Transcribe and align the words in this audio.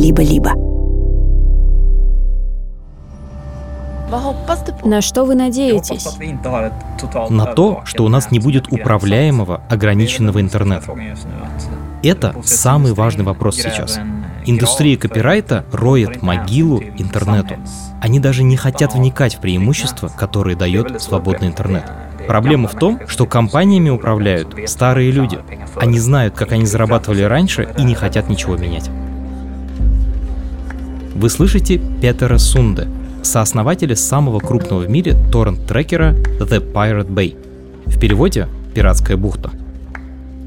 «Либо-либо». 0.00 0.54
На 4.82 5.02
что 5.02 5.24
вы 5.24 5.34
надеетесь? 5.34 6.08
На 7.28 7.44
то, 7.44 7.82
что 7.84 8.04
у 8.04 8.08
нас 8.08 8.30
не 8.30 8.38
будет 8.38 8.72
управляемого, 8.72 9.62
ограниченного 9.68 10.40
интернета. 10.40 10.90
Это 12.02 12.34
самый 12.42 12.94
важный 12.94 13.24
вопрос 13.24 13.56
сейчас. 13.56 14.00
Индустрия 14.46 14.96
копирайта 14.96 15.66
роет 15.70 16.22
могилу 16.22 16.80
интернету. 16.96 17.56
Они 18.00 18.18
даже 18.18 18.42
не 18.42 18.56
хотят 18.56 18.94
вникать 18.94 19.34
в 19.34 19.40
преимущества, 19.40 20.08
которые 20.08 20.56
дает 20.56 21.02
свободный 21.02 21.48
интернет. 21.48 21.84
Проблема 22.26 22.68
в 22.68 22.74
том, 22.74 23.00
что 23.06 23.26
компаниями 23.26 23.90
управляют 23.90 24.56
старые 24.66 25.10
люди. 25.10 25.38
Они 25.76 25.98
знают, 25.98 26.34
как 26.34 26.52
они 26.52 26.64
зарабатывали 26.64 27.22
раньше 27.22 27.68
и 27.76 27.84
не 27.84 27.94
хотят 27.94 28.30
ничего 28.30 28.56
менять. 28.56 28.90
Вы 31.20 31.28
слышите 31.28 31.78
Петера 32.00 32.38
Сунде, 32.38 32.88
сооснователя 33.22 33.94
самого 33.94 34.40
крупного 34.40 34.80
в 34.80 34.88
мире 34.88 35.18
торрент-трекера 35.30 36.14
The 36.38 36.72
Pirate 36.72 37.10
Bay. 37.10 37.36
В 37.84 38.00
переводе 38.00 38.48
«Пиратская 38.74 39.18
бухта». 39.18 39.50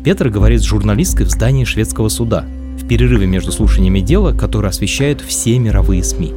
Петр 0.03 0.29
говорит 0.29 0.61
с 0.61 0.65
журналисткой 0.65 1.27
в 1.27 1.29
здании 1.29 1.63
шведского 1.63 2.09
суда, 2.09 2.47
в 2.79 2.87
перерыве 2.87 3.27
между 3.27 3.51
слушаниями 3.51 3.99
дела, 3.99 4.33
которое 4.33 4.69
освещают 4.69 5.21
все 5.21 5.59
мировые 5.59 6.03
СМИ. 6.03 6.33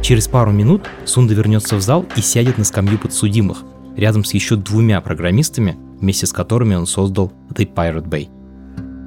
Через 0.00 0.28
пару 0.28 0.50
минут 0.50 0.88
Сунда 1.04 1.34
вернется 1.34 1.76
в 1.76 1.82
зал 1.82 2.06
и 2.16 2.22
сядет 2.22 2.56
на 2.56 2.64
скамью 2.64 2.98
подсудимых, 2.98 3.64
рядом 3.98 4.24
с 4.24 4.32
еще 4.32 4.56
двумя 4.56 5.02
программистами, 5.02 5.76
вместе 6.00 6.24
с 6.24 6.32
которыми 6.32 6.74
он 6.74 6.86
создал 6.86 7.34
The 7.50 7.70
Pirate 7.70 8.08
Bay. 8.08 8.30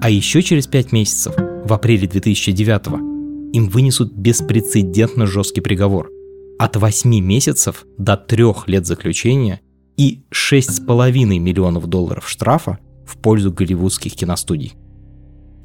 А 0.04 0.12
еще 0.12 0.44
через 0.44 0.68
пять 0.68 0.92
месяцев, 0.92 1.34
в 1.66 1.74
апреле 1.74 2.08
2009 2.08 3.11
им 3.54 3.70
вынесут 3.70 4.14
беспрецедентно 4.14 5.28
жесткий 5.28 5.62
приговор– 5.62 6.10
от 6.62 6.76
8 6.76 7.10
месяцев 7.26 7.88
до 7.98 8.16
3 8.16 8.68
лет 8.68 8.86
заключения 8.86 9.62
и 9.98 10.22
6,5 10.32 11.40
миллионов 11.40 11.88
долларов 11.88 12.30
штрафа 12.30 12.78
в 13.04 13.18
пользу 13.18 13.52
голливудских 13.52 14.14
киностудий. 14.14 14.74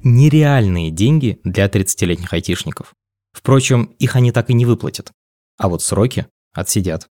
Нереальные 0.03 0.91
деньги 0.91 1.39
для 1.45 1.67
30-летних 1.67 2.33
айтишников. 2.33 2.95
Впрочем, 3.35 3.95
их 3.99 4.17
они 4.17 4.33
так 4.33 4.49
и 4.49 4.55
не 4.55 4.65
выплатят. 4.65 5.13
А 5.59 5.69
вот 5.69 5.83
сроки 5.83 6.29
отсидят. 6.55 7.09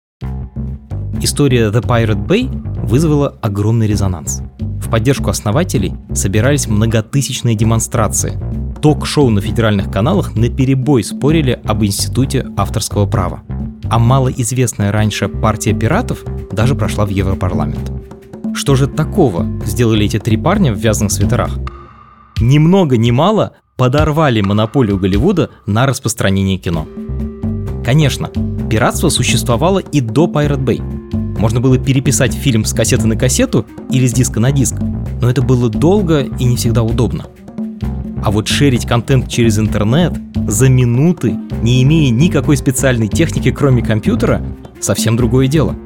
История 1.21 1.71
The 1.71 1.81
Pirate 1.81 2.27
Bay 2.27 2.85
вызвала 2.85 3.29
огромный 3.41 3.87
резонанс. 3.87 4.41
Поддержку 4.91 5.29
основателей 5.29 5.93
собирались 6.13 6.67
многотысячные 6.67 7.55
демонстрации. 7.55 8.39
Ток-шоу 8.81 9.29
на 9.29 9.41
федеральных 9.41 9.91
каналах 9.91 10.35
на 10.35 10.49
перебой 10.49 11.03
спорили 11.03 11.59
об 11.65 11.83
институте 11.83 12.47
авторского 12.57 13.05
права. 13.05 13.43
А 13.89 13.99
малоизвестная 13.99 14.91
раньше 14.91 15.27
партия 15.27 15.73
пиратов 15.73 16.23
даже 16.51 16.75
прошла 16.75 17.05
в 17.05 17.09
Европарламент. 17.09 17.91
Что 18.55 18.75
же 18.75 18.87
такого 18.87 19.45
сделали 19.65 20.05
эти 20.05 20.19
три 20.19 20.37
парня 20.37 20.73
в 20.73 20.77
вязаных 20.77 21.11
свитерах? 21.11 21.57
Ни 22.39 22.57
много 22.57 22.97
ни 22.97 23.11
мало 23.11 23.53
подорвали 23.75 24.41
монополию 24.41 24.97
Голливуда 24.97 25.49
на 25.65 25.85
распространение 25.85 26.57
кино. 26.57 26.87
Конечно, 27.85 28.29
пиратство 28.69 29.09
существовало 29.09 29.79
и 29.79 30.01
до 30.01 30.25
Pirate 30.25 30.63
Bay. 30.63 30.98
Можно 31.39 31.61
было 31.61 31.77
переписать 31.77 32.33
фильм 32.33 32.65
с 32.65 32.73
кассеты 32.73 33.07
на 33.07 33.15
кассету 33.15 33.65
или 33.89 34.05
с 34.05 34.13
диска 34.13 34.41
на 34.41 34.51
диск, 34.51 34.75
но 35.21 35.29
это 35.29 35.41
было 35.41 35.69
долго 35.69 36.19
и 36.19 36.43
не 36.43 36.57
всегда 36.57 36.83
удобно. 36.83 37.27
А 38.21 38.29
вот 38.29 38.49
шерить 38.49 38.85
контент 38.85 39.29
через 39.29 39.57
интернет 39.57 40.13
за 40.47 40.67
минуты, 40.67 41.37
не 41.61 41.81
имея 41.83 42.11
никакой 42.11 42.57
специальной 42.57 43.07
техники, 43.07 43.51
кроме 43.51 43.81
компьютера, 43.81 44.41
совсем 44.81 45.15
другое 45.15 45.47
дело. 45.47 45.77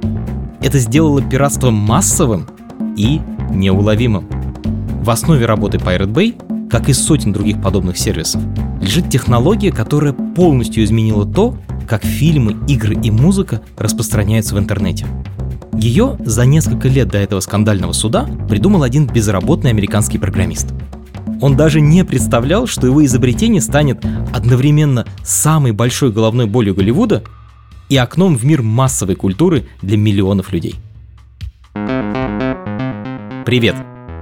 Это 0.60 0.80
сделало 0.80 1.22
пиратство 1.22 1.70
массовым 1.70 2.48
и 2.98 3.22
неуловимым. 3.52 4.28
В 5.04 5.10
основе 5.12 5.46
работы 5.46 5.78
Pirate 5.78 6.12
Bay, 6.12 6.68
как 6.68 6.90
и 6.90 6.94
сотен 6.94 7.32
других 7.32 7.62
подобных 7.62 8.00
сервисов, 8.00 8.42
лежит 8.82 9.12
технология, 9.12 9.72
которая 9.72 10.14
полностью 10.14 10.84
изменила 10.84 11.32
то, 11.32 11.56
как 11.88 12.04
фильмы, 12.04 12.58
игры 12.68 12.96
и 12.96 13.12
музыка 13.12 13.62
распространяются 13.78 14.56
в 14.56 14.60
интернете. 14.60 15.06
Ее 15.76 16.18
за 16.20 16.46
несколько 16.46 16.88
лет 16.88 17.10
до 17.10 17.18
этого 17.18 17.40
скандального 17.40 17.94
суда 17.94 18.28
придумал 18.48 18.84
один 18.84 19.08
безработный 19.08 19.72
американский 19.72 20.18
программист. 20.18 20.74
Он 21.42 21.58
даже 21.58 21.82
не 21.82 22.06
представлял, 22.06 22.68
что 22.68 22.88
его 22.88 23.04
изобретение 23.04 23.62
станет 23.62 24.06
одновременно 24.34 25.06
самой 25.24 25.72
большой 25.72 26.12
головной 26.12 26.46
болью 26.46 26.76
Голливуда 26.76 27.24
и 27.90 27.98
окном 27.98 28.38
в 28.38 28.46
мир 28.46 28.62
массовой 28.62 29.16
культуры 29.16 29.68
для 29.82 29.98
миллионов 29.98 30.54
людей. 30.54 30.76
Привет! 33.46 33.76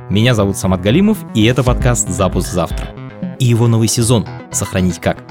Меня 0.10 0.34
зовут 0.34 0.58
Самат 0.58 0.82
Галимов, 0.82 1.20
и 1.36 1.44
это 1.44 1.64
подкаст 1.64 2.10
«Запуск 2.10 2.52
завтра». 2.52 2.88
И 3.40 3.46
его 3.46 3.68
новый 3.68 3.88
сезон 3.88 4.26
«Сохранить 4.52 5.00
как». 5.00 5.24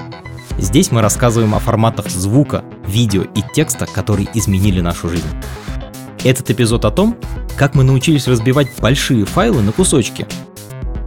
Здесь 0.57 0.91
мы 0.91 1.01
рассказываем 1.01 1.55
о 1.55 1.59
форматах 1.59 2.09
звука, 2.09 2.63
видео 2.87 3.23
и 3.23 3.41
текста, 3.53 3.85
которые 3.85 4.27
изменили 4.33 4.79
нашу 4.79 5.09
жизнь. 5.09 5.27
Этот 6.23 6.51
эпизод 6.51 6.85
о 6.85 6.91
том, 6.91 7.17
как 7.57 7.73
мы 7.73 7.83
научились 7.83 8.27
разбивать 8.27 8.67
большие 8.79 9.25
файлы 9.25 9.61
на 9.63 9.71
кусочки 9.71 10.27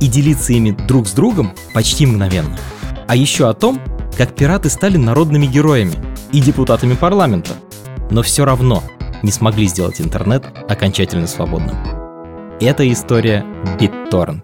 и 0.01 0.09
делиться 0.09 0.53
ими 0.53 0.73
друг 0.73 1.07
с 1.07 1.13
другом 1.13 1.55
почти 1.73 2.05
мгновенно. 2.05 2.59
А 3.07 3.15
еще 3.15 3.49
о 3.49 3.55
том, 3.55 3.81
как 4.17 4.35
пираты 4.35 4.69
стали 4.71 4.97
народными 4.97 5.47
героями 5.47 5.95
и 6.33 6.41
депутатами 6.41 6.95
парламента, 6.95 7.53
но 8.11 8.23
все 8.23 8.45
равно 8.45 8.83
не 9.23 9.31
смогли 9.31 9.67
сделать 9.69 10.01
интернет 10.01 10.45
окончательно 10.69 11.29
свободным. 11.29 11.77
Это 12.61 12.91
история 12.93 13.45
BitTorrent. 13.79 14.43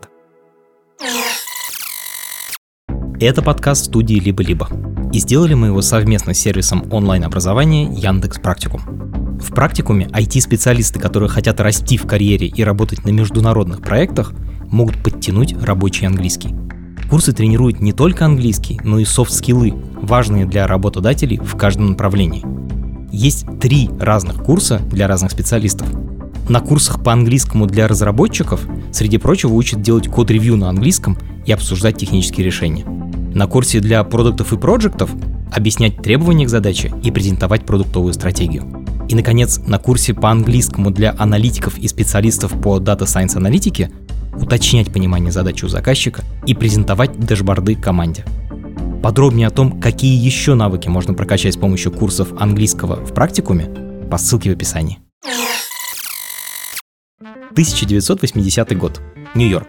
Это 3.21 3.43
подкаст 3.43 3.87
студии 3.87 4.15
«Либо-либо». 4.15 4.69
И 5.13 5.19
сделали 5.19 5.55
мы 5.55 5.67
его 5.67 5.83
совместно 5.83 6.33
с 6.33 6.39
сервисом 6.39 6.91
онлайн-образования 6.93 7.93
Яндекс 7.93 8.39
Практикум. 8.39 9.20
В 9.41 9.55
практикуме 9.55 10.07
IT-специалисты, 10.07 11.01
которые 11.01 11.29
хотят 11.29 11.61
расти 11.61 11.97
в 11.97 12.07
карьере 12.07 12.47
и 12.47 12.63
работать 12.63 13.05
на 13.05 13.11
международных 13.11 13.81
проектах, 13.81 14.33
могут 14.69 15.03
подтянуть 15.03 15.55
рабочий 15.63 16.07
английский. 16.07 16.55
Курсы 17.09 17.33
тренируют 17.33 17.81
не 17.81 17.93
только 17.93 18.25
английский, 18.25 18.81
но 18.85 18.99
и 18.99 19.05
софт-скиллы, 19.05 19.75
важные 20.01 20.47
для 20.47 20.67
работодателей 20.67 21.39
в 21.39 21.57
каждом 21.57 21.91
направлении. 21.91 22.45
Есть 23.11 23.47
три 23.61 23.91
разных 23.99 24.43
курса 24.45 24.79
для 24.79 25.09
разных 25.09 25.33
специалистов. 25.33 25.89
На 26.49 26.61
курсах 26.61 27.03
по 27.03 27.13
английскому 27.13 27.67
для 27.67 27.89
разработчиков, 27.89 28.61
среди 28.93 29.19
прочего, 29.19 29.55
учат 29.55 29.83
делать 29.83 30.09
код-ревью 30.09 30.57
на 30.57 30.69
английском 30.69 31.19
и 31.47 31.53
обсуждать 31.53 31.97
технические 31.97 32.47
решения. 32.47 32.85
На 33.35 33.47
курсе 33.47 33.81
для 33.81 34.03
продуктов 34.05 34.53
и 34.53 34.57
проектов 34.57 35.11
объяснять 35.53 35.97
требования 35.97 36.47
к 36.47 36.49
задаче 36.49 36.93
и 37.03 37.11
презентовать 37.11 37.67
продуктовую 37.67 38.15
стратегию. 38.15 38.80
И, 39.11 39.15
наконец, 39.17 39.59
на 39.67 39.81
курсе 39.81 40.15
по 40.15 40.31
английскому 40.31 40.93
для 40.93 41.17
аналитиков 41.19 41.77
и 41.77 41.89
специалистов 41.89 42.53
по 42.63 42.79
Data 42.79 43.01
Science 43.01 43.37
аналитике 43.37 43.91
уточнять 44.41 44.93
понимание 44.93 45.33
задачи 45.33 45.65
у 45.65 45.69
заказчика 45.69 46.23
и 46.47 46.55
презентовать 46.55 47.19
дэшборды 47.19 47.75
команде. 47.75 48.25
Подробнее 49.03 49.49
о 49.49 49.51
том, 49.51 49.81
какие 49.81 50.17
еще 50.17 50.55
навыки 50.55 50.87
можно 50.87 51.13
прокачать 51.13 51.55
с 51.55 51.57
помощью 51.57 51.91
курсов 51.91 52.29
английского 52.39 53.05
в 53.05 53.13
практикуме, 53.13 53.65
по 54.09 54.17
ссылке 54.17 54.51
в 54.51 54.53
описании. 54.53 55.01
1980 57.51 58.79
год. 58.79 59.01
Нью-Йорк. 59.35 59.67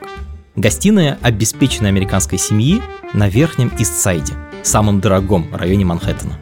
Гостиная 0.56 1.18
обеспеченной 1.24 1.90
американской 1.90 2.38
семьи 2.38 2.80
на 3.16 3.28
Верхнем 3.28 3.72
Истсайде, 3.80 4.34
самом 4.62 5.02
дорогом 5.02 5.48
районе 5.52 5.84
Манхэттена. 5.86 6.38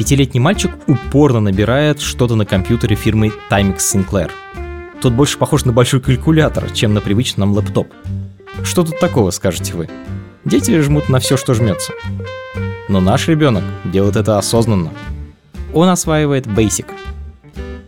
Пятилетний 0.00 0.40
мальчик 0.40 0.70
упорно 0.86 1.40
набирает 1.40 2.00
что-то 2.00 2.34
на 2.34 2.46
компьютере 2.46 2.96
фирмы 2.96 3.32
Timex 3.50 3.80
Sinclair– 3.80 4.30
Тот 5.02 5.12
больше 5.12 5.36
похож 5.36 5.66
на 5.66 5.74
большой 5.74 6.00
калькулятор, 6.00 6.70
чем 6.70 6.94
на 6.94 7.02
привычный 7.02 7.40
нам 7.42 7.52
лэптоп. 7.52 7.86
Что 8.64 8.82
тут 8.82 8.98
такого, 8.98 9.30
скажете 9.30 9.74
вы? 9.74 9.90
Дети 10.46 10.80
жмут 10.80 11.10
на 11.10 11.18
все, 11.18 11.36
что 11.36 11.52
жмется. 11.52 11.92
Но 12.88 13.00
наш 13.00 13.28
ребенок 13.28 13.62
делает 13.84 14.16
это 14.16 14.38
осознанно. 14.38 14.90
Он 15.74 15.90
осваивает 15.90 16.46
Basic. 16.46 16.86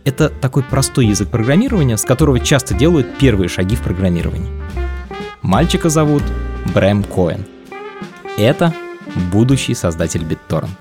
Это 0.05 0.29
такой 0.29 0.61
простой 0.61 1.07
язык 1.07 1.29
программирования, 1.29 1.97
с 1.97 2.05
которого 2.05 2.39
часто 2.39 2.75
делают 2.75 3.17
первые 3.17 3.49
шаги 3.49 3.75
в 3.75 3.81
программировании. 3.81 4.51
Мальчика 5.41 5.89
зовут 5.89 6.21
Брэм 6.75 7.05
Коэн. 7.05 7.43
Это 8.37 8.71
будущий 9.31 9.73
создатель 9.73 10.21
BitTorrent. 10.21 10.77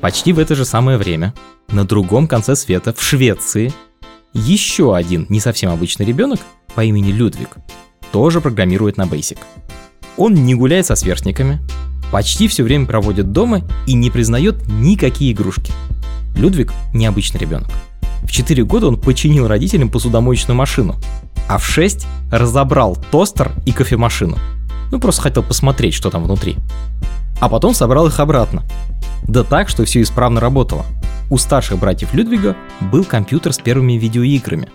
Почти 0.00 0.32
в 0.32 0.38
это 0.38 0.54
же 0.54 0.64
самое 0.64 0.98
время, 0.98 1.34
на 1.68 1.84
другом 1.84 2.28
конце 2.28 2.54
света, 2.54 2.92
в 2.92 3.02
Швеции, 3.02 3.72
еще 4.32 4.94
один 4.94 5.26
не 5.28 5.40
совсем 5.40 5.70
обычный 5.70 6.04
ребенок 6.04 6.40
по 6.74 6.84
имени 6.84 7.10
Людвиг 7.10 7.56
тоже 8.12 8.40
программирует 8.40 8.96
на 8.96 9.02
Basic. 9.02 9.38
Он 10.16 10.34
не 10.34 10.54
гуляет 10.54 10.86
со 10.86 10.96
сверстниками, 10.96 11.60
почти 12.12 12.48
все 12.48 12.62
время 12.62 12.86
проводит 12.86 13.32
дома 13.32 13.62
и 13.86 13.94
не 13.94 14.10
признает 14.10 14.66
никакие 14.68 15.32
игрушки. 15.32 15.72
Людвиг– 16.34 16.72
необычный 16.94 17.40
ребенок. 17.40 17.68
В 18.22 18.30
4 18.30 18.64
года 18.64 18.88
он 18.88 19.00
починил 19.00 19.48
родителям 19.48 19.88
посудомоечную 19.88 20.56
машину, 20.56 20.96
а 21.48 21.58
в 21.58 21.64
6 21.64 22.06
разобрал 22.30 22.96
тостер 23.10 23.52
и 23.64 23.72
кофемашину. 23.72 24.36
Ну, 24.90 25.00
просто 25.00 25.22
хотел 25.22 25.42
посмотреть, 25.42 25.94
что 25.94 26.10
там 26.10 26.24
внутри. 26.24 26.56
А 27.40 27.48
потом 27.48 27.74
собрал 27.74 28.06
их 28.06 28.18
обратно. 28.20 28.62
Да 29.28 29.42
так, 29.42 29.68
что 29.68 29.84
все 29.84 30.02
исправно 30.02 30.40
работало. 30.40 30.84
У 31.30 31.38
старших 31.38 31.78
братьев 31.78 32.14
Людвига 32.14 32.56
был 32.80 33.04
компьютер 33.04 33.52
с 33.52 33.58
первыми 33.58 33.94
видеоиграми, 33.94 34.68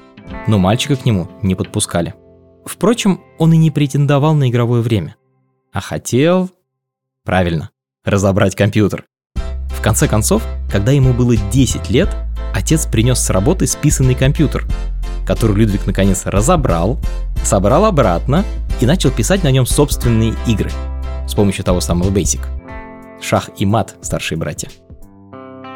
но 0.48 0.57
мальчика 0.57 0.95
к 0.95 1.06
нему 1.06 1.30
не 1.42 1.56
подпускали. 1.56 2.13
Впрочем, 2.65 3.21
он 3.38 3.53
и 3.53 3.57
не 3.57 3.71
претендовал 3.71 4.36
на 4.36 4.50
игровое 4.50 4.81
время, 4.81 5.15
а 5.71 5.81
хотел... 5.81 6.50
Правильно, 7.24 7.69
разобрать 8.03 8.56
компьютер. 8.56 9.06
В 9.36 9.81
конце 9.81 10.07
концов, 10.07 10.44
когда 10.71 10.92
ему 10.92 11.13
было 11.13 11.36
10 11.36 11.89
лет, 11.89 12.09
отец 12.54 12.86
принес 12.86 13.19
с 13.19 13.30
работы 13.30 13.68
списанный 13.68 14.15
компьютер, 14.15 14.65
который 15.25 15.56
Людвиг 15.56 15.86
наконец 15.86 16.25
разобрал, 16.25 17.00
собрал 17.44 17.86
обратно 17.86 18.44
и 18.80 18.86
начал 18.86 19.12
писать 19.12 19.44
на 19.44 19.51
нем 19.51 19.65
собственные 19.65 20.33
игры 20.47 20.71
с 21.27 21.33
помощью 21.33 21.63
того 21.63 21.80
самого 21.80 22.09
Basic. 22.09 22.42
Шах 23.21 23.50
и 23.57 23.65
мат, 23.65 23.95
старшие 24.01 24.38
братья. 24.38 24.69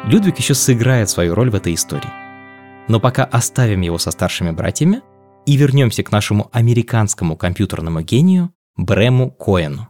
Людвиг 0.04 0.38
еще 0.38 0.54
сыграет 0.54 1.08
свою 1.08 1.34
роль 1.34 1.50
в 1.50 1.54
этой 1.54 1.74
истории. 1.74 2.10
Но 2.88 3.00
пока 3.00 3.24
оставим 3.24 3.80
его 3.80 3.98
со 3.98 4.10
старшими 4.10 4.50
братьями 4.50 5.02
и 5.46 5.56
вернемся 5.56 6.02
к 6.02 6.12
нашему 6.12 6.48
американскому 6.52 7.36
компьютерному 7.36 8.02
гению 8.02 8.50
Брему 8.76 9.30
Коэну. 9.30 9.88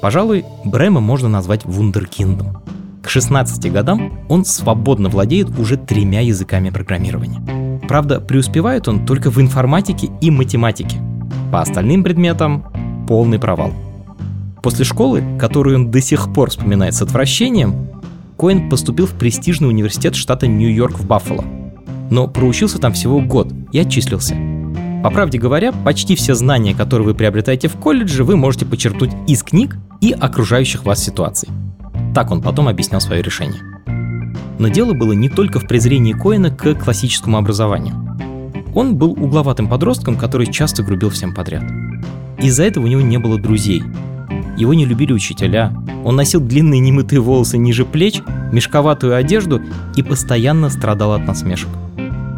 Пожалуй, 0.00 0.44
Брема 0.64 1.00
можно 1.00 1.28
назвать 1.28 1.64
вундеркиндом. 1.64 2.62
К 3.02 3.08
16 3.08 3.72
годам 3.72 4.20
он 4.28 4.44
свободно 4.44 5.08
владеет 5.08 5.58
уже 5.58 5.76
тремя 5.76 6.20
языками 6.20 6.70
программирования. 6.70 7.80
Правда, 7.88 8.20
преуспевает 8.20 8.86
он 8.86 9.06
только 9.06 9.30
в 9.30 9.40
информатике 9.40 10.10
и 10.20 10.30
математике. 10.30 10.98
По 11.50 11.62
остальным 11.62 12.04
предметам 12.04 13.06
полный 13.08 13.38
провал. 13.38 13.72
После 14.62 14.84
школы, 14.84 15.22
которую 15.38 15.76
он 15.76 15.90
до 15.90 16.00
сих 16.00 16.32
пор 16.32 16.50
вспоминает 16.50 16.94
с 16.94 17.02
отвращением, 17.02 17.88
Коэн 18.38 18.68
поступил 18.68 19.06
в 19.06 19.12
престижный 19.12 19.68
университет 19.68 20.14
штата 20.14 20.46
Нью-Йорк 20.46 20.98
в 20.98 21.06
Баффало. 21.06 21.44
Но 22.10 22.28
проучился 22.28 22.78
там 22.78 22.92
всего 22.92 23.20
год 23.20 23.52
и 23.72 23.78
отчислился. 23.78 24.36
По 25.02 25.10
правде 25.10 25.38
говоря, 25.38 25.72
почти 25.72 26.16
все 26.16 26.34
знания, 26.34 26.74
которые 26.74 27.06
вы 27.06 27.14
приобретаете 27.14 27.68
в 27.68 27.76
колледже, 27.76 28.24
вы 28.24 28.36
можете 28.36 28.66
почерпнуть 28.66 29.12
из 29.26 29.42
книг 29.42 29.76
и 30.00 30.12
окружающих 30.12 30.84
вас 30.84 31.02
ситуаций. 31.02 31.48
Так 32.14 32.30
он 32.30 32.42
потом 32.42 32.68
объяснял 32.68 33.00
свое 33.00 33.22
решение. 33.22 33.60
Но 34.58 34.68
дело 34.68 34.92
было 34.92 35.12
не 35.12 35.28
только 35.28 35.60
в 35.60 35.68
презрении 35.68 36.12
Коэна 36.12 36.50
к 36.50 36.74
классическому 36.74 37.38
образованию. 37.38 37.94
Он 38.74 38.96
был 38.96 39.12
угловатым 39.12 39.68
подростком, 39.68 40.16
который 40.16 40.46
часто 40.46 40.82
грубил 40.82 41.10
всем 41.10 41.32
подряд. 41.32 41.64
Из-за 42.38 42.64
этого 42.64 42.84
у 42.84 42.88
него 42.88 43.00
не 43.00 43.18
было 43.18 43.38
друзей. 43.38 43.82
Его 44.58 44.74
не 44.74 44.84
любили 44.84 45.12
учителя. 45.12 45.72
Он 46.04 46.16
носил 46.16 46.40
длинные 46.40 46.80
немытые 46.80 47.20
волосы 47.20 47.58
ниже 47.58 47.84
плеч, 47.84 48.20
мешковатую 48.52 49.14
одежду 49.14 49.62
и 49.94 50.02
постоянно 50.02 50.68
страдал 50.68 51.12
от 51.12 51.24
насмешек. 51.24 51.68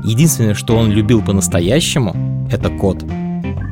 Единственное, 0.04 0.52
что 0.52 0.76
он 0.76 0.90
любил 0.90 1.22
по-настоящему, 1.22 2.46
это 2.52 2.68
код. 2.68 3.02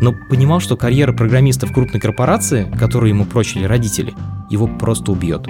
Но 0.01 0.15
понимал, 0.31 0.61
что 0.61 0.79
карьера 0.79 1.13
программиста 1.13 1.67
в 1.67 1.75
крупной 1.75 2.01
корпорации, 2.01 2.73
которую 2.79 3.11
ему 3.11 3.27
прочили 3.27 3.65
родители, 3.65 4.15
его 4.49 4.67
просто 4.67 5.13
убьет. 5.13 5.47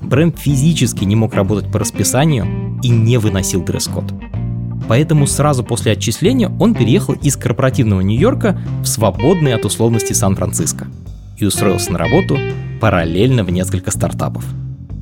Брэм 0.00 0.32
физически 0.32 1.04
не 1.04 1.16
мог 1.16 1.34
работать 1.34 1.70
по 1.70 1.78
расписанию 1.78 2.78
и 2.82 2.88
не 2.88 3.18
выносил 3.18 3.62
дресс-код. 3.62 4.14
Поэтому 4.88 5.26
сразу 5.26 5.62
после 5.62 5.92
отчисления 5.92 6.50
он 6.58 6.74
переехал 6.74 7.14
из 7.14 7.36
корпоративного 7.36 8.00
Нью-Йорка 8.00 8.58
в 8.82 8.86
свободный 8.86 9.54
от 9.54 9.66
условностей 9.66 10.14
Сан-Франциско 10.14 10.86
и 11.40 11.46
устроился 11.46 11.92
на 11.92 11.98
работу 11.98 12.38
параллельно 12.80 13.44
в 13.44 13.50
несколько 13.50 13.90
стартапов. 13.90 14.44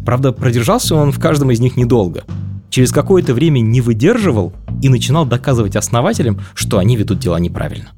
Правда, 0.04 0.32
продержался 0.32 0.94
он 0.94 1.12
в 1.12 1.20
каждом 1.20 1.50
из 1.50 1.60
них 1.60 1.76
недолго. 1.76 2.24
Через 2.70 2.92
какое-то 2.92 3.34
время 3.34 3.60
не 3.60 3.80
выдерживал 3.80 4.52
и 4.82 4.88
начинал 4.88 5.26
доказывать 5.26 5.76
основателям, 5.76 6.40
что 6.54 6.78
они 6.78 6.96
ведут 6.96 7.18
дела 7.18 7.38
неправильно. 7.38 7.90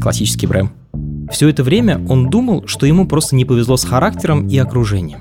Классический 0.00 0.46
Брэм. 0.46 0.72
Все 1.30 1.48
это 1.48 1.62
время 1.62 2.04
он 2.08 2.28
думал, 2.28 2.64
что 2.66 2.86
ему 2.86 3.06
просто 3.06 3.36
не 3.36 3.44
повезло 3.44 3.76
с 3.76 3.84
характером 3.84 4.48
и 4.48 4.58
окружением. 4.58 5.20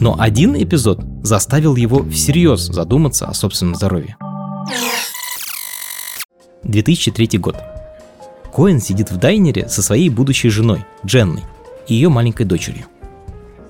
Но 0.00 0.16
один 0.18 0.54
эпизод 0.54 1.04
заставил 1.22 1.76
его 1.76 2.02
всерьез 2.04 2.60
задуматься 2.60 3.26
о 3.26 3.34
собственном 3.34 3.74
здоровье. 3.74 4.16
2003 6.64 7.38
год. 7.38 7.56
Коэн 8.54 8.80
сидит 8.80 9.10
в 9.10 9.16
дайнере 9.16 9.68
со 9.68 9.82
своей 9.82 10.08
будущей 10.08 10.48
женой, 10.48 10.84
Дженной, 11.04 11.42
и 11.90 11.94
ее 11.94 12.08
маленькой 12.08 12.46
дочерью. 12.46 12.86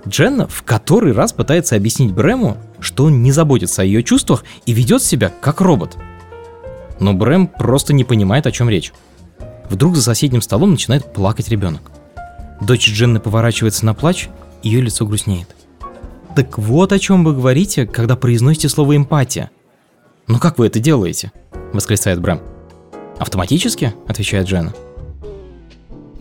Дженна 0.06 0.46
в 0.49 0.62
который 0.62 1.12
раз 1.12 1.32
пытается 1.32 1.76
объяснить 1.76 2.12
Брэму, 2.12 2.56
что 2.81 3.05
он 3.05 3.22
не 3.22 3.32
заботится 3.32 3.82
о 3.82 3.84
ее 3.84 4.02
чувствах 4.02 4.44
и 4.67 4.72
ведет 4.72 5.02
себя 5.02 5.32
как 5.40 5.61
робот. 5.61 5.96
Но 7.00 7.14
Брэм 7.14 7.46
просто 7.46 7.93
не 7.93 8.05
понимает, 8.05 8.46
о 8.46 8.52
чем 8.52 8.69
речь. 8.69 8.93
Вдруг 9.69 9.96
за 9.96 10.02
соседним 10.02 10.43
столом 10.43 10.72
начинает 10.72 11.12
плакать 11.12 11.49
ребенок. 11.49 11.90
Дочь 12.61 12.88
Дженны 12.88 13.20
поворачивается 13.20 13.87
на 13.87 13.94
плач, 13.94 14.28
ее 14.62 14.81
лицо 14.81 15.06
грустнеет. 15.06 15.49
Так 16.37 16.58
вот 16.58 16.93
о 16.93 16.99
чем 16.99 17.25
вы 17.25 17.34
говорите, 17.34 17.87
когда 17.87 18.16
произносите 18.16 18.69
слово 18.69 18.96
эмпатия. 18.96 19.50
Ну 20.28 20.38
как 20.38 20.58
вы 20.58 20.66
это 20.66 20.78
делаете? 20.78 21.32
Восклицает 21.73 22.20
Брэм. 22.20 22.40
Автоматически, 23.19 23.94
отвечает 24.06 24.46
Дженна. 24.46 24.73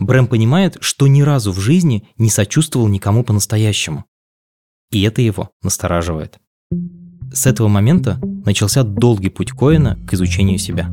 Брэм 0.00 0.26
понимает, 0.26 0.78
что 0.80 1.06
ни 1.06 1.20
разу 1.20 1.52
в 1.52 1.60
жизни 1.60 2.04
не 2.16 2.30
сочувствовал 2.30 2.88
никому 2.88 3.22
по-настоящему. 3.22 4.06
И 4.90 5.02
это 5.02 5.20
его 5.22 5.50
настораживает. 5.62 6.38
С 7.32 7.46
этого 7.46 7.68
момента 7.68 8.18
начался 8.44 8.82
долгий 8.82 9.28
путь 9.28 9.52
Коэна 9.52 9.98
к 10.08 10.14
изучению 10.14 10.58
себя. 10.58 10.90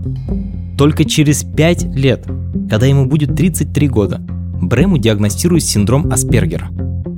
Только 0.77 1.05
через 1.05 1.43
5 1.43 1.95
лет, 1.95 2.27
когда 2.69 2.85
ему 2.85 3.07
будет 3.07 3.35
33 3.35 3.87
года, 3.87 4.17
Брэму 4.19 4.97
диагностируют 4.97 5.63
синдром 5.63 6.11
Аспергера. 6.11 6.69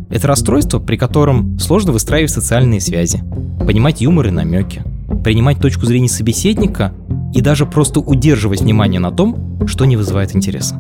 Это 0.10 0.28
расстройство, 0.28 0.80
при 0.80 0.96
котором 0.96 1.60
сложно 1.60 1.92
выстраивать 1.92 2.32
социальные 2.32 2.82
связи, 2.82 3.24
понимать 3.66 4.02
юмор 4.02 4.28
и 4.28 4.32
намеки, 4.32 4.84
принимать 5.24 5.60
точку 5.60 5.86
зрения 5.86 6.10
собеседника 6.10 6.94
и 7.34 7.42
даже 7.42 7.66
просто 7.66 8.00
удерживать 8.00 8.62
внимание 8.62 9.00
на 9.00 9.12
том, 9.12 9.68
что 9.68 9.86
не 9.86 9.98
вызывает 9.98 10.36
интереса. 10.36 10.76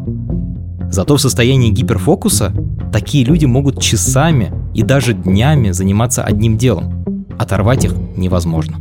Зато 0.91 1.15
в 1.15 1.21
состоянии 1.21 1.69
гиперфокуса 1.69 2.53
такие 2.91 3.23
люди 3.23 3.45
могут 3.45 3.81
часами 3.81 4.51
и 4.73 4.83
даже 4.83 5.13
днями 5.13 5.71
заниматься 5.71 6.23
одним 6.23 6.57
делом. 6.57 7.27
Оторвать 7.37 7.85
их 7.85 7.93
невозможно. 8.17 8.77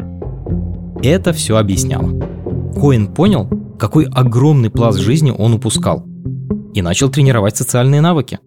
Это 1.02 1.32
все 1.32 1.56
объясняло. 1.56 2.10
Коин 2.74 3.08
понял, 3.08 3.48
какой 3.78 4.06
огромный 4.06 4.70
пласт 4.70 4.98
жизни 4.98 5.32
он 5.36 5.54
упускал. 5.54 6.04
И 6.74 6.82
начал 6.82 7.08
тренировать 7.10 7.56
социальные 7.56 8.00
навыки. 8.00 8.40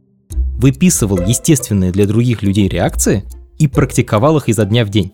Выписывал 0.57 1.19
естественные 1.21 1.91
для 1.91 2.05
других 2.05 2.43
людей 2.43 2.67
реакции 2.67 3.23
и 3.57 3.67
практиковал 3.67 4.37
их 4.37 4.49
изо 4.49 4.65
дня 4.65 4.85
в 4.85 4.89
день. 4.89 5.13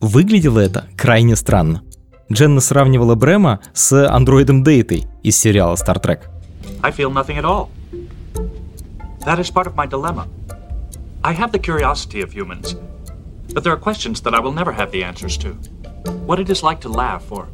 Выглядело 0.00 0.58
это 0.58 0.84
крайне 0.96 1.36
странно. 1.36 1.82
Дженна 2.30 2.60
сравнивала 2.60 3.14
Брема 3.14 3.60
с 3.72 4.08
андроидом 4.08 4.62
Дейтой 4.62 5.04
из 5.22 5.36
сериала 5.36 5.74
Star 5.74 6.02
Trek. 6.02 6.20
I 6.82 6.90
feel 6.90 7.10
nothing 7.10 7.38
at 7.38 7.44
all. 7.44 7.68
That 9.24 9.38
is 9.38 9.50
part 9.50 9.66
of 9.66 9.74
my 9.74 9.86
dilemma. 9.86 10.28
I 11.22 11.32
have 11.32 11.50
the 11.50 11.58
curiosity 11.58 12.20
of 12.20 12.30
humans, 12.30 12.76
but 13.54 13.64
there 13.64 13.72
are 13.72 13.80
questions 13.80 14.20
that 14.20 14.34
I 14.34 14.38
will 14.38 14.52
never 14.52 14.70
have 14.70 14.90
the 14.90 15.02
answers 15.02 15.38
to. 15.38 15.56
What 16.26 16.38
it 16.40 16.50
is 16.50 16.62
like 16.62 16.80
to 16.82 16.90
laugh 16.90 17.32
or, 17.32 17.48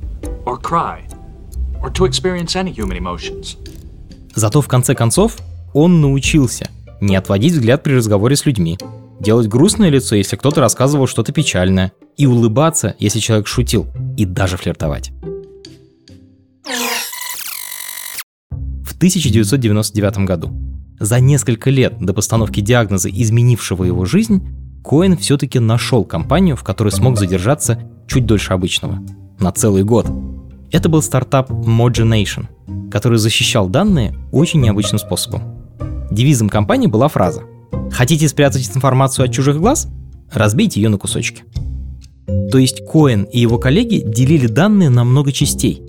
or 0.45 0.57
cry, 0.59 1.07
or 1.81 1.91
to 1.91 2.07
experience 2.07 2.57
any 2.57 2.73
human 2.73 2.97
emotions. 2.97 3.57
Зато 4.35 4.61
в 4.61 4.67
конце 4.67 4.97
концов 4.97 5.39
он 5.73 6.01
научился 6.01 6.69
не 7.01 7.15
отводить 7.15 7.53
взгляд 7.53 7.85
при 7.85 7.95
разговоре 7.95 8.35
с 8.35 8.47
людьми, 8.47 8.77
делать 9.21 9.47
грустное 9.47 9.91
лицо, 9.91 10.17
если 10.17 10.35
кто-то 10.35 10.61
рассказывал 10.61 11.07
что-то 11.07 11.33
печальное, 11.33 11.93
и 12.17 12.27
улыбаться, 12.27 12.97
если 12.99 13.21
человек 13.21 13.47
шутил, 13.47 13.87
и 14.17 14.25
даже 14.25 14.57
флиртовать. 14.57 15.13
В 18.83 18.97
1999 18.97 20.19
году 20.27 20.51
за 21.01 21.19
несколько 21.19 21.71
лет 21.71 21.99
до 21.99 22.13
постановки 22.13 22.61
диагноза, 22.61 23.11
изменившего 23.11 23.85
его 23.85 24.05
жизнь, 24.05 24.47
Коэн 24.85 25.17
все-таки 25.17 25.59
нашел 25.59 26.05
компанию, 26.05 26.57
в 26.57 26.63
которой 26.63 26.91
смог 26.91 27.19
задержаться 27.19 27.83
чуть 28.07 28.27
дольше 28.27 28.53
обычного. 28.53 29.01
На 29.39 29.51
целый 29.51 29.83
год. 29.83 30.07
Это 30.71 30.89
был 30.89 31.03
стартап 31.03 31.51
Mogination, 31.51 32.47
который 32.91 33.19
защищал 33.19 33.69
данные 33.69 34.15
очень 34.31 34.61
необычным 34.61 34.99
способом. 34.99 35.43
Девизом 36.11 36.49
компании 36.49 36.87
была 36.87 37.09
фраза 37.09 37.43
Хотите 37.91 38.29
спрятать 38.29 38.69
информацию 38.75 39.25
от 39.25 39.33
чужих 39.33 39.57
глаз? 39.57 39.89
Разбейте 40.33 40.81
ее 40.81 40.89
на 40.89 40.99
кусочки. 40.99 41.45
То 42.51 42.59
есть 42.59 42.85
Коэн 42.87 43.25
и 43.25 43.41
его 43.41 43.59
коллеги 43.59 44.03
делили 44.07 44.47
данные 44.47 44.91
на 44.91 45.05
много 45.05 45.33
частей 45.33 45.83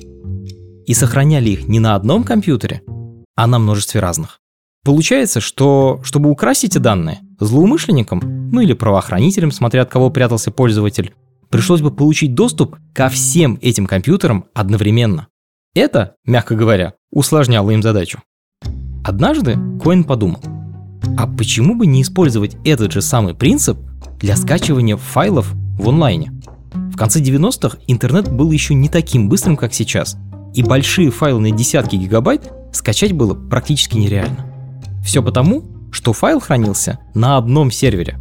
и 0.85 0.93
сохраняли 0.93 1.51
их 1.51 1.67
не 1.67 1.79
на 1.79 1.95
одном 1.95 2.23
компьютере, 2.23 2.81
а 3.35 3.47
на 3.47 3.59
множестве 3.59 4.01
разных. 4.01 4.40
Получается, 4.83 5.41
что 5.41 5.99
чтобы 6.03 6.31
украсить 6.31 6.71
эти 6.71 6.79
данные, 6.79 7.19
злоумышленникам, 7.39 8.49
ну 8.51 8.61
или 8.61 8.73
правоохранителям, 8.73 9.51
смотря 9.51 9.83
от 9.83 9.91
кого 9.91 10.09
прятался 10.09 10.49
пользователь, 10.49 11.13
пришлось 11.49 11.81
бы 11.81 11.91
получить 11.91 12.33
доступ 12.33 12.77
ко 12.93 13.09
всем 13.09 13.59
этим 13.61 13.85
компьютерам 13.85 14.45
одновременно. 14.55 15.27
Это, 15.75 16.15
мягко 16.25 16.55
говоря, 16.55 16.95
усложняло 17.11 17.69
им 17.71 17.83
задачу. 17.83 18.23
Однажды 19.03 19.57
Коин 19.83 20.03
подумал, 20.03 20.41
а 21.17 21.27
почему 21.27 21.75
бы 21.75 21.85
не 21.85 22.01
использовать 22.01 22.57
этот 22.65 22.91
же 22.91 23.01
самый 23.01 23.35
принцип 23.35 23.77
для 24.19 24.35
скачивания 24.35 24.97
файлов 24.97 25.51
в 25.77 25.89
онлайне? 25.89 26.31
В 26.73 26.97
конце 26.97 27.19
90-х 27.21 27.77
интернет 27.87 28.31
был 28.31 28.51
еще 28.51 28.73
не 28.73 28.89
таким 28.89 29.29
быстрым, 29.29 29.57
как 29.57 29.73
сейчас, 29.73 30.17
и 30.55 30.63
большие 30.63 31.11
файлы 31.11 31.39
на 31.39 31.51
десятки 31.51 31.95
гигабайт 31.95 32.51
скачать 32.73 33.13
было 33.13 33.33
практически 33.33 33.97
нереально. 33.97 34.50
Все 35.03 35.21
потому, 35.21 35.63
что 35.91 36.13
файл 36.13 36.39
хранился 36.39 36.99
на 37.13 37.37
одном 37.37 37.71
сервере. 37.71 38.17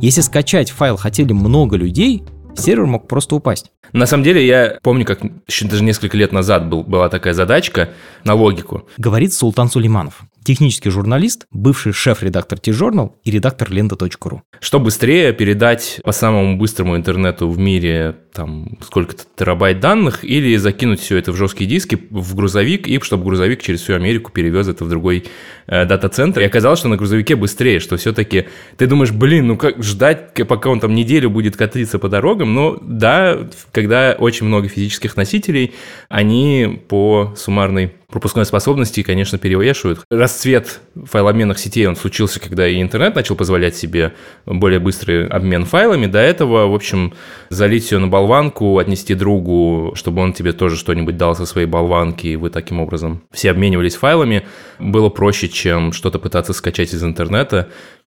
Если 0.00 0.20
скачать 0.20 0.70
файл 0.70 0.96
хотели 0.96 1.32
много 1.32 1.76
людей, 1.76 2.24
сервер 2.54 2.86
мог 2.86 3.06
просто 3.08 3.36
упасть. 3.36 3.70
На 3.92 4.06
самом 4.06 4.24
деле, 4.24 4.44
я 4.44 4.78
помню, 4.82 5.04
как 5.04 5.20
еще 5.46 5.66
даже 5.66 5.84
несколько 5.84 6.16
лет 6.16 6.32
назад 6.32 6.68
был, 6.68 6.82
была 6.82 7.08
такая 7.08 7.34
задачка 7.34 7.90
на 8.24 8.34
логику. 8.34 8.86
Говорит 8.98 9.32
Султан 9.32 9.70
Сулейманов, 9.70 10.22
технический 10.46 10.90
журналист, 10.90 11.46
бывший 11.50 11.92
шеф-редактор 11.92 12.60
T-Journal 12.60 13.14
и 13.24 13.32
редактор 13.32 13.70
лента.ру. 13.70 14.42
Что 14.60 14.78
быстрее 14.78 15.32
передать 15.32 16.00
по 16.04 16.12
самому 16.12 16.56
быстрому 16.56 16.96
интернету 16.96 17.48
в 17.48 17.58
мире 17.58 18.14
там 18.32 18.78
сколько-то 18.80 19.24
терабайт 19.34 19.80
данных 19.80 20.22
или 20.22 20.56
закинуть 20.56 21.00
все 21.00 21.16
это 21.16 21.32
в 21.32 21.36
жесткие 21.36 21.68
диски 21.68 21.98
в 22.10 22.36
грузовик 22.36 22.86
и 22.86 23.00
чтобы 23.00 23.24
грузовик 23.24 23.60
через 23.60 23.80
всю 23.80 23.94
Америку 23.94 24.30
перевез 24.30 24.68
это 24.68 24.84
в 24.84 24.88
другой 24.88 25.24
э, 25.66 25.84
дата-центр. 25.84 26.42
И 26.42 26.44
оказалось, 26.44 26.78
что 26.78 26.88
на 26.88 26.96
грузовике 26.96 27.34
быстрее, 27.34 27.80
что 27.80 27.96
все-таки 27.96 28.46
ты 28.76 28.86
думаешь, 28.86 29.10
блин, 29.10 29.48
ну 29.48 29.56
как 29.56 29.82
ждать, 29.82 30.32
пока 30.46 30.68
он 30.68 30.78
там 30.78 30.94
неделю 30.94 31.28
будет 31.28 31.56
катиться 31.56 31.98
по 31.98 32.08
дорогам, 32.08 32.54
но 32.54 32.78
да, 32.80 33.48
когда 33.72 34.14
очень 34.16 34.46
много 34.46 34.68
физических 34.68 35.16
носителей, 35.16 35.74
они 36.08 36.82
по 36.88 37.34
суммарной 37.36 37.94
пропускной 38.08 38.46
способности, 38.46 39.02
конечно, 39.02 39.38
перевешивают. 39.38 40.00
Расцвет 40.36 40.80
файлообменных 41.02 41.58
сетей, 41.58 41.86
он 41.86 41.96
случился, 41.96 42.40
когда 42.40 42.68
и 42.68 42.82
интернет 42.82 43.14
начал 43.14 43.36
позволять 43.36 43.74
себе 43.74 44.12
более 44.44 44.78
быстрый 44.78 45.26
обмен 45.26 45.64
файлами. 45.64 46.04
До 46.04 46.18
этого, 46.18 46.66
в 46.66 46.74
общем, 46.74 47.14
залить 47.48 47.84
все 47.84 47.98
на 47.98 48.06
болванку, 48.06 48.76
отнести 48.76 49.14
другу, 49.14 49.92
чтобы 49.94 50.20
он 50.20 50.34
тебе 50.34 50.52
тоже 50.52 50.76
что-нибудь 50.76 51.16
дал 51.16 51.34
со 51.34 51.46
своей 51.46 51.66
болванки, 51.66 52.26
и 52.26 52.36
вы 52.36 52.50
таким 52.50 52.80
образом 52.80 53.22
все 53.32 53.50
обменивались 53.50 53.94
файлами, 53.94 54.46
было 54.78 55.08
проще, 55.08 55.48
чем 55.48 55.92
что-то 55.92 56.18
пытаться 56.18 56.52
скачать 56.52 56.92
из 56.92 57.02
интернета. 57.02 57.70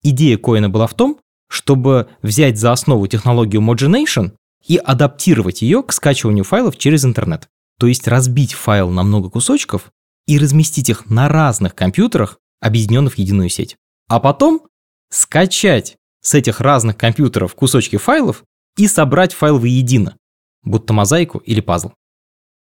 Идея 0.02 0.38
Коина 0.38 0.70
была 0.70 0.86
в 0.86 0.94
том, 0.94 1.18
чтобы 1.50 2.06
взять 2.22 2.58
за 2.58 2.72
основу 2.72 3.06
технологию 3.08 3.60
Mogination 3.60 4.30
и 4.66 4.78
адаптировать 4.78 5.60
ее 5.60 5.82
к 5.82 5.92
скачиванию 5.92 6.44
файлов 6.44 6.78
через 6.78 7.04
интернет. 7.04 7.46
То 7.78 7.86
есть 7.86 8.08
разбить 8.08 8.54
файл 8.54 8.88
на 8.88 9.02
много 9.02 9.28
кусочков 9.28 9.90
и 10.26 10.38
разместить 10.38 10.88
их 10.88 11.06
на 11.06 11.28
разных 11.28 11.74
компьютерах, 11.74 12.38
объединенных 12.60 13.14
в 13.14 13.18
единую 13.18 13.48
сеть. 13.48 13.76
А 14.08 14.20
потом 14.20 14.62
скачать 15.10 15.96
с 16.20 16.34
этих 16.34 16.60
разных 16.60 16.96
компьютеров 16.96 17.54
кусочки 17.54 17.96
файлов 17.96 18.44
и 18.76 18.88
собрать 18.88 19.32
файл 19.32 19.58
воедино, 19.58 20.16
будто 20.62 20.92
мозаику 20.92 21.38
или 21.38 21.60
пазл. 21.60 21.92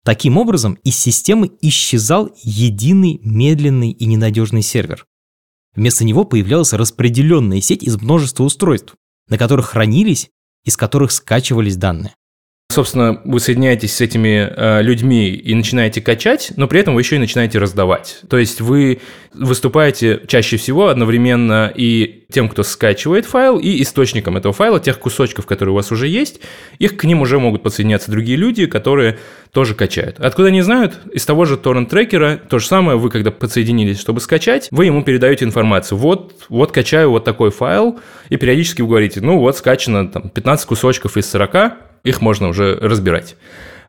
Таким 0.04 0.36
образом, 0.36 0.74
из 0.82 0.96
системы 0.96 1.52
исчезал 1.60 2.30
единый 2.42 3.20
медленный 3.22 3.92
и 3.92 4.06
ненадежный 4.06 4.62
сервер. 4.62 5.06
Вместо 5.74 6.04
него 6.04 6.24
появлялась 6.24 6.72
распределенная 6.72 7.60
сеть 7.60 7.84
из 7.84 8.00
множества 8.00 8.44
устройств, 8.44 8.94
на 9.28 9.38
которых 9.38 9.66
хранились, 9.66 10.28
из 10.64 10.76
которых 10.76 11.12
скачивались 11.12 11.76
данные. 11.76 12.14
Собственно, 12.72 13.20
вы 13.24 13.38
соединяетесь 13.38 13.94
с 13.94 14.00
этими 14.00 14.50
э, 14.50 14.80
людьми 14.80 15.28
и 15.28 15.54
начинаете 15.54 16.00
качать, 16.00 16.52
но 16.56 16.66
при 16.66 16.80
этом 16.80 16.94
вы 16.94 17.02
еще 17.02 17.16
и 17.16 17.18
начинаете 17.18 17.58
раздавать. 17.58 18.20
То 18.30 18.38
есть 18.38 18.62
вы 18.62 19.02
выступаете 19.34 20.22
чаще 20.26 20.56
всего 20.56 20.88
одновременно 20.88 21.70
и 21.74 22.24
тем, 22.32 22.48
кто 22.48 22.62
скачивает 22.62 23.26
файл, 23.26 23.58
и 23.58 23.82
источником 23.82 24.38
этого 24.38 24.54
файла, 24.54 24.80
тех 24.80 24.98
кусочков, 24.98 25.44
которые 25.44 25.74
у 25.74 25.76
вас 25.76 25.92
уже 25.92 26.08
есть, 26.08 26.40
их 26.78 26.96
к 26.96 27.04
ним 27.04 27.20
уже 27.20 27.38
могут 27.38 27.62
подсоединяться 27.62 28.10
другие 28.10 28.38
люди, 28.38 28.64
которые 28.64 29.18
тоже 29.52 29.74
качают. 29.74 30.18
Откуда 30.18 30.48
они 30.48 30.62
знают? 30.62 30.98
Из 31.12 31.26
того 31.26 31.44
же 31.44 31.58
торрент-трекера, 31.58 32.40
то 32.48 32.58
же 32.58 32.66
самое, 32.66 32.96
вы 32.96 33.10
когда 33.10 33.30
подсоединились, 33.30 34.00
чтобы 34.00 34.22
скачать, 34.22 34.68
вы 34.70 34.86
ему 34.86 35.02
передаете 35.02 35.44
информацию. 35.44 35.98
Вот, 35.98 36.36
вот 36.48 36.72
качаю 36.72 37.10
вот 37.10 37.24
такой 37.24 37.50
файл, 37.50 38.00
и 38.30 38.38
периодически 38.38 38.80
вы 38.80 38.88
говорите, 38.88 39.20
ну 39.20 39.38
вот 39.38 39.58
скачано 39.58 40.08
там 40.08 40.30
15 40.30 40.66
кусочков 40.66 41.18
из 41.18 41.28
40, 41.28 41.91
их 42.04 42.20
можно 42.20 42.48
уже 42.48 42.76
разбирать. 42.80 43.36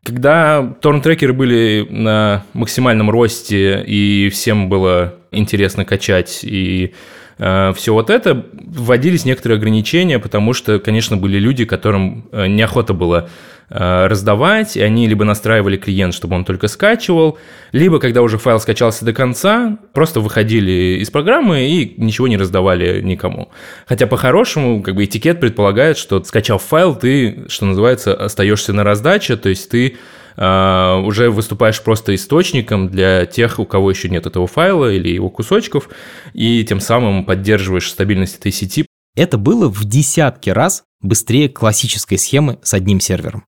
Когда 0.02 0.74
торрент-трекеры 0.80 1.32
были 1.32 1.86
на 1.88 2.44
максимальном 2.52 3.10
росте, 3.10 3.82
и 3.86 4.28
всем 4.28 4.68
было 4.68 5.14
интересно 5.30 5.86
качать 5.86 6.40
и 6.42 6.92
э, 7.38 7.72
все 7.74 7.94
вот 7.94 8.10
это, 8.10 8.44
вводились 8.52 9.24
некоторые 9.24 9.56
ограничения, 9.56 10.18
потому 10.18 10.52
что, 10.52 10.78
конечно, 10.78 11.16
были 11.16 11.38
люди, 11.38 11.64
которым 11.64 12.28
э, 12.32 12.46
неохота 12.48 12.92
было 12.92 13.30
раздавать, 13.68 14.76
и 14.76 14.82
они 14.82 15.08
либо 15.08 15.24
настраивали 15.24 15.76
клиент, 15.76 16.14
чтобы 16.14 16.36
он 16.36 16.44
только 16.44 16.68
скачивал, 16.68 17.38
либо, 17.72 17.98
когда 17.98 18.22
уже 18.22 18.38
файл 18.38 18.60
скачался 18.60 19.04
до 19.04 19.12
конца, 19.12 19.78
просто 19.92 20.20
выходили 20.20 20.98
из 21.00 21.10
программы 21.10 21.66
и 21.68 21.94
ничего 21.96 22.28
не 22.28 22.36
раздавали 22.36 23.00
никому. 23.00 23.50
Хотя 23.86 24.06
по-хорошему, 24.06 24.82
как 24.82 24.94
бы 24.94 25.04
этикет 25.04 25.40
предполагает, 25.40 25.98
что 25.98 26.22
скачав 26.24 26.62
файл, 26.62 26.94
ты, 26.94 27.44
что 27.48 27.66
называется, 27.66 28.14
остаешься 28.14 28.72
на 28.72 28.84
раздаче, 28.84 29.36
то 29.36 29.48
есть 29.48 29.70
ты 29.70 29.96
Uh, 30.36 31.00
уже 31.02 31.30
выступаешь 31.30 31.80
просто 31.80 32.12
источником 32.12 32.88
для 32.88 33.24
тех, 33.24 33.60
у 33.60 33.64
кого 33.64 33.90
еще 33.90 34.08
нет 34.08 34.26
этого 34.26 34.48
файла 34.48 34.92
или 34.92 35.08
его 35.08 35.30
кусочков, 35.30 35.88
и 36.32 36.64
тем 36.64 36.80
самым 36.80 37.24
поддерживаешь 37.24 37.88
стабильность 37.88 38.40
этой 38.40 38.50
сети. 38.50 38.84
Это 39.14 39.38
было 39.38 39.68
в 39.68 39.84
десятки 39.84 40.50
раз 40.50 40.82
быстрее 41.00 41.48
классической 41.48 42.18
схемы 42.18 42.58
с 42.64 42.74
одним 42.74 42.98
сервером. 42.98 43.44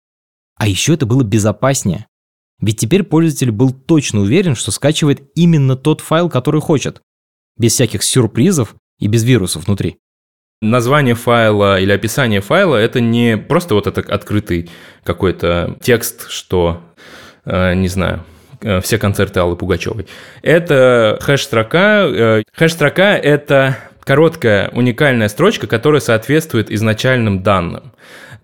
А 0.64 0.68
еще 0.70 0.94
это 0.94 1.06
было 1.06 1.24
безопаснее. 1.24 2.08
Ведь 2.62 2.78
теперь 2.78 3.04
пользователь 3.04 3.52
был 3.52 3.74
точно 3.74 4.22
уверен, 4.22 4.56
что 4.56 4.72
скачивает 4.72 5.22
именно 5.36 5.76
тот 5.76 6.00
файл, 6.00 6.30
который 6.30 6.62
хочет, 6.62 7.02
без 7.58 7.74
всяких 7.74 8.02
сюрпризов 8.02 8.74
и 8.98 9.08
без 9.10 9.26
вирусов 9.26 9.66
внутри. 9.66 9.98
Название 10.62 11.16
файла 11.16 11.82
или 11.82 11.92
описание 11.92 12.40
файла– 12.40 12.78
это 12.78 13.02
не 13.02 13.36
просто 13.36 13.76
вот 13.76 13.88
этот 13.88 14.10
открытый 14.10 14.70
какой-то 15.04 15.76
текст, 15.82 16.30
что, 16.30 16.82
э, 17.44 17.74
не 17.74 17.90
знаю, 17.90 18.24
э, 18.62 18.80
все 18.80 18.98
концерты 18.98 19.42
Аллы 19.42 19.58
Пугачевой. 19.58 20.08
Это 20.44 21.20
хэш-строка. 21.20 22.06
Э, 22.06 22.44
хэш-строка– 22.58 23.18
это 23.22 23.80
короткая 24.00 24.70
уникальная 24.70 25.28
строчка, 25.28 25.68
которая 25.68 26.00
соответствует 26.00 26.72
изначальным 26.72 27.44
данным. 27.44 27.92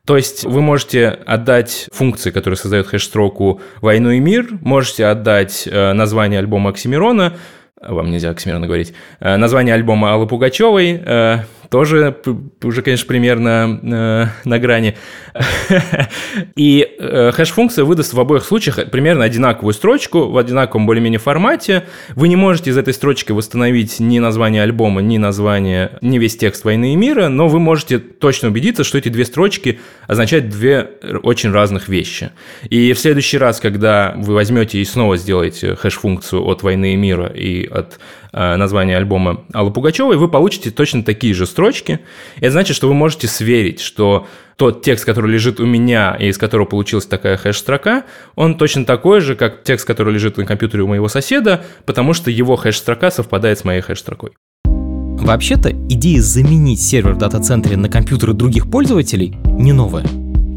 То 0.09 0.17
есть 0.17 0.43
вы 0.43 0.61
можете 0.61 1.07
отдать 1.07 1.87
функции, 1.93 2.31
которые 2.31 2.57
создают 2.57 2.87
хэш-строку 2.87 3.61
«Войну 3.79 4.09
и 4.09 4.19
мир», 4.19 4.47
можете 4.61 5.05
отдать 5.05 5.67
э, 5.71 5.93
название 5.93 6.39
альбома 6.39 6.71
Оксимирона, 6.71 7.37
вам 7.79 8.09
нельзя 8.09 8.31
Оксимирона 8.31 8.65
говорить, 8.65 8.95
э, 9.19 9.35
название 9.35 9.75
альбома 9.75 10.11
Аллы 10.11 10.25
Пугачевой, 10.25 10.99
э, 11.05 11.43
тоже 11.69 12.17
уже, 12.63 12.81
конечно, 12.81 13.07
примерно 13.07 13.79
э, 13.81 14.47
на 14.47 14.59
грани. 14.59 14.97
И 16.55 16.87
э, 16.99 17.31
хэш-функция 17.31 17.85
выдаст 17.85 18.13
в 18.13 18.19
обоих 18.19 18.43
случаях 18.43 18.89
примерно 18.89 19.23
одинаковую 19.23 19.73
строчку 19.73 20.29
в 20.29 20.37
одинаковом 20.37 20.85
более-менее 20.85 21.19
формате. 21.19 21.85
Вы 22.15 22.27
не 22.27 22.35
можете 22.35 22.71
из 22.71 22.77
этой 22.77 22.93
строчки 22.93 23.31
восстановить 23.31 23.99
ни 23.99 24.19
название 24.19 24.63
альбома, 24.63 25.01
ни 25.01 25.17
название, 25.17 25.97
ни 26.01 26.17
весь 26.17 26.37
текст 26.37 26.65
«Войны 26.65 26.93
и 26.93 26.95
мира», 26.95 27.29
но 27.29 27.47
вы 27.47 27.59
можете 27.59 27.99
точно 27.99 28.49
убедиться, 28.49 28.83
что 28.83 28.97
эти 28.97 29.09
две 29.09 29.25
строчки 29.25 29.79
означают 30.07 30.49
две 30.49 30.89
очень 31.23 31.51
разных 31.51 31.87
вещи. 31.87 32.31
И 32.69 32.93
в 32.93 32.99
следующий 32.99 33.37
раз, 33.37 33.59
когда 33.59 34.15
вы 34.17 34.33
возьмете 34.33 34.79
и 34.79 34.85
снова 34.85 35.17
сделаете 35.17 35.75
хэш-функцию 35.75 36.43
от 36.43 36.63
«Войны 36.63 36.93
и 36.93 36.95
мира» 36.95 37.27
и 37.27 37.67
от 37.67 37.99
название 38.31 38.97
альбома 38.97 39.45
Аллы 39.53 39.71
Пугачевой, 39.71 40.17
вы 40.17 40.27
получите 40.27 40.71
точно 40.71 41.03
такие 41.03 41.33
же 41.33 41.45
строчки. 41.45 41.99
Это 42.37 42.51
значит, 42.51 42.75
что 42.75 42.87
вы 42.87 42.93
можете 42.93 43.27
сверить, 43.27 43.79
что 43.79 44.27
тот 44.55 44.81
текст, 44.81 45.05
который 45.05 45.31
лежит 45.31 45.59
у 45.59 45.65
меня 45.65 46.15
и 46.19 46.27
из 46.27 46.37
которого 46.37 46.65
получилась 46.65 47.05
такая 47.05 47.37
хэш-строка, 47.37 48.03
он 48.35 48.57
точно 48.57 48.85
такой 48.85 49.21
же, 49.21 49.35
как 49.35 49.63
текст, 49.63 49.87
который 49.87 50.13
лежит 50.13 50.37
на 50.37 50.45
компьютере 50.45 50.83
у 50.83 50.87
моего 50.87 51.07
соседа, 51.07 51.63
потому 51.85 52.13
что 52.13 52.29
его 52.29 52.55
хэш-строка 52.55 53.09
совпадает 53.09 53.59
с 53.59 53.63
моей 53.63 53.81
хэш-строкой. 53.81 54.31
Вообще-то, 54.65 55.69
идея 55.69 56.21
заменить 56.21 56.81
сервер 56.81 57.13
в 57.13 57.17
дата-центре 57.17 57.77
на 57.77 57.89
компьютеры 57.89 58.33
других 58.33 58.69
пользователей 58.69 59.37
не 59.45 59.73
новая. 59.73 60.05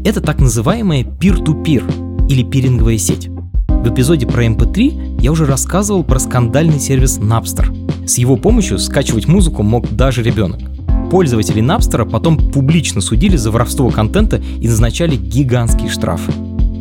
Это 0.05 0.19
так 0.19 0.39
называемая 0.39 1.03
peer-to-peer 1.03 2.27
или 2.29 2.43
пиринговая 2.43 2.97
сеть. 2.97 3.29
В 3.83 3.89
эпизоде 3.89 4.25
про 4.25 4.45
MP3 4.45 5.19
я 5.21 5.33
уже 5.33 5.45
рассказывал 5.45 6.05
про 6.05 6.17
скандальный 6.17 6.79
сервис 6.79 7.19
Napster. 7.19 8.07
С 8.07 8.17
его 8.17 8.37
помощью 8.37 8.79
скачивать 8.79 9.27
музыку 9.27 9.61
мог 9.61 9.93
даже 9.93 10.23
ребенок. 10.23 10.61
Пользователи 11.11 11.61
Napster 11.61 12.09
потом 12.09 12.37
публично 12.53 13.01
судили 13.01 13.35
за 13.35 13.51
воровство 13.51 13.89
контента 13.89 14.37
и 14.37 14.69
назначали 14.69 15.17
гигантские 15.17 15.89
штрафы. 15.89 16.31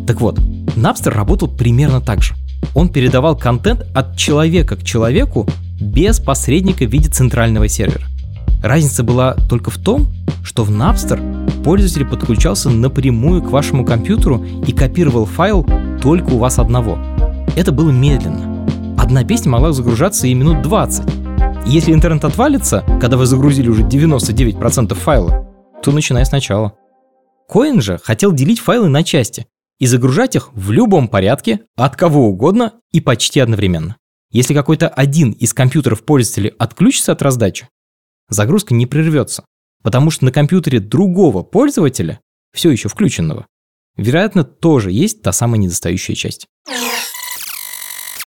Так 0.06 0.20
вот, 0.20 0.38
Napster 0.76 1.10
работал 1.10 1.48
примерно 1.48 2.00
так 2.00 2.22
же. 2.22 2.34
Он 2.72 2.88
передавал 2.88 3.36
контент 3.36 3.84
от 3.92 4.16
человека 4.16 4.76
к 4.76 4.84
человеку 4.84 5.48
без 5.80 6.20
посредника 6.20 6.84
в 6.84 6.92
виде 6.92 7.08
центрального 7.08 7.66
сервера. 7.66 8.04
Разница 8.62 9.02
была 9.02 9.34
только 9.50 9.72
в 9.72 9.78
том, 9.78 10.06
что 10.44 10.62
в 10.62 10.70
Napster 10.70 11.20
пользователь 11.64 12.06
подключался 12.06 12.70
напрямую 12.70 13.42
к 13.42 13.50
вашему 13.50 13.84
компьютеру 13.84 14.44
и 14.68 14.70
копировал 14.70 15.26
файл 15.26 15.66
только 16.02 16.30
у 16.30 16.38
вас 16.38 16.58
одного. 16.58 16.98
Это 17.56 17.70
было 17.70 17.90
медленно. 17.90 18.66
Одна 18.98 19.24
песня 19.24 19.52
могла 19.52 19.72
загружаться 19.72 20.26
и 20.26 20.34
минут 20.34 20.60
20. 20.62 21.04
если 21.64 21.92
интернет 21.92 22.24
отвалится, 22.24 22.84
когда 23.00 23.16
вы 23.16 23.26
загрузили 23.26 23.68
уже 23.68 23.82
99% 23.82 24.94
файла, 24.94 25.48
то 25.82 25.92
начинай 25.92 26.26
сначала. 26.26 26.76
Коин 27.48 27.80
же 27.80 27.98
хотел 28.02 28.32
делить 28.32 28.58
файлы 28.58 28.88
на 28.88 29.04
части 29.04 29.46
и 29.78 29.86
загружать 29.86 30.34
их 30.34 30.50
в 30.54 30.72
любом 30.72 31.06
порядке, 31.06 31.60
от 31.76 31.94
кого 31.94 32.26
угодно 32.26 32.72
и 32.90 33.00
почти 33.00 33.38
одновременно. 33.38 33.96
Если 34.32 34.54
какой-то 34.54 34.88
один 34.88 35.30
из 35.30 35.54
компьютеров 35.54 36.04
пользователя 36.04 36.52
отключится 36.58 37.12
от 37.12 37.22
раздачи, 37.22 37.68
загрузка 38.28 38.74
не 38.74 38.86
прервется, 38.86 39.44
потому 39.82 40.10
что 40.10 40.24
на 40.24 40.32
компьютере 40.32 40.80
другого 40.80 41.42
пользователя, 41.42 42.20
все 42.52 42.70
еще 42.70 42.88
включенного, 42.88 43.46
вероятно, 43.96 44.44
тоже 44.44 44.90
есть 44.90 45.22
та 45.22 45.32
самая 45.32 45.58
недостающая 45.58 46.14
часть. 46.14 46.46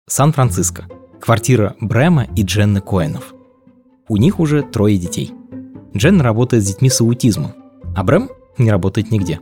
Сан-Франциско. 0.07 0.87
Квартира 1.21 1.75
Брэма 1.79 2.27
и 2.35 2.43
Дженны 2.43 2.81
Коэнов. 2.81 3.33
У 4.07 4.17
них 4.17 4.39
уже 4.39 4.63
трое 4.63 4.97
детей. 4.97 5.31
Дженна 5.95 6.23
работает 6.23 6.63
с 6.63 6.67
детьми 6.67 6.89
с 6.89 7.01
аутизмом, 7.01 7.53
а 7.95 8.03
Брэм 8.03 8.29
не 8.57 8.71
работает 8.71 9.11
нигде. 9.11 9.39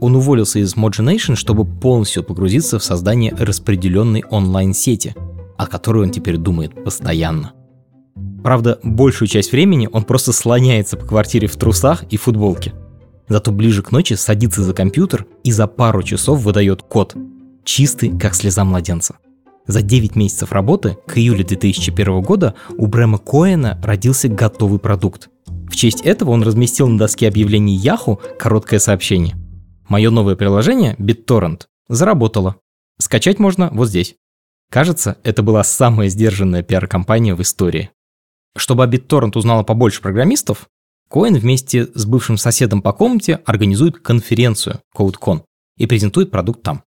Он 0.00 0.16
уволился 0.16 0.58
из 0.58 0.74
Mogination, 0.74 1.36
чтобы 1.36 1.64
полностью 1.64 2.22
погрузиться 2.24 2.78
в 2.78 2.84
создание 2.84 3.34
распределенной 3.34 4.24
онлайн-сети– 4.28 5.14
о 5.56 5.66
которой 5.66 6.04
он 6.04 6.10
теперь 6.10 6.36
думает 6.36 6.84
постоянно. 6.84 7.52
Правда, 8.42 8.78
большую 8.82 9.28
часть 9.28 9.52
времени 9.52 9.88
он 9.90 10.04
просто 10.04 10.32
слоняется 10.32 10.96
по 10.96 11.06
квартире 11.06 11.48
в 11.48 11.56
трусах 11.56 12.04
и 12.10 12.16
футболке. 12.16 12.74
Зато 13.28 13.52
ближе 13.52 13.82
к 13.82 13.90
ночи 13.92 14.14
садится 14.14 14.62
за 14.62 14.74
компьютер 14.74 15.26
и 15.42 15.52
за 15.52 15.66
пару 15.66 16.02
часов 16.02 16.40
выдает 16.40 16.82
код. 16.82 17.16
Чистый, 17.64 18.18
как 18.18 18.34
слеза 18.34 18.64
младенца. 18.64 19.16
За 19.66 19.80
9 19.80 20.14
месяцев 20.14 20.52
работы 20.52 20.98
к 21.06 21.16
июлю 21.16 21.44
2001 21.44 22.20
года 22.20 22.54
у 22.76 22.86
Брэма 22.86 23.18
Коэна 23.18 23.80
родился 23.82 24.28
готовый 24.28 24.78
продукт. 24.78 25.30
В 25.46 25.74
честь 25.74 26.02
этого 26.02 26.30
он 26.30 26.42
разместил 26.42 26.86
на 26.88 26.98
доске 26.98 27.28
объявлений 27.28 27.78
Yahoo 27.78 28.18
короткое 28.38 28.78
сообщение. 28.78 29.36
Мое 29.88 30.10
новое 30.10 30.36
приложение 30.36 30.94
BitTorrent 30.98 31.62
заработало. 31.88 32.56
Скачать 32.98 33.38
можно 33.38 33.70
вот 33.72 33.88
здесь. 33.88 34.16
Кажется, 34.70 35.16
это 35.24 35.42
была 35.42 35.64
самая 35.64 36.08
сдержанная 36.08 36.62
пиар-компания 36.62 37.34
в 37.34 37.40
истории. 37.40 37.90
Чтобы 38.56 38.84
BitTorrent 38.84 39.36
узнала 39.36 39.62
побольше 39.62 40.02
программистов, 40.02 40.68
Коэн 41.08 41.36
вместе 41.36 41.86
с 41.94 42.06
бывшим 42.06 42.36
соседом 42.36 42.82
по 42.82 42.92
комнате 42.92 43.40
организует 43.44 43.98
конференцию 43.98 44.80
CodeCon 44.96 45.42
и 45.76 45.86
презентует 45.86 46.30
продукт 46.30 46.62
там. 46.62 46.82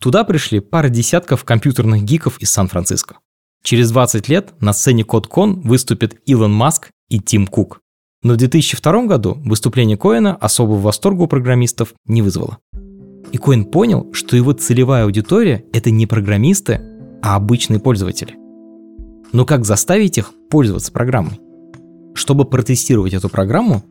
Туда 0.00 0.24
пришли 0.24 0.60
пара 0.60 0.88
десятков 0.88 1.44
компьютерных 1.44 2.02
гиков 2.02 2.38
из 2.38 2.50
Сан-Франциско. 2.50 3.16
Через 3.62 3.90
20 3.90 4.28
лет 4.28 4.54
на 4.60 4.72
сцене 4.72 5.02
CodeCon 5.02 5.60
выступят 5.62 6.14
Илон 6.26 6.52
Маск 6.52 6.90
и 7.08 7.18
Тим 7.18 7.46
Кук. 7.46 7.80
Но 8.22 8.34
в 8.34 8.36
2002 8.36 9.06
году 9.06 9.38
выступление 9.44 9.96
Коэна 9.96 10.34
особого 10.36 10.78
восторга 10.78 11.22
у 11.22 11.26
программистов 11.26 11.94
не 12.06 12.22
вызвало. 12.22 12.58
И 13.32 13.38
Коэн 13.38 13.64
понял, 13.64 14.12
что 14.12 14.36
его 14.36 14.52
целевая 14.52 15.04
аудитория– 15.04 15.64
это 15.72 15.90
не 15.90 16.06
программисты, 16.06 16.80
а 17.22 17.36
обычные 17.36 17.80
пользователи. 17.80 18.36
Но 19.32 19.44
как 19.44 19.64
заставить 19.64 20.18
их 20.18 20.32
пользоваться 20.48 20.92
программой? 20.92 21.40
Чтобы 22.16 22.46
протестировать 22.46 23.12
эту 23.12 23.28
программу, 23.28 23.84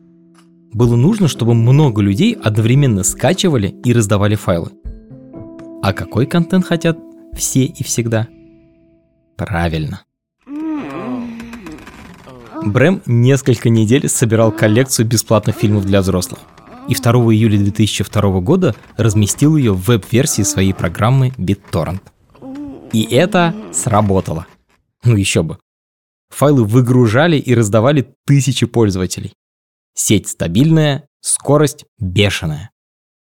было 0.72 0.96
нужно, 0.96 1.28
чтобы 1.28 1.54
много 1.54 2.02
людей 2.02 2.34
одновременно 2.34 3.04
скачивали 3.04 3.68
и 3.84 3.92
раздавали 3.92 4.34
файлы. 4.34 4.72
А 5.80 5.92
какой 5.92 6.26
контент 6.26 6.66
хотят 6.66 6.98
все 7.34 7.64
и 7.64 7.84
всегда? 7.84 8.26
Правильно. 9.36 10.02
Брэм 12.64 13.00
несколько 13.06 13.68
недель 13.68 14.08
собирал 14.08 14.50
коллекцию 14.50 15.06
бесплатных 15.06 15.54
фильмов 15.54 15.86
для 15.86 16.00
взрослых 16.00 16.40
и 16.88 16.94
2 16.96 17.12
июля 17.32 17.58
2002 17.58 18.40
года 18.40 18.74
разместил 18.96 19.56
ее 19.56 19.72
в 19.72 19.86
веб-версии 19.86 20.42
своей 20.42 20.72
программы 20.72 21.32
BitTorrent. 21.38 22.00
И 22.92 23.04
это 23.04 23.54
сработало. 23.72 24.46
Ну 25.04 25.14
еще 25.14 25.44
бы. 25.44 25.58
Файлы 26.36 26.66
выгружали 26.66 27.38
и 27.38 27.54
раздавали 27.54 28.14
тысячи 28.26 28.66
пользователей. 28.66 29.32
Сеть 29.94 30.28
стабильная, 30.28 31.08
скорость 31.22 31.86
бешеная. 31.98 32.72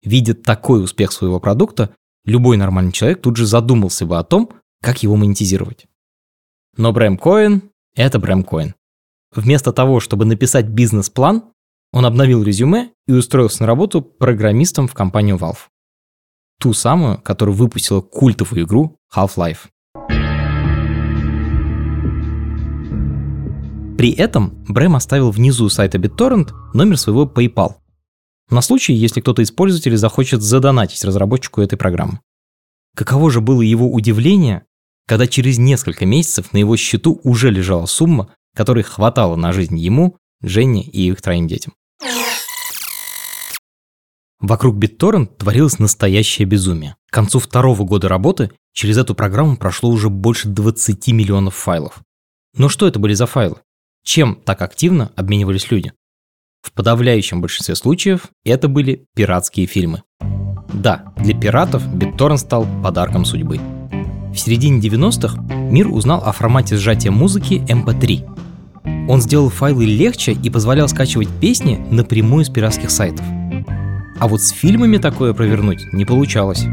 Видя 0.04 0.34
такой 0.34 0.84
успех 0.84 1.14
своего 1.14 1.40
продукта, 1.40 1.96
любой 2.26 2.58
нормальный 2.58 2.92
человек 2.92 3.22
тут 3.22 3.38
же 3.38 3.46
задумался 3.46 4.06
бы 4.06 4.18
о 4.18 4.26
том, 4.26 4.52
как 4.82 5.02
его 5.02 5.16
монетизировать. 5.16 5.86
Но 6.76 6.92
Брэм 6.92 7.18
Коэн– 7.18 7.72
это 7.96 8.20
Брэм 8.20 8.44
Коэн. 8.44 8.76
Вместо 9.34 9.72
того, 9.72 10.02
чтобы 10.02 10.26
написать 10.26 10.68
бизнес-план, 10.68 11.54
он 11.94 12.06
обновил 12.06 12.44
резюме 12.44 12.92
и 13.08 13.14
устроился 13.14 13.62
на 13.62 13.68
работу 13.68 14.02
программистом 14.02 14.90
в 14.90 14.94
компанию 14.94 15.38
Valve. 15.38 15.70
Ту 16.60 16.74
самую, 16.74 17.22
которая 17.22 17.56
выпустила 17.56 18.02
культовую 18.02 18.66
игру 18.66 18.98
Half-Life. 19.16 19.70
При 23.98 24.12
этом 24.12 24.66
Брэм 24.68 24.98
оставил 24.98 25.32
внизу 25.32 25.70
сайта 25.70 25.98
BitTorrent 25.98 26.52
номер 26.74 26.98
своего 26.98 27.26
PayPal. 27.26 27.76
На 28.50 28.62
случай, 28.62 28.94
если 28.94 29.22
кто-то 29.22 29.42
из 29.42 29.52
пользователей 29.52 29.96
захочет 29.96 30.42
задонатить 30.42 31.04
разработчику 31.06 31.62
этой 31.62 31.78
программы. 31.78 32.20
Каково 32.96 33.32
же 33.32 33.40
было 33.40 33.62
его 33.62 33.90
удивление, 33.90 34.66
когда 35.08 35.28
через 35.28 35.58
несколько 35.58 36.06
месяцев 36.06 36.52
на 36.52 36.58
его 36.58 36.76
счету 36.76 37.22
уже 37.24 37.50
лежала 37.50 37.86
сумма, 37.86 38.30
которой 38.54 38.84
хватало 38.84 39.38
на 39.38 39.54
жизнь 39.54 39.78
ему, 39.78 40.18
Жене 40.42 40.84
и 40.84 41.08
их 41.08 41.22
троим 41.22 41.48
детям. 41.48 41.74
Вокруг 44.40 44.76
BitTorrent 44.76 45.38
творилось 45.38 45.80
настоящее 45.80 46.46
безумие. 46.46 46.98
К 47.10 47.14
концу 47.14 47.40
второго 47.40 47.84
года 47.84 48.10
работы 48.10 48.52
через 48.74 48.98
эту 48.98 49.16
программу 49.16 49.56
прошло 49.56 49.90
уже 49.90 50.10
больше 50.10 50.50
20 50.50 51.08
миллионов 51.08 51.56
файлов. 51.56 52.02
Но 52.58 52.68
что 52.68 52.88
это 52.88 53.00
были 53.00 53.14
за 53.14 53.26
файлы? 53.26 53.56
Чем 54.06 54.36
так 54.46 54.62
активно 54.62 55.12
обменивались 55.18 55.70
люди? 55.70 55.92
В 56.62 56.72
подавляющем 56.72 57.42
большинстве 57.42 57.76
случаев 57.76 58.30
это 58.46 58.70
были 58.70 59.06
пиратские 59.14 59.68
фильмы. 59.68 60.04
Да, 60.74 61.14
для 61.18 61.38
пиратов 61.38 61.86
BitTorrent 61.88 62.38
стал 62.38 62.66
подарком 62.82 63.26
судьбы. 63.26 63.60
В 64.34 64.38
середине 64.38 64.80
90-х 64.80 65.42
мир 65.42 65.90
узнал 65.90 66.24
о 66.24 66.32
формате 66.32 66.78
сжатия 66.78 67.12
музыки 67.12 67.66
MP3. 67.68 69.10
Он 69.10 69.20
сделал 69.20 69.50
файлы 69.50 69.86
легче 69.86 70.32
и 70.32 70.50
позволял 70.50 70.88
скачивать 70.88 71.30
песни 71.42 71.76
напрямую 71.92 72.46
с 72.46 72.50
пиратских 72.50 72.92
сайтов– 72.92 73.26
а 74.18 74.28
вот 74.28 74.42
с 74.42 74.50
фильмами 74.50 74.98
такое 74.98 75.34
провернуть 75.34 75.92
не 75.92 76.06
получалось. 76.06 76.66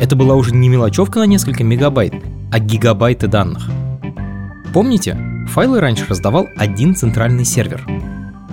Это 0.00 0.16
была 0.16 0.34
уже 0.34 0.54
не 0.54 0.68
мелочевка 0.68 1.20
на 1.20 1.26
несколько 1.26 1.62
мегабайт, 1.62 2.14
а 2.50 2.58
гигабайты 2.58 3.26
данных. 3.26 3.68
Помните, 4.72 5.16
файлы 5.46 5.80
раньше 5.80 6.06
раздавал 6.08 6.48
один 6.56 6.94
центральный 6.94 7.44
сервер. 7.44 7.86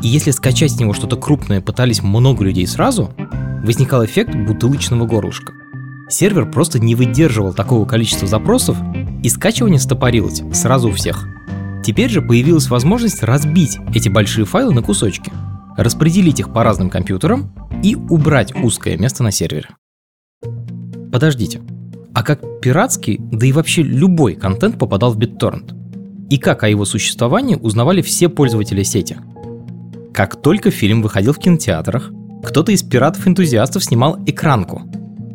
И 0.02 0.08
если 0.08 0.32
скачать 0.32 0.72
с 0.72 0.80
него 0.80 0.94
что-то 0.94 1.16
крупное 1.16 1.62
пытались 1.62 2.04
много 2.04 2.44
людей 2.44 2.68
сразу, 2.68 3.14
возникал 3.64 4.06
эффект 4.06 4.36
бутылочного 4.36 5.06
горлышка. 5.06 5.54
Сервер 6.10 6.50
просто 6.52 6.80
не 6.80 6.96
выдерживал 6.96 7.54
такого 7.54 7.86
количества 7.86 8.28
запросов, 8.28 8.78
и 9.24 9.30
скачивание 9.30 9.80
стопорилось 9.80 10.44
сразу 10.54 10.90
у 10.90 10.92
всех. 10.92 11.28
Теперь 11.84 12.10
же 12.10 12.22
появилась 12.22 12.70
возможность 12.70 13.24
разбить 13.24 13.78
эти 13.94 14.10
большие 14.10 14.46
файлы 14.46 14.74
на 14.74 14.82
кусочки, 14.82 15.32
распределить 15.78 16.40
их 16.40 16.52
по 16.52 16.64
разным 16.64 16.90
компьютерам 16.90 17.54
и 17.84 17.96
убрать 17.96 18.54
узкое 18.56 18.98
место 18.98 19.24
на 19.24 19.32
сервере. 19.32 19.70
Подождите, 21.12 21.62
а 22.14 22.24
как 22.24 22.62
пиратский, 22.62 23.18
да 23.20 23.46
и 23.46 23.52
вообще 23.52 23.82
любой 23.82 24.36
контент 24.36 24.78
попадал 24.78 25.14
в 25.14 25.18
BitTorrent? 25.18 25.83
И 26.34 26.40
как 26.40 26.64
о 26.64 26.68
его 26.68 26.84
существовании 26.84 27.60
узнавали 27.62 28.02
все 28.02 28.28
пользователи 28.28 28.82
сети. 28.82 29.18
Как 30.12 30.36
только 30.42 30.72
фильм 30.72 31.04
выходил 31.04 31.32
в 31.32 31.38
кинотеатрах, 31.38 32.12
кто-то 32.44 32.72
из 32.72 32.82
пиратов-энтузиастов 32.82 33.84
снимал 33.84 34.18
экранку, 34.26 34.82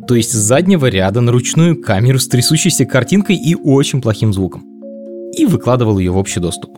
то 0.09 0.15
есть 0.15 0.31
с 0.31 0.35
заднего 0.35 0.87
ряда 0.87 1.21
на 1.21 1.31
ручную 1.31 1.81
камеру 1.81 2.19
с 2.19 2.27
трясущейся 2.27 2.83
картинкой 2.83 3.37
и 3.37 3.55
очень 3.55 4.01
плохим 4.01 4.33
звуком, 4.33 4.65
и 5.37 5.45
выкладывал 5.45 5.99
ее 5.99 6.11
в 6.11 6.17
общий 6.17 6.41
доступ. 6.41 6.71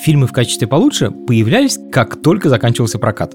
Фильмы 0.00 0.28
в 0.28 0.32
качестве 0.32 0.68
получше 0.68 1.10
появлялись, 1.10 1.80
как 1.90 2.22
только 2.22 2.48
заканчивался 2.48 3.00
прокат. 3.00 3.34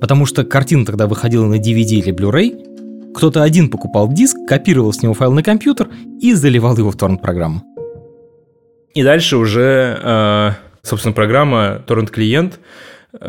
Потому 0.00 0.26
что 0.26 0.42
картина 0.42 0.84
тогда 0.84 1.06
выходила 1.06 1.46
на 1.46 1.60
DVD 1.60 2.00
или 2.00 2.12
Blu-ray, 2.12 3.14
кто-то 3.14 3.44
один 3.44 3.70
покупал 3.70 4.12
диск, 4.12 4.36
копировал 4.48 4.92
с 4.92 5.00
него 5.00 5.14
файл 5.14 5.30
на 5.30 5.44
компьютер 5.44 5.90
и 6.20 6.34
заливал 6.34 6.76
его 6.76 6.90
в 6.90 6.96
торрент-программу. 6.96 7.62
И 8.94 9.02
дальше 9.02 9.36
уже, 9.36 9.98
э, 10.02 10.50
собственно, 10.82 11.12
программа 11.12 11.82
торрент-клиент 11.86 12.58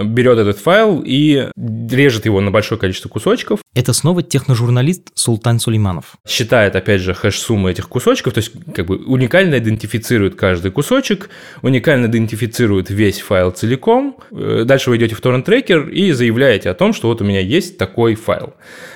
берет 0.04 0.38
этот 0.38 0.58
файл 0.60 1.02
и 1.06 1.50
режет 1.56 2.26
его 2.26 2.42
на 2.42 2.52
большое 2.52 2.80
количество 2.80 3.10
кусочков. 3.10 3.62
Это 3.74 3.94
снова 3.94 4.22
техножурналист 4.22 5.10
Султан 5.16 5.60
Сулейманов. 5.60 6.16
Считает, 6.28 6.76
опять 6.76 7.02
же, 7.02 7.14
хэш-суммы 7.14 7.72
этих 7.72 7.90
кусочков, 7.90 8.34
то 8.34 8.40
есть 8.40 8.52
как 8.74 8.86
бы 8.86 8.98
уникально 8.98 9.58
идентифицирует 9.58 10.36
каждый 10.36 10.72
кусочек, 10.72 11.30
уникально 11.62 12.06
идентифицирует 12.06 12.90
весь 12.90 13.22
файл 13.22 13.52
целиком. 13.52 14.18
Э, 14.32 14.64
дальше 14.66 14.90
вы 14.90 14.98
идете 14.98 15.16
в 15.16 15.22
торрент-трекер 15.22 15.90
и 15.90 16.12
заявляете 16.12 16.70
о 16.70 16.74
том, 16.74 16.94
что 16.94 17.08
вот 17.08 17.22
у 17.22 17.26
меня 17.26 17.40
есть 17.40 17.78
такой 17.78 18.16
файл. 18.16 18.54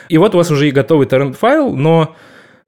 И 0.09 0.17
вот 0.17 0.35
у 0.35 0.37
вас 0.37 0.51
уже 0.51 0.67
и 0.67 0.71
готовый 0.71 1.07
торрент-файл, 1.07 1.75
но 1.75 2.15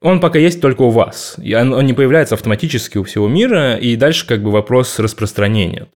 он 0.02 0.20
пока 0.20 0.40
есть 0.40 0.62
только 0.62 0.84
у 0.84 0.90
вас. 0.90 1.36
И 1.42 1.54
он, 1.56 1.74
он 1.74 1.86
не 1.86 1.94
появляется 1.94 2.36
автоматически 2.36 2.98
у 2.98 3.04
всего 3.04 3.28
мира, 3.28 3.78
и 3.78 3.96
дальше 3.96 4.28
как 4.28 4.44
бы 4.44 4.52
вопрос 4.52 5.00
распространения. 5.00 5.90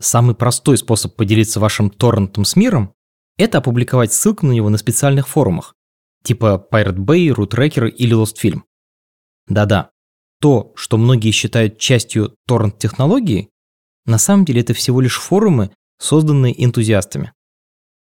Самый 0.00 0.34
простой 0.34 0.76
способ 0.78 1.16
поделиться 1.16 1.58
вашим 1.58 1.90
торрентом 1.90 2.44
с 2.44 2.56
миром– 2.56 2.92
это 3.38 3.58
опубликовать 3.58 4.12
ссылку 4.12 4.46
на 4.46 4.52
него 4.52 4.68
на 4.68 4.78
специальных 4.78 5.28
форумах, 5.28 5.74
типа 6.22 6.66
Pirate 6.70 6.98
Bay, 6.98 7.28
RootRacker 7.28 7.88
или 7.88 8.16
LostFilm. 8.16 8.62
Да-да, 9.48 9.90
то, 10.40 10.72
что 10.76 10.98
многие 10.98 11.30
считают 11.30 11.78
частью 11.78 12.34
торрент-технологии, 12.46 13.48
на 14.04 14.18
самом 14.18 14.44
деле 14.44 14.60
это 14.60 14.74
всего 14.74 15.00
лишь 15.00 15.18
форумы, 15.18 15.70
созданные 15.98 16.64
энтузиастами. 16.64 17.32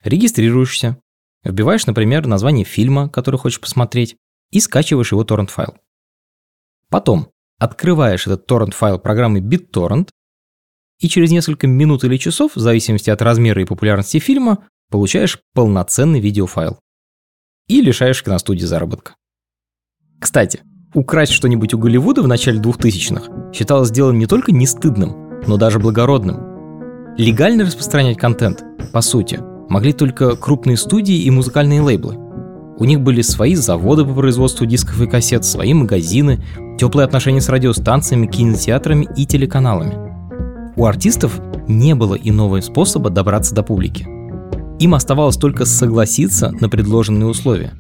Регистрируешься, 0.05 0.99
вбиваешь, 1.45 1.87
например, 1.87 2.27
название 2.27 2.65
фильма, 2.65 3.09
который 3.09 3.37
хочешь 3.37 3.61
посмотреть, 3.61 4.17
и 4.57 4.61
скачиваешь 4.61 5.13
его 5.13 5.23
торрент-файл. 5.23 5.77
Потом 6.89 7.29
открываешь 7.59 8.27
этот 8.27 8.47
торрент-файл 8.47 8.99
программы 8.99 9.41
BitTorrent 9.41 10.09
и 10.99 11.09
через 11.09 11.31
несколько 11.31 11.67
минут 11.67 12.05
или 12.05 12.17
часов, 12.17 12.57
в 12.57 12.61
зависимости 12.61 13.11
от 13.11 13.21
размера 13.21 13.61
и 13.61 13.67
популярности 13.67 14.19
фильма, 14.19 14.67
получаешь 14.91 15.39
полноценный 15.53 16.21
видеофайл. 16.21 16.79
И 17.69 17.83
лишаешь 17.83 18.23
киностудии 18.23 18.65
заработка. 18.65 19.15
Кстати, 20.19 20.63
украсть 20.95 21.33
что-нибудь 21.33 21.75
у 21.75 21.79
Голливуда 21.79 22.23
в 22.23 22.29
начале 22.29 22.59
2000-х 22.59 23.53
считалось 23.53 23.91
делом 23.91 24.19
не 24.19 24.27
только 24.27 24.53
не 24.53 24.67
стыдным, 24.67 25.43
но 25.47 25.59
даже 25.59 25.79
благородным. 25.79 27.17
Легально 27.19 27.67
распространять 27.67 28.17
контент, 28.17 28.65
по 28.91 29.03
сути, 29.03 29.39
могли 29.69 29.93
только 29.93 30.35
крупные 30.35 30.79
студии 30.79 31.25
и 31.25 31.31
музыкальные 31.31 31.83
лейблы. 31.83 32.26
У 32.79 32.85
них 32.85 33.01
были 33.01 33.23
свои 33.23 33.55
заводы 33.55 34.05
по 34.05 34.13
производству 34.13 34.67
дисков 34.67 35.01
и 35.01 35.07
кассет, 35.07 35.45
свои 35.45 35.73
магазины, 35.73 36.45
теплые 36.79 37.07
отношения 37.07 37.41
с 37.41 37.49
радиостанциями, 37.49 38.27
кинотеатрами 38.27 39.09
и 39.17 39.25
телеканалами. 39.25 39.97
У 40.77 40.85
артистов 40.85 41.41
не 41.69 41.95
было 41.95 42.15
иного 42.15 42.61
способа 42.61 43.09
добраться 43.09 43.55
до 43.55 43.63
публики. 43.63 44.07
Им 44.79 44.95
оставалось 44.95 45.37
только 45.37 45.65
согласиться 45.65 46.53
на 46.61 46.69
предложенные 46.69 47.27
условия. 47.27 47.73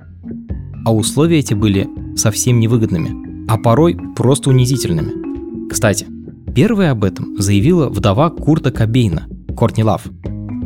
А 0.86 0.94
условия 0.94 1.40
эти 1.40 1.52
были 1.52 1.88
совсем 2.16 2.58
невыгодными, 2.58 3.46
а 3.48 3.58
порой 3.58 3.98
просто 4.16 4.48
унизительными. 4.48 5.68
Кстати, 5.68 6.06
первая 6.54 6.92
об 6.92 7.04
этом 7.04 7.36
заявила 7.38 7.90
вдова 7.90 8.30
Курта 8.30 8.70
Кобейна, 8.70 9.26
Кортни 9.54 9.84
Лав. 9.84 10.04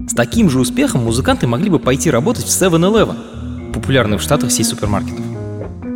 С 0.08 0.14
таким 0.14 0.48
же 0.48 0.60
успехом 0.60 1.04
музыканты 1.04 1.48
могли 1.48 1.68
бы 1.68 1.80
пойти 1.80 2.10
работать 2.10 2.44
в 2.44 2.48
7-Eleven, 2.48 3.16
популярный 3.72 4.18
в 4.18 4.22
Штатах 4.22 4.50
сеть 4.52 4.66
супермаркетов. 4.66 5.24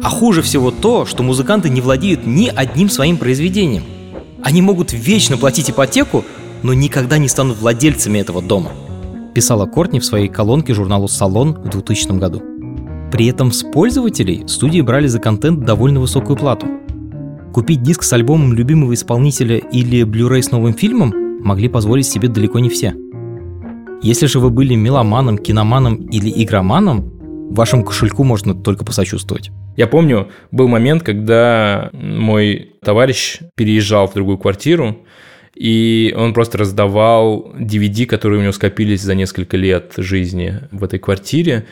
А 0.03 0.09
хуже 0.09 0.43
всего 0.43 0.71
то, 0.71 1.07
что 1.07 1.23
музыканты 1.23 1.71
не 1.71 1.81
владеют 1.81 2.27
ни 2.27 2.49
одним 2.49 2.91
своим 2.91 3.17
произведением. 3.17 3.85
Они 4.43 4.61
могут 4.61 4.93
вечно 4.93 5.37
платить 5.37 5.71
ипотеку, 5.71 6.25
но 6.63 6.75
никогда 6.75 7.19
не 7.19 7.29
станут 7.29 7.59
владельцами 7.59 8.19
этого 8.19 8.43
дома. 8.43 8.71
Писала 9.35 9.67
Кортни 9.67 10.01
в 10.01 10.05
своей 10.05 10.29
колонке 10.29 10.75
журналу 10.75 11.09
«Салон» 11.09 11.55
в 11.55 11.69
2000 11.69 12.19
году. 12.19 12.43
При 13.11 13.27
этом 13.27 13.53
с 13.53 13.63
пользователей 13.63 14.45
студии 14.47 14.81
брали 14.81 15.07
за 15.07 15.21
контент 15.21 15.65
довольно 15.65 16.01
высокую 16.01 16.37
плату. 16.37 16.67
Купить 17.53 17.83
диск 17.83 18.03
с 18.03 18.13
альбомом 18.13 18.53
любимого 18.53 18.93
исполнителя 18.93 19.57
или 19.57 20.03
Blu-ray 20.03 20.43
с 20.43 20.51
новым 20.51 20.75
фильмом 20.75 21.15
могли 21.41 21.69
позволить 21.69 22.07
себе 22.07 22.29
далеко 22.29 22.59
не 22.59 22.69
все. 22.69 22.95
Если 24.03 24.27
же 24.27 24.41
вы 24.41 24.51
были 24.51 24.75
меломаном, 24.75 25.39
киноманом 25.39 25.95
или 25.95 26.31
игроманом, 26.43 27.14
вашему 27.51 27.85
кошельку 27.85 28.25
можно 28.25 28.55
только 28.55 28.85
посочувствовать. 28.85 29.51
Я 29.77 29.87
помню, 29.87 30.29
был 30.51 30.69
момент, 30.69 31.03
когда 31.03 31.91
мой 31.93 32.75
товарищ 32.83 33.39
переезжал 33.57 34.07
в 34.07 34.15
другую 34.15 34.39
квартиру, 34.39 35.05
и 35.55 36.15
он 36.17 36.35
просто 36.35 36.59
раздавал 36.59 37.53
DVD, 37.59 38.07
которые 38.07 38.41
у 38.41 38.43
него 38.43 38.53
скопились 38.53 39.03
за 39.03 39.15
несколько 39.15 39.57
лет 39.57 39.95
жизни 39.97 40.61
в 40.73 40.83
этой 40.83 40.99
квартире. 40.99 41.67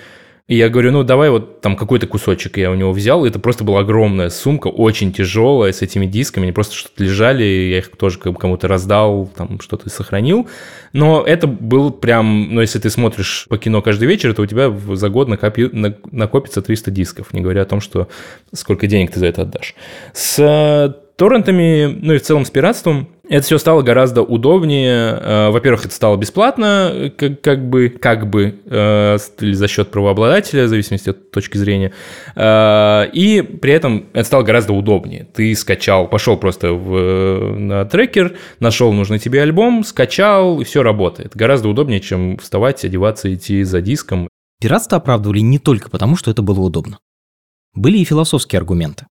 И 0.49 0.57
я 0.57 0.69
говорю, 0.69 0.91
ну 0.91 1.05
давай 1.05 1.31
вот 1.31 1.61
там 1.61 1.77
какой-то 1.77 2.07
кусочек 2.07 2.57
я 2.59 2.71
у 2.71 2.75
него 2.75 2.93
взял. 2.93 3.25
Это 3.25 3.39
просто 3.39 3.63
была 3.63 3.81
огромная 3.81 4.29
сумка, 4.29 4.67
очень 4.67 5.13
тяжелая, 5.13 5.73
с 5.73 5.83
этими 5.83 6.05
дисками. 6.05 6.45
Они 6.45 6.53
просто 6.53 6.75
что-то 6.75 7.05
лежали, 7.05 7.45
я 7.45 7.79
их 7.79 7.97
тоже 7.97 8.19
кому-то 8.19 8.67
раздал, 8.67 9.31
там 9.37 9.61
что-то 9.61 9.89
сохранил. 9.89 10.49
Но 10.93 11.23
это 11.23 11.47
был 11.47 11.93
прям, 11.93 12.55
ну 12.55 12.61
если 12.61 12.81
ты 12.81 12.91
смотришь 12.91 13.47
по 13.49 13.57
кино 13.57 13.83
каждый 13.83 14.09
вечер, 14.09 14.35
то 14.35 14.43
у 14.43 14.47
тебя 14.47 14.71
за 14.71 15.09
год 15.09 15.29
накопи, 15.29 15.71
накопится 15.73 16.61
300 16.61 16.91
дисков, 16.91 17.33
не 17.33 17.41
говоря 17.41 17.63
о 17.63 17.67
том, 17.67 17.81
что 17.81 18.09
сколько 18.53 18.89
денег 18.89 19.13
ты 19.13 19.21
за 19.21 19.27
это 19.27 19.43
отдашь. 19.43 19.75
С 20.13 20.99
торрентами, 21.17 21.87
ну 21.87 22.15
и 22.15 22.19
в 22.19 22.23
целом 22.23 22.45
с 22.45 22.51
пиратством, 22.51 23.09
это 23.29 23.47
все 23.47 23.59
стало 23.59 23.83
гораздо 23.83 24.23
удобнее. 24.23 25.19
Э, 25.21 25.51
во-первых, 25.51 25.85
это 25.87 25.95
стало 25.95 26.17
бесплатно, 26.17 27.13
как, 27.17 27.41
как 27.41 27.69
бы, 27.69 27.89
как 27.89 28.29
бы, 28.29 28.61
э, 28.67 29.19
или 29.41 29.53
за 29.55 29.69
счет 29.69 29.91
правообладателя, 29.91 30.65
в 30.65 30.69
зависимости 30.69 31.11
от 31.11 31.31
точки 31.31 31.57
зрения. 31.57 31.93
Э, 32.35 33.07
и 33.13 33.43
при 33.43 33.73
этом 33.73 34.07
это 34.13 34.25
стало 34.25 34.43
гораздо 34.43 34.73
удобнее. 34.73 35.27
Ты 35.33 35.55
скачал, 35.55 36.09
пошел 36.09 36.37
просто 36.37 36.73
в, 36.73 37.57
на 37.59 37.85
трекер, 37.85 38.37
нашел 38.59 38.93
нужный 38.93 39.21
тебе 39.21 39.43
альбом, 39.43 39.85
скачал, 39.85 40.61
и 40.61 40.65
все 40.65 40.83
работает. 40.83 41.37
Гораздо 41.37 41.69
удобнее, 41.69 42.01
чем 42.01 42.39
вставать, 42.39 42.85
одеваться, 42.85 43.33
идти 43.33 43.63
за 43.63 43.81
диском. 43.81 44.29
Пиратство 44.61 44.99
оправдывали 44.99 45.41
не 45.41 45.59
только 45.59 45.91
потому, 45.91 46.17
что 46.17 46.31
это 46.31 46.43
было 46.43 46.61
удобно. 46.61 46.99
Были 47.75 47.99
и 47.99 48.05
философские 48.05 48.59
аргументы. 48.59 49.07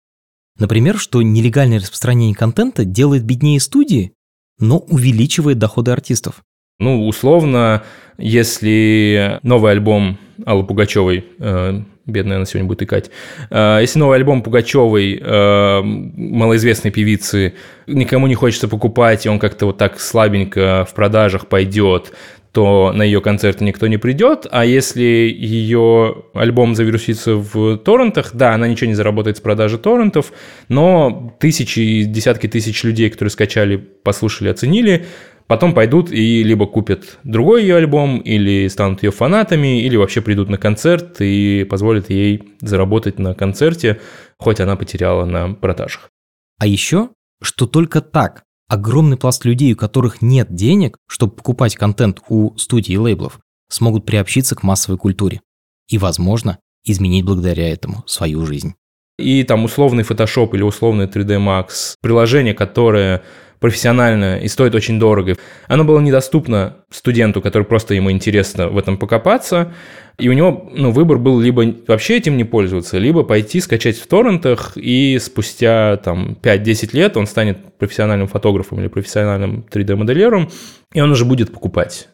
Например, 0.58 0.98
что 0.98 1.22
нелегальное 1.22 1.78
распространение 1.78 2.34
контента 2.34 2.84
делает 2.84 3.24
беднее 3.24 3.60
студии, 3.60 4.12
но 4.58 4.78
увеличивает 4.78 5.58
доходы 5.58 5.90
артистов. 5.90 6.42
Ну, 6.78 7.06
условно, 7.06 7.82
если 8.16 9.38
новый 9.42 9.72
альбом 9.72 10.18
Аллы 10.46 10.64
Пугачевой, 10.64 11.26
э, 11.38 11.82
бедная 12.06 12.36
она 12.36 12.46
сегодня 12.46 12.68
будет 12.68 12.82
икать, 12.82 13.10
э, 13.50 13.78
если 13.82 13.98
новый 13.98 14.16
альбом 14.16 14.42
Пугачевой, 14.42 15.20
э, 15.22 15.80
малоизвестной 15.82 16.90
певицы, 16.90 17.54
никому 17.86 18.26
не 18.26 18.34
хочется 18.34 18.66
покупать, 18.66 19.26
и 19.26 19.28
он 19.28 19.38
как-то 19.38 19.66
вот 19.66 19.76
так 19.76 20.00
слабенько 20.00 20.86
в 20.88 20.94
продажах 20.94 21.48
пойдет, 21.48 22.12
то 22.52 22.92
на 22.92 23.02
ее 23.02 23.20
концерты 23.20 23.64
никто 23.64 23.86
не 23.86 23.96
придет, 23.96 24.46
а 24.50 24.64
если 24.64 25.02
ее 25.02 26.24
альбом 26.34 26.74
завирусится 26.74 27.36
в 27.36 27.78
торрентах, 27.78 28.30
да, 28.34 28.54
она 28.54 28.66
ничего 28.66 28.88
не 28.88 28.94
заработает 28.94 29.36
с 29.36 29.40
продажи 29.40 29.78
торрентов, 29.78 30.32
но 30.68 31.36
тысячи, 31.38 32.02
десятки 32.02 32.48
тысяч 32.48 32.82
людей, 32.82 33.08
которые 33.08 33.30
скачали, 33.30 33.76
послушали, 33.76 34.48
оценили, 34.48 35.06
потом 35.46 35.74
пойдут 35.74 36.10
и 36.10 36.42
либо 36.42 36.66
купят 36.66 37.18
другой 37.22 37.62
ее 37.62 37.76
альбом, 37.76 38.18
или 38.18 38.66
станут 38.66 39.02
ее 39.04 39.12
фанатами, 39.12 39.82
или 39.82 39.96
вообще 39.96 40.20
придут 40.20 40.48
на 40.48 40.58
концерт 40.58 41.20
и 41.20 41.64
позволят 41.70 42.10
ей 42.10 42.54
заработать 42.60 43.20
на 43.20 43.34
концерте, 43.34 44.00
хоть 44.38 44.58
она 44.58 44.74
потеряла 44.74 45.24
на 45.24 45.54
продажах. 45.54 46.08
А 46.58 46.66
еще, 46.66 47.10
что 47.42 47.66
только 47.66 48.00
так 48.00 48.42
огромный 48.70 49.16
пласт 49.16 49.44
людей, 49.44 49.74
у 49.74 49.76
которых 49.76 50.22
нет 50.22 50.54
денег, 50.54 50.96
чтобы 51.08 51.34
покупать 51.34 51.74
контент 51.74 52.22
у 52.28 52.56
студий 52.56 52.94
и 52.94 52.98
лейблов, 52.98 53.40
смогут 53.68 54.06
приобщиться 54.06 54.54
к 54.54 54.62
массовой 54.62 54.96
культуре 54.96 55.40
и, 55.88 55.98
возможно, 55.98 56.58
изменить 56.84 57.24
благодаря 57.24 57.68
этому 57.68 58.04
свою 58.06 58.46
жизнь. 58.46 58.74
и 59.18 59.42
там 59.42 59.64
условный 59.64 60.04
Photoshop 60.04 60.50
или 60.54 60.62
условный 60.62 61.06
3D 61.06 61.38
Max, 61.38 61.94
приложение, 62.00 62.54
которое 62.54 63.22
профессионально 63.60 64.38
и 64.38 64.48
стоит 64.48 64.74
очень 64.74 64.98
дорого. 64.98 65.36
Оно 65.68 65.84
было 65.84 66.00
недоступно 66.00 66.78
студенту, 66.90 67.40
который 67.40 67.62
просто 67.62 67.94
ему 67.94 68.10
интересно 68.10 68.68
в 68.68 68.78
этом 68.78 68.96
покопаться, 68.96 69.72
и 70.18 70.28
у 70.28 70.32
него 70.32 70.70
ну, 70.74 70.90
выбор 70.90 71.18
был 71.18 71.40
либо 71.40 71.64
вообще 71.86 72.16
этим 72.16 72.36
не 72.36 72.44
пользоваться, 72.44 72.98
либо 72.98 73.22
пойти 73.22 73.60
скачать 73.60 73.98
в 73.98 74.06
торрентах, 74.06 74.76
и 74.76 75.18
спустя 75.20 75.98
там 75.98 76.36
5-10 76.42 76.90
лет 76.96 77.16
он 77.16 77.26
станет 77.26 77.78
профессиональным 77.78 78.28
фотографом 78.28 78.80
или 78.80 78.88
профессиональным 78.88 79.64
3D-моделером, 79.70 80.50
и 80.92 81.00
он 81.00 81.10
уже 81.10 81.24
будет 81.24 81.52
покупать. 81.52 82.08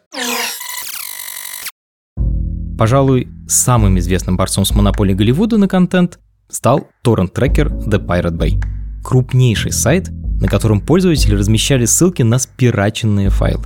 Пожалуй, 2.79 3.29
самым 3.49 3.99
известным 3.99 4.37
борцом 4.37 4.65
с 4.65 4.75
монополией 4.75 5.17
Голливуда 5.17 5.57
на 5.57 5.67
контент 5.67 6.19
стал 6.49 6.89
торрент-трекер 7.03 7.69
The 7.69 8.05
Pirate 8.05 8.37
Bay. 8.37 8.63
Крупнейший 9.03 9.73
сайт, 9.73 10.11
на 10.41 10.49
котором 10.49 10.81
пользователи 10.81 11.35
размещали 11.35 11.85
ссылки 11.85 12.23
на 12.23 12.39
спираченные 12.39 13.31
файлы. 13.31 13.65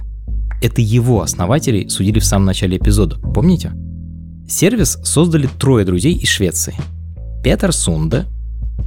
Это 0.63 0.81
его 0.81 1.23
основателей 1.23 1.89
судили 1.89 2.19
в 2.19 2.25
самом 2.25 2.47
начале 2.47 2.77
эпизода, 2.77 3.19
помните? 3.19 3.73
Сервис 4.49 4.99
создали 5.03 5.49
трое 5.59 5.85
друзей 5.85 6.15
из 6.15 6.29
Швеции. 6.29 6.75
Петер 7.43 7.73
Сунде, 7.73 8.27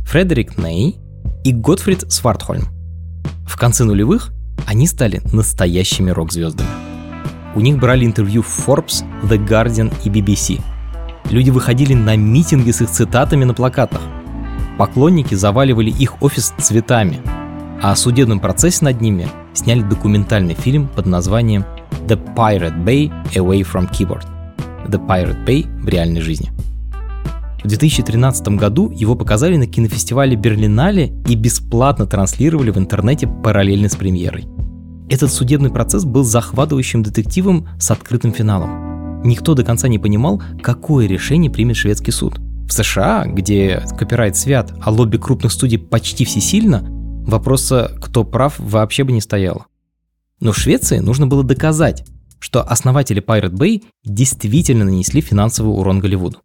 Фредерик 0.05 0.57
Ней 0.57 0.97
и 1.43 1.51
Готфрид 1.51 2.11
Свартхольм. 2.11 2.67
В 3.47 3.57
конце 3.57 3.83
нулевых 3.83 4.31
они 4.65 4.87
стали 4.87 5.21
настоящими 5.31 6.11
рок-звездами. 6.11 6.69
У 7.55 7.59
них 7.59 7.79
брали 7.79 8.05
интервью 8.05 8.43
в 8.43 8.67
Forbes, 8.67 9.03
The 9.23 9.45
Guardian 9.45 9.93
и 10.03 10.09
BBC. 10.09 10.61
Люди 11.29 11.49
выходили 11.49 11.93
на 11.93 12.15
митинги 12.15 12.71
с 12.71 12.81
их 12.81 12.89
цитатами 12.89 13.45
на 13.45 13.53
плакатах. 13.53 14.01
Поклонники 14.77 15.35
заваливали 15.35 15.89
их 15.89 16.21
офис 16.21 16.53
цветами– 16.57 17.21
а 17.83 17.91
о 17.91 17.95
судебном 17.97 18.39
процессе 18.39 18.85
над 18.85 19.01
ними 19.01 19.27
сняли 19.53 19.81
документальный 19.81 20.53
фильм 20.53 20.87
под 20.87 21.05
названием 21.05 21.65
The 22.07 22.17
Pirate 22.33 22.81
Bay 22.81 23.11
Away 23.35 23.67
from 23.69 23.91
Keyboard. 23.91 24.25
The 24.87 25.05
Pirate 25.05 25.45
Bay 25.45 25.67
в 25.81 25.89
реальной 25.89 26.21
жизни. 26.21 26.51
В 27.61 27.67
2013 27.67 28.47
году 28.55 28.89
его 28.89 29.15
показали 29.15 29.57
на 29.57 29.67
кинофестивале 29.67 30.37
Берлинале 30.37 31.13
и 31.27 31.35
бесплатно 31.35 32.05
транслировали 32.05 32.71
в 32.71 32.77
интернете 32.77 33.27
параллельно 33.27 33.89
с 33.89 33.97
премьерой. 33.97 34.45
Этот 35.09 35.33
судебный 35.33 35.69
процесс 35.69 36.05
был 36.05 36.23
захватывающим 36.23 37.03
детективом 37.03 37.67
с 37.79 37.91
открытым 37.91 38.31
финалом. 38.31 39.21
Никто 39.23 39.55
до 39.55 39.65
конца 39.65 39.89
не 39.89 39.99
понимал, 39.99 40.41
какое 40.61 41.05
решение 41.05 41.51
примет 41.51 41.75
шведский 41.75 42.11
суд. 42.11 42.39
В 42.65 42.71
США, 42.71 43.25
где 43.25 43.83
копирайт 43.97 44.37
свят, 44.37 44.73
а 44.81 44.89
лобби 44.89 45.17
крупных 45.17 45.51
студий 45.51 45.77
почти 45.77 46.23
всесильно, 46.23 46.81
Вопроса, 47.25 47.91
кто 48.01 48.23
прав, 48.23 48.59
вообще 48.59 49.03
бы 49.03 49.11
не 49.11 49.21
стояло. 49.21 49.65
Но 50.39 50.51
в 50.51 50.57
Швеции 50.57 50.99
нужно 50.99 51.25
было 51.25 51.43
доказать, 51.43 52.05
что 52.39 52.61
основатели 52.61 53.23
Pirate 53.23 53.53
Bay 53.53 53.83
действительно 54.03 54.83
нанесли 54.83 55.21
финансовый 55.21 55.69
урон 55.69 55.99
Голливуду. 55.99 56.39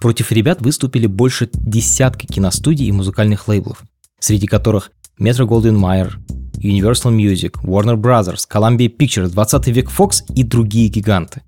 Против 0.00 0.32
ребят 0.32 0.60
выступили 0.60 1.06
больше 1.06 1.48
десятка 1.54 2.26
киностудий 2.26 2.86
и 2.86 2.92
музыкальных 2.92 3.48
лейблов, 3.48 3.82
среди 4.18 4.46
которых 4.46 4.90
Metro 5.18 5.46
Goldwyn 5.46 5.78
Mayer, 5.78 6.12
Universal 6.58 7.16
Music, 7.16 7.52
Warner 7.64 7.96
Brothers, 7.96 8.42
Columbia 8.50 8.94
Pictures, 8.94 9.30
20 9.30 9.68
век 9.68 9.90
Fox 9.90 10.22
и 10.34 10.42
другие 10.42 10.88
гиганты. 10.88 11.42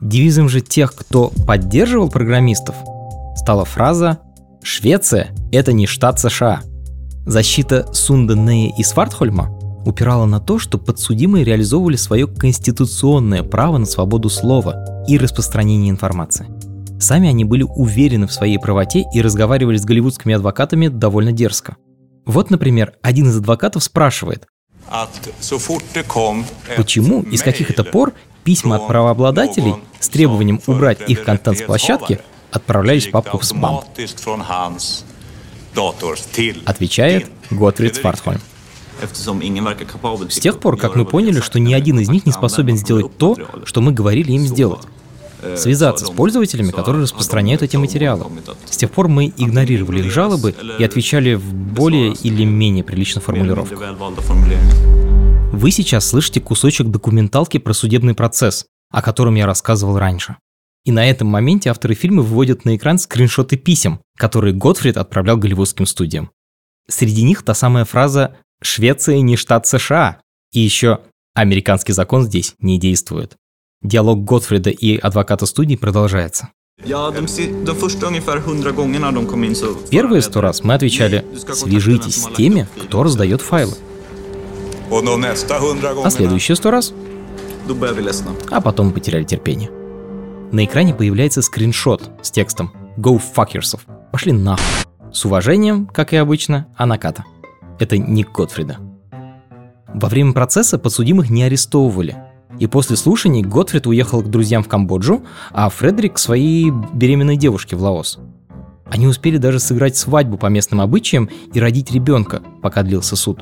Девизом 0.00 0.48
же 0.48 0.60
тех, 0.60 0.92
кто 0.94 1.32
поддерживал 1.46 2.10
программистов, 2.10 2.74
стала 3.36 3.64
фраза 3.64 4.18
«Швеция– 4.64 5.34
это 5.52 5.72
не 5.72 5.86
штат 5.86 6.18
США», 6.18 6.62
Защита 7.26 7.86
Сунденея 7.92 8.72
и 8.76 8.82
Свартхольма 8.82 9.50
упирала 9.86 10.26
на 10.26 10.40
то, 10.40 10.58
что 10.58 10.76
подсудимые 10.76 11.44
реализовывали 11.44 11.96
свое 11.96 12.26
конституционное 12.26 13.44
право 13.44 13.78
на 13.78 13.86
свободу 13.86 14.28
слова 14.28 15.04
и 15.06 15.18
распространение 15.18 15.90
информации. 15.90 16.46
Сами 17.00 17.28
они 17.28 17.44
были 17.44 17.62
уверены 17.62 18.26
в 18.26 18.32
своей 18.32 18.58
правоте 18.58 19.04
и 19.14 19.22
разговаривали 19.22 19.76
с 19.76 19.84
голливудскими 19.84 20.34
адвокатами 20.34 20.88
довольно 20.88 21.32
дерзко. 21.32 21.76
Вот, 22.26 22.50
например, 22.50 22.94
один 23.02 23.28
из 23.28 23.36
адвокатов 23.36 23.84
спрашивает, 23.84 24.46
почему 26.76 27.22
и 27.22 27.36
с 27.36 27.42
каких 27.42 27.70
это 27.70 27.84
пор 27.84 28.14
письма 28.44 28.76
от 28.76 28.88
правообладателей 28.88 29.74
с 30.00 30.08
требованием 30.08 30.60
убрать 30.66 30.98
их 31.08 31.24
контент 31.24 31.58
с 31.58 31.62
площадки 31.62 32.20
отправлялись 32.50 33.06
в 33.06 33.10
папку 33.12 33.38
в 33.38 33.44
спам. 33.44 33.82
Отвечает 36.64 37.30
Готфрид 37.50 37.96
Свартхольм. 37.96 38.40
С 40.28 40.38
тех 40.38 40.60
пор, 40.60 40.76
как 40.76 40.96
мы 40.96 41.04
поняли, 41.04 41.40
что 41.40 41.58
ни 41.58 41.74
один 41.74 41.98
из 41.98 42.08
них 42.08 42.26
не 42.26 42.32
способен 42.32 42.76
сделать 42.76 43.16
то, 43.16 43.36
что 43.64 43.80
мы 43.80 43.92
говорили 43.92 44.32
им 44.32 44.42
сделать. 44.42 44.82
Связаться 45.56 46.06
с 46.06 46.10
пользователями, 46.10 46.70
которые 46.70 47.02
распространяют 47.02 47.62
эти 47.62 47.76
материалы. 47.76 48.26
С 48.70 48.76
тех 48.76 48.92
пор 48.92 49.08
мы 49.08 49.32
игнорировали 49.36 50.00
их 50.00 50.12
жалобы 50.12 50.54
и 50.78 50.84
отвечали 50.84 51.34
в 51.34 51.52
более 51.52 52.12
или 52.12 52.44
менее 52.44 52.84
приличных 52.84 53.24
формулировках. 53.24 53.78
Вы 55.52 55.70
сейчас 55.70 56.06
слышите 56.06 56.40
кусочек 56.40 56.86
документалки 56.88 57.58
про 57.58 57.72
судебный 57.74 58.14
процесс, 58.14 58.66
о 58.90 59.02
котором 59.02 59.34
я 59.34 59.46
рассказывал 59.46 59.98
раньше. 59.98 60.36
И 60.84 60.90
на 60.90 61.08
этом 61.08 61.28
моменте 61.28 61.70
авторы 61.70 61.94
фильма 61.94 62.22
выводят 62.22 62.64
на 62.64 62.76
экран 62.76 62.98
скриншоты 62.98 63.56
писем, 63.56 64.00
которые 64.16 64.52
Готфрид 64.52 64.96
отправлял 64.96 65.36
голливудским 65.36 65.86
студиям. 65.86 66.30
Среди 66.88 67.22
них 67.22 67.42
та 67.42 67.54
самая 67.54 67.84
фраза 67.84 68.36
«Швеция 68.60 69.20
не 69.20 69.36
штат 69.36 69.66
США» 69.66 70.20
и 70.52 70.60
еще 70.60 71.00
«Американский 71.34 71.92
закон 71.92 72.24
здесь 72.24 72.54
не 72.58 72.80
действует». 72.80 73.36
Диалог 73.82 74.24
Готфрида 74.24 74.70
и 74.70 74.96
адвоката 74.96 75.46
студии 75.46 75.76
продолжается. 75.76 76.48
Первые 79.90 80.22
сто 80.22 80.40
раз 80.40 80.64
мы 80.64 80.74
отвечали 80.74 81.24
«Свяжитесь 81.52 82.24
с 82.24 82.28
теми, 82.36 82.66
кто 82.82 83.04
раздает 83.04 83.40
файлы». 83.40 83.74
А 84.90 86.10
следующие 86.10 86.56
сто 86.56 86.70
раз? 86.72 86.92
А 88.50 88.60
потом 88.60 88.86
мы 88.88 88.92
потеряли 88.92 89.24
терпение 89.24 89.81
на 90.52 90.64
экране 90.66 90.94
появляется 90.94 91.42
скриншот 91.42 92.10
с 92.22 92.30
текстом 92.30 92.72
«Go 92.98 93.20
fuck 93.20 93.52
yourself». 93.54 93.80
Пошли 94.12 94.32
нахуй. 94.32 94.64
С 95.10 95.24
уважением, 95.24 95.86
как 95.86 96.12
и 96.12 96.16
обычно, 96.16 96.66
Анаката. 96.76 97.24
Это 97.78 97.98
ник 97.98 98.30
Готфрида. 98.32 98.76
Во 99.94 100.08
время 100.08 100.32
процесса 100.32 100.78
подсудимых 100.78 101.30
не 101.30 101.42
арестовывали. 101.42 102.16
И 102.58 102.66
после 102.66 102.96
слушаний 102.96 103.42
Готфрид 103.42 103.86
уехал 103.86 104.22
к 104.22 104.30
друзьям 104.30 104.62
в 104.62 104.68
Камбоджу, 104.68 105.22
а 105.52 105.68
Фредерик 105.70 106.14
к 106.14 106.18
своей 106.18 106.70
беременной 106.70 107.36
девушке 107.36 107.76
в 107.76 107.82
Лаос. 107.82 108.18
Они 108.84 109.06
успели 109.06 109.38
даже 109.38 109.58
сыграть 109.58 109.96
свадьбу 109.96 110.36
по 110.36 110.46
местным 110.46 110.82
обычаям 110.82 111.30
и 111.52 111.60
родить 111.60 111.92
ребенка, 111.92 112.42
пока 112.62 112.82
длился 112.82 113.16
суд. 113.16 113.40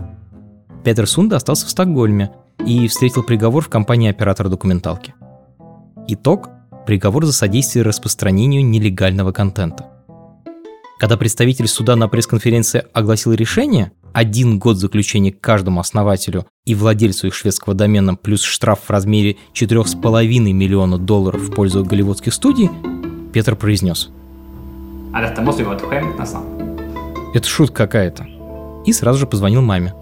Петер 0.85 1.09
Сунда 1.09 1.37
остался 1.37 1.67
в 1.67 1.71
Стокгольме 1.71 2.31
и 2.65 2.87
встретил 2.87 3.25
приговор 3.25 3.65
в 3.65 3.69
компании 3.69 4.11
оператора 4.11 4.49
документалки. 4.49 5.15
Итог 6.07 6.51
приговор 6.87 7.25
за 7.25 7.33
содействие 7.33 7.85
распространению 7.85 8.65
нелегального 8.65 9.33
контента. 9.33 9.87
Когда 10.99 11.17
представитель 11.17 11.67
суда 11.67 11.97
на 11.97 12.09
пресс-конференции 12.09 12.85
огласил 12.93 13.33
решение, 13.33 13.93
один 14.13 14.59
год 14.59 14.77
заключения 14.77 15.33
каждому 15.33 15.81
основателю 15.81 16.47
и 16.67 16.75
владельцу 16.75 17.29
их 17.29 17.35
шведского 17.35 17.75
домена 17.75 18.17
плюс 18.17 18.43
штраф 18.43 18.81
в 18.87 18.91
размере 18.91 19.37
4,5 19.55 20.53
миллиона 20.53 20.99
долларов 20.99 21.41
в 21.41 21.55
пользу 21.55 21.85
голливудских 21.85 22.35
студий, 22.35 22.71
Петр 23.33 23.57
произнес. 23.57 24.11
Это 27.35 27.49
шутка 27.49 27.87
какая-то. 27.87 28.27
И 28.85 28.93
сразу 28.93 29.21
же 29.21 29.27
позвонил 29.27 29.63
маме. 29.63 29.95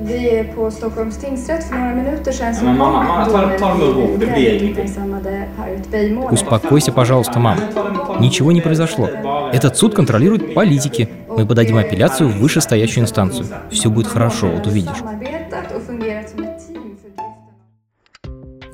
Vi 0.00 0.28
är 0.28 0.44
på 0.54 0.70
Stockholms 0.70 1.18
tingsrätt 1.18 1.64
för 1.64 1.76
några 1.76 1.94
minuter 1.94 2.32
sedan 2.32 2.54
så 2.54 2.60
kom 2.60 3.80
domen 3.80 4.36
i 4.36 4.70
uppmärksammade 4.70 5.48
Pirate 5.56 5.88
Bay-målet. 5.90 6.32
Успокойся, 6.32 6.92
пожалуйста, 6.92 7.38
мам. 7.40 7.58
Ничего 8.20 8.52
не 8.52 8.60
произошло. 8.60 9.08
Этот 9.52 9.76
суд 9.76 9.94
контролирует 9.94 10.54
политики. 10.54 11.08
Мы 11.28 11.46
подадим 11.46 11.76
апелляцию 11.78 12.28
в 12.28 12.38
вышестоящую 12.38 13.04
инстанцию. 13.04 13.46
Все 13.70 13.90
будет 13.90 14.06
хорошо, 14.06 14.46
вот 14.46 14.66
увидишь. 14.66 15.02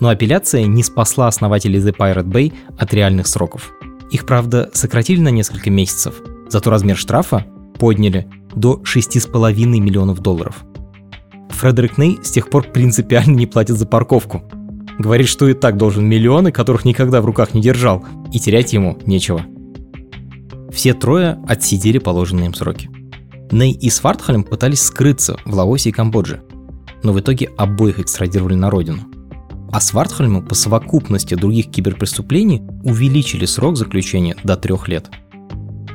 Но 0.00 0.08
апелляция 0.10 0.66
не 0.66 0.82
спасла 0.82 1.28
основателей 1.28 1.80
The 1.80 1.96
Pirate 1.96 2.26
Bay 2.26 2.52
от 2.78 2.92
реальных 2.92 3.26
сроков. 3.28 3.72
Их, 4.10 4.26
правда, 4.26 4.68
сократили 4.74 5.20
на 5.20 5.30
несколько 5.30 5.70
месяцев, 5.70 6.20
зато 6.48 6.70
размер 6.70 6.98
штрафа 6.98 7.46
подняли 7.78 8.26
до 8.54 8.82
6,5 8.84 9.54
миллионов 9.66 10.20
долларов– 10.20 10.64
Фредерик 11.50 11.98
Ней 11.98 12.18
с 12.22 12.30
тех 12.30 12.50
пор 12.50 12.64
принципиально 12.64 13.34
не 13.34 13.46
платит 13.46 13.78
за 13.78 13.86
парковку. 13.86 14.42
Говорит, 14.98 15.28
что 15.28 15.48
и 15.48 15.54
так 15.54 15.76
должен 15.76 16.06
миллионы, 16.06 16.52
которых 16.52 16.84
никогда 16.84 17.20
в 17.20 17.26
руках 17.26 17.54
не 17.54 17.60
держал, 17.60 18.04
и 18.32 18.38
терять 18.38 18.72
ему 18.72 18.98
нечего. 19.06 19.42
Все 20.72 20.94
трое 20.94 21.38
отсидели 21.46 21.98
положенные 21.98 22.46
им 22.46 22.54
сроки. 22.54 22.90
Ней 23.50 23.72
и 23.72 23.90
Свартхальм 23.90 24.44
пытались 24.44 24.82
скрыться 24.82 25.36
в 25.44 25.54
Лаосе 25.54 25.90
и 25.90 25.92
Камбодже, 25.92 26.42
но 27.02 27.12
в 27.12 27.20
итоге 27.20 27.50
обоих 27.56 28.00
экстрадировали 28.00 28.54
на 28.54 28.70
родину. 28.70 29.00
А 29.70 29.80
Свартхальму 29.80 30.42
по 30.42 30.54
совокупности 30.54 31.34
других 31.34 31.70
киберпреступлений 31.70 32.62
увеличили 32.84 33.44
срок 33.44 33.76
заключения 33.76 34.36
до 34.44 34.56
трех 34.56 34.88
лет. 34.88 35.10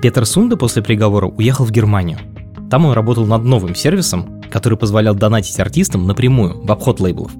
Петр 0.02 0.26
Сунда 0.26 0.58
после 0.58 0.82
приговора 0.82 1.28
уехал 1.28 1.66
в 1.66 1.72
Германию. 1.72 2.20
Там 2.70 2.86
он 2.86 2.94
работал 2.94 3.26
над 3.26 3.44
новым 3.44 3.76
сервисом, 3.76 4.38
который 4.52 4.78
позволял 4.78 5.16
донатить 5.16 5.60
артистам 5.60 6.08
напрямую, 6.08 6.62
в 6.64 6.72
обход 6.72 7.00
лейблов. 7.00 7.32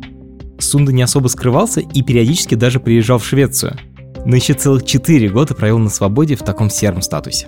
Сунда 0.60 0.91
не 0.91 1.02
особо 1.02 1.28
скрывался 1.28 1.80
и 1.80 2.02
периодически 2.02 2.56
даже 2.56 2.80
приезжал 2.80 3.17
в 3.17 3.26
Швецию, 3.26 3.78
но 4.26 4.36
еще 4.36 4.54
целых 4.54 4.86
4 4.86 5.30
года 5.30 5.56
провел 5.56 5.80
на 5.80 5.89
свободе 5.89 6.36
в 6.36 6.43
таком 6.43 6.69
сером 6.69 7.02
статусе. 7.02 7.48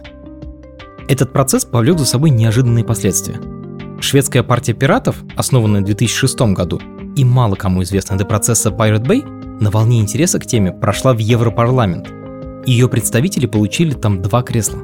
Этот 1.08 1.34
процесс 1.34 1.66
повлек 1.66 2.00
за 2.00 2.06
собой 2.06 2.30
неожиданные 2.30 2.86
последствия. 2.86 3.40
Шведская 4.00 4.44
партия 4.44 4.74
пиратов, 4.74 5.18
основанная 5.36 5.82
в 5.82 5.86
2006 5.86 6.40
году, 6.54 6.82
и 7.16 7.26
мало 7.26 7.56
кому 7.56 7.84
известная 7.84 8.18
до 8.18 8.26
процесса 8.26 8.70
Pirate 8.70 9.06
Bay, 9.06 9.42
на 9.62 9.70
волне 9.70 10.00
интереса 10.00 10.40
к 10.40 10.46
теме 10.46 10.72
прошла 10.72 11.14
в 11.14 11.20
Европарламент. 11.20 12.10
Ее 12.66 12.88
представители 12.88 13.46
получили 13.46 13.94
там 13.94 14.22
два 14.22 14.42
кресла. 14.42 14.80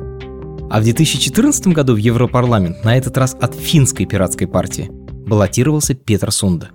А 0.69 0.81
в 0.81 0.83
2014 0.83 1.67
году 1.67 1.93
в 1.93 1.97
Европарламент 1.97 2.83
на 2.83 2.97
этот 2.97 3.17
раз 3.17 3.37
от 3.39 3.55
финской 3.55 4.05
пиратской 4.05 4.47
партии 4.47 4.89
баллотировался 5.25 5.93
Петр 5.93 6.29
Сунда. 6.29 6.71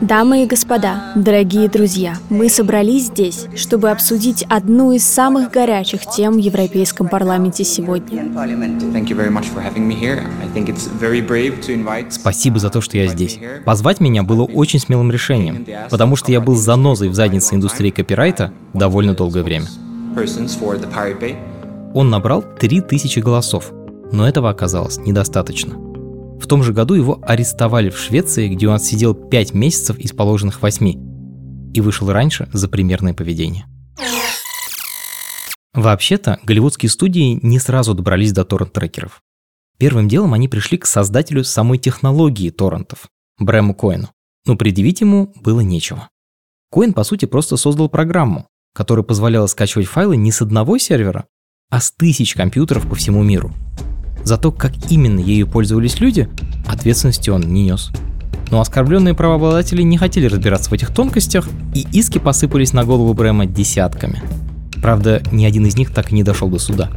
Дамы 0.00 0.42
и 0.42 0.46
господа, 0.46 1.12
дорогие 1.14 1.68
друзья, 1.68 2.16
мы 2.30 2.48
собрались 2.48 3.06
здесь, 3.06 3.46
чтобы 3.54 3.90
обсудить 3.90 4.44
одну 4.48 4.92
из 4.92 5.04
самых 5.04 5.50
горячих 5.50 6.06
тем 6.06 6.34
в 6.34 6.38
Европейском 6.38 7.08
парламенте 7.08 7.64
сегодня. 7.64 8.24
Спасибо 12.10 12.58
за 12.58 12.70
то, 12.70 12.80
что 12.80 12.96
я 12.96 13.08
здесь. 13.08 13.38
Позвать 13.66 14.00
меня 14.00 14.22
было 14.22 14.44
очень 14.44 14.80
смелым 14.80 15.10
решением, 15.12 15.66
потому 15.90 16.16
что 16.16 16.32
я 16.32 16.40
был 16.40 16.56
занозой 16.56 17.10
в 17.10 17.14
заднице 17.14 17.54
индустрии 17.54 17.90
копирайта 17.90 18.52
довольно 18.72 19.14
долгое 19.14 19.42
время. 19.42 19.66
Он 21.92 22.08
набрал 22.08 22.42
3000 22.42 23.18
голосов, 23.18 23.72
но 24.12 24.28
этого 24.28 24.48
оказалось 24.50 24.98
недостаточно. 24.98 25.74
В 25.74 26.46
том 26.46 26.62
же 26.62 26.72
году 26.72 26.94
его 26.94 27.20
арестовали 27.22 27.90
в 27.90 27.98
Швеции, 27.98 28.48
где 28.48 28.68
он 28.68 28.74
отсидел 28.74 29.14
5 29.14 29.54
месяцев 29.54 29.98
из 29.98 30.12
положенных 30.12 30.62
8 30.62 31.72
и 31.74 31.80
вышел 31.80 32.12
раньше 32.12 32.48
за 32.52 32.68
примерное 32.68 33.14
поведение. 33.14 33.66
Вообще-то, 35.72 36.38
голливудские 36.44 36.90
студии 36.90 37.40
не 37.42 37.58
сразу 37.58 37.94
добрались 37.94 38.32
до 38.32 38.44
торрент-трекеров. 38.44 39.20
Первым 39.78 40.08
делом 40.08 40.34
они 40.34 40.48
пришли 40.48 40.78
к 40.78 40.86
создателю 40.86 41.42
самой 41.42 41.78
технологии 41.78 42.50
торрентов, 42.50 43.08
Брэму 43.38 43.74
Коину. 43.74 44.10
Но 44.46 44.56
предъявить 44.56 45.00
ему 45.00 45.32
было 45.40 45.60
нечего. 45.60 46.08
Коин, 46.70 46.92
по 46.92 47.02
сути, 47.02 47.24
просто 47.24 47.56
создал 47.56 47.88
программу, 47.88 48.46
которая 48.74 49.04
позволяла 49.04 49.46
скачивать 49.46 49.86
файлы 49.86 50.18
не 50.18 50.30
с 50.30 50.42
одного 50.42 50.76
сервера, 50.76 51.24
а 51.70 51.80
с 51.80 51.90
тысяч 51.90 52.34
компьютеров 52.34 52.86
по 52.86 52.94
всему 52.94 53.22
миру– 53.22 53.50
за 54.24 54.38
то, 54.38 54.50
как 54.50 54.72
именно 54.90 55.20
ею 55.20 55.46
пользовались 55.46 56.00
люди, 56.00 56.28
ответственности 56.66 57.28
он 57.28 57.42
не 57.42 57.64
нес. 57.64 57.90
Но 58.50 58.60
оскорбленные 58.60 59.14
правообладатели 59.14 59.82
не 59.82 59.98
хотели 59.98 60.26
разбираться 60.26 60.70
в 60.70 60.72
этих 60.72 60.94
тонкостях, 60.94 61.46
и 61.74 61.86
иски 61.92 62.18
посыпались 62.18 62.72
на 62.72 62.84
голову 62.84 63.12
Брэма 63.12 63.46
десятками. 63.46 64.22
Правда, 64.82 65.22
ни 65.30 65.44
один 65.44 65.66
из 65.66 65.76
них 65.76 65.90
так 65.90 66.10
и 66.10 66.14
не 66.14 66.22
дошел 66.22 66.48
до 66.48 66.58
суда. 66.58 66.90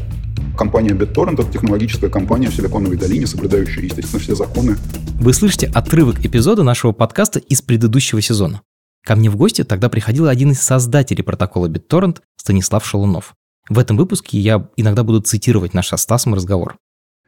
Компания 0.57 0.91
BitTorrent— 0.91 1.33
это 1.41 1.51
технологическая 1.51 2.09
компания 2.09 2.49
в 2.49 2.55
Силиконовой 2.55 2.97
долине, 2.97 3.27
соблюдающая, 3.27 3.83
естественно, 3.83 4.21
все 4.21 4.35
законы. 4.35 4.77
Вы 5.19 5.33
слышите 5.33 5.67
отрывок 5.67 6.25
эпизода 6.25 6.63
нашего 6.63 6.93
подкаста 6.93 7.39
из 7.39 7.61
предыдущего 7.61 8.21
сезона. 8.21 8.61
Ко 9.07 9.15
мне 9.15 9.29
в 9.29 9.37
гости 9.37 9.63
тогда 9.63 9.87
приходил 9.87 10.27
один 10.27 10.51
из 10.51 10.61
создателей 10.61 11.23
протокола 11.23 11.69
BitTorrent, 11.69 12.17
Станислав 12.35 12.85
Шалунов. 12.85 13.35
В 13.69 13.79
этом 13.79 13.95
выпуске 13.95 14.37
я 14.37 14.67
иногда 14.75 15.05
буду 15.05 15.21
цитировать 15.21 15.73
наш 15.73 15.87
со 15.87 15.95
Стасом 15.95 16.33
разговор. 16.33 16.75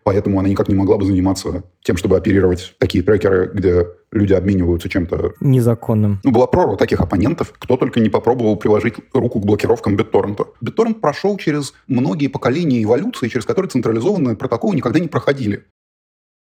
Поэтому 0.04 0.42
она 0.42 0.50
никак 0.50 0.68
не 0.68 0.76
могла 0.76 0.98
бы 0.98 1.06
заниматься 1.06 1.64
тем, 1.82 1.96
чтобы 1.96 2.18
оперировать 2.18 2.76
такие 2.80 3.02
трекеры, 3.02 3.50
где 3.54 3.88
люди 4.12 4.34
обмениваются 4.34 4.90
чем-то... 4.90 5.36
Незаконным. 5.40 6.20
Ну, 6.26 6.32
была 6.32 6.48
прорва 6.48 6.76
таких 6.76 7.00
оппонентов, 7.00 7.54
кто 7.58 7.78
только 7.78 8.02
не 8.02 8.10
попробовал 8.10 8.58
приложить 8.58 8.96
руку 9.14 9.40
к 9.40 9.46
блокировкам 9.46 9.96
BitTorrent. 9.96 10.38
BitTorrent 10.62 10.96
прошел 10.96 11.38
через 11.38 11.74
многие 11.88 12.28
поколения 12.28 12.84
эволюции, 12.84 13.30
через 13.30 13.46
которые 13.46 13.70
централизованные 13.70 14.36
протоколы 14.36 14.76
никогда 14.76 15.00
не 15.00 15.08
проходили. 15.08 15.64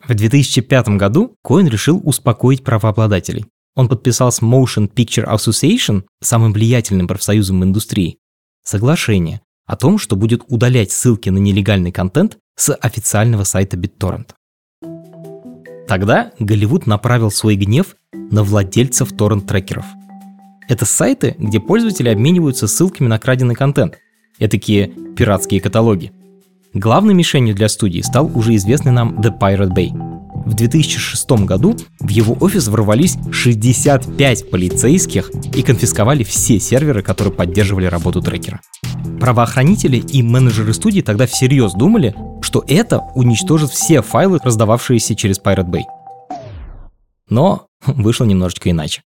В 0.08 0.14
2005 0.14 0.90
году 0.90 1.36
Коин 1.44 1.68
решил 1.68 2.00
успокоить 2.04 2.64
правообладателей. 2.64 3.48
Он 3.76 3.90
подписал 3.90 4.32
с 4.32 4.42
Motion 4.42 4.90
Picture 4.92 5.28
Association, 5.28 6.04
самым 6.22 6.54
влиятельным 6.54 7.08
профсоюзом 7.08 7.64
индустрии, 7.64 8.18
соглашение 8.64 9.42
о 9.66 9.76
том, 9.76 9.98
что 9.98 10.16
будет 10.16 10.44
удалять 10.48 10.92
ссылки 10.92 11.30
на 11.30 11.38
нелегальный 11.38 11.92
контент 11.92 12.38
с 12.56 12.74
официального 12.74 13.44
сайта 13.44 13.78
BitTorrent. 13.78 14.30
Тогда 15.88 16.32
Голливуд 16.40 16.88
направил 16.88 17.32
свой 17.32 17.56
гнев 17.56 17.96
на 18.14 18.44
владельцев 18.44 19.12
торрент-трекеров. 19.12 19.86
Это 20.68 20.86
сайты, 20.86 21.36
где 21.38 21.60
пользователи 21.60 22.10
обмениваются 22.10 22.68
ссылками 22.68 23.08
на 23.08 23.20
краденый 23.20 23.56
контент. 23.56 23.98
Это 24.40 24.52
такие 24.52 24.88
пиратские 25.16 25.62
каталоги. 25.62 26.12
Главной 26.74 27.14
мишенью 27.14 27.54
для 27.56 27.70
студии 27.70 28.02
стал 28.02 28.32
уже 28.34 28.56
известный 28.56 28.92
нам 28.92 29.20
The 29.20 29.38
Pirate 29.38 29.74
Bay. 29.76 30.15
В 30.46 30.54
2006 30.54 31.32
году 31.44 31.76
в 32.00 32.08
его 32.08 32.38
офис 32.40 32.68
ворвались 32.68 33.18
65 33.32 34.52
полицейских 34.52 35.32
и 35.56 35.64
конфисковали 35.64 36.24
все 36.24 36.60
серверы, 36.60 37.02
которые 37.02 37.34
поддерживали 37.34 37.86
работу 37.86 38.22
трекера. 38.22 38.62
Правоохранители 39.20 39.98
и 39.98 40.22
менеджеры 40.22 40.74
студии 40.74 41.02
тогда 41.02 41.26
всерьез 41.26 41.74
думали, 41.74 42.16
что 42.42 42.64
это 42.68 43.00
уничтожит 43.16 43.72
все 43.72 44.04
файлы, 44.04 44.40
раздававшиеся 44.44 45.16
через 45.16 45.40
Pirate 45.40 45.68
Bay. 45.68 45.82
Но 47.28 47.66
вышло 47.88 48.26
немножечко 48.26 48.70
иначе. 48.70 49.02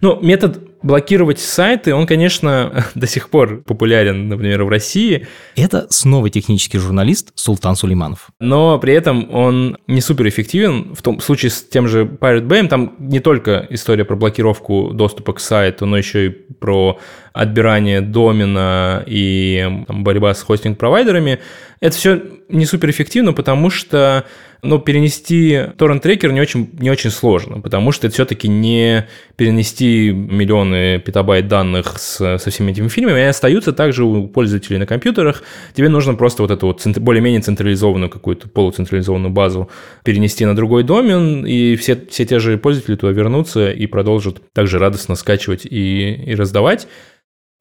Ну, 0.00 0.20
метод 0.20 0.69
блокировать 0.82 1.38
сайты, 1.38 1.94
он, 1.94 2.06
конечно, 2.06 2.84
до 2.94 3.06
сих 3.06 3.30
пор 3.30 3.62
популярен, 3.62 4.28
например, 4.28 4.64
в 4.64 4.68
России. 4.68 5.26
Это 5.56 5.86
снова 5.90 6.30
технический 6.30 6.78
журналист 6.78 7.32
Султан 7.34 7.76
Сулейманов. 7.76 8.28
Но 8.40 8.78
при 8.78 8.94
этом 8.94 9.32
он 9.34 9.78
не 9.86 10.00
супер 10.00 10.28
эффективен. 10.28 10.94
В 10.94 11.02
том 11.02 11.20
случае 11.20 11.50
с 11.50 11.62
тем 11.62 11.88
же 11.88 12.04
Pirate 12.04 12.46
Bay, 12.46 12.68
там 12.68 12.94
не 12.98 13.20
только 13.20 13.66
история 13.70 14.04
про 14.04 14.16
блокировку 14.16 14.90
доступа 14.92 15.32
к 15.32 15.40
сайту, 15.40 15.86
но 15.86 15.96
еще 15.96 16.26
и 16.26 16.28
про 16.28 16.98
отбирание 17.32 18.00
домена 18.00 19.04
и 19.06 19.84
там, 19.86 20.04
борьба 20.04 20.34
с 20.34 20.42
хостинг-провайдерами. 20.42 21.40
Это 21.80 21.96
все 21.96 22.22
не 22.48 22.66
супер 22.66 22.90
эффективно, 22.90 23.32
потому 23.32 23.70
что 23.70 24.26
но 24.62 24.78
перенести 24.78 25.58
торрент-трекер 25.78 26.32
не 26.32 26.40
очень, 26.40 26.68
не 26.78 26.90
очень 26.90 27.10
сложно, 27.10 27.60
потому 27.60 27.92
что 27.92 28.06
это 28.06 28.14
все-таки 28.14 28.48
не 28.48 29.08
перенести 29.36 30.10
миллионы 30.10 30.98
петабайт 30.98 31.48
данных 31.48 31.98
с, 31.98 32.38
со 32.38 32.50
всеми 32.50 32.72
этими 32.72 32.88
фильмами, 32.88 33.20
они 33.20 33.28
остаются 33.28 33.72
также 33.72 34.04
у 34.04 34.28
пользователей 34.28 34.78
на 34.78 34.86
компьютерах. 34.86 35.42
Тебе 35.74 35.88
нужно 35.88 36.14
просто 36.14 36.42
вот 36.42 36.50
эту 36.50 36.66
вот 36.66 36.86
более-менее 36.98 37.40
централизованную 37.40 38.10
какую-то 38.10 38.48
полуцентрализованную 38.48 39.32
базу 39.32 39.70
перенести 40.04 40.44
на 40.44 40.54
другой 40.54 40.82
домен, 40.82 41.46
и 41.46 41.76
все, 41.76 41.98
все 42.10 42.26
те 42.26 42.38
же 42.38 42.58
пользователи 42.58 42.96
туда 42.96 43.12
вернутся 43.12 43.70
и 43.70 43.86
продолжат 43.86 44.42
также 44.52 44.78
радостно 44.78 45.14
скачивать 45.14 45.64
и, 45.64 46.12
и 46.12 46.34
раздавать. 46.34 46.86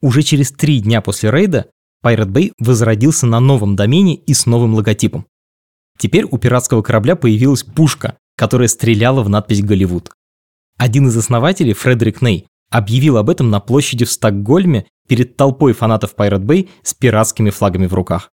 Уже 0.01 0.21
через 0.21 0.51
три 0.51 0.79
дня 0.79 1.01
после 1.01 1.31
рейда 1.31 1.67
Pirate 2.03 2.31
Bay 2.31 2.51
возродился 2.59 3.25
на 3.25 3.39
новом 3.39 3.75
домене 3.75 4.15
и 4.15 4.33
с 4.33 4.45
новым 4.45 4.73
логотипом. 4.73 5.25
Теперь 5.97 6.23
у 6.23 6.37
пиратского 6.37 6.81
корабля 6.81 7.15
появилась 7.17 7.63
пушка, 7.63 8.17
которая 8.37 8.69
стреляла 8.69 9.21
в 9.21 9.29
надпись 9.29 9.61
«Голливуд». 9.61 10.11
Один 10.77 11.09
из 11.09 11.17
основателей, 11.17 11.73
Фредерик 11.73 12.21
Ней, 12.21 12.47
объявил 12.71 13.17
об 13.17 13.29
этом 13.29 13.49
на 13.49 13.59
площади 13.59 14.05
в 14.05 14.11
Стокгольме 14.11 14.85
перед 15.09 15.35
толпой 15.35 15.73
фанатов 15.73 16.13
Pirate 16.15 16.45
Bay 16.45 16.69
с 16.83 16.93
пиратскими 16.93 17.49
флагами 17.49 17.87
в 17.87 17.93
руках. 17.93 18.29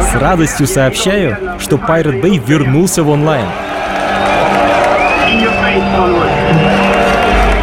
С 0.00 0.14
радостью 0.14 0.66
сообщаю, 0.66 1.58
что 1.60 1.76
Pirate 1.76 2.22
Bay 2.22 2.42
вернулся 2.46 3.02
в 3.02 3.10
онлайн. 3.10 3.46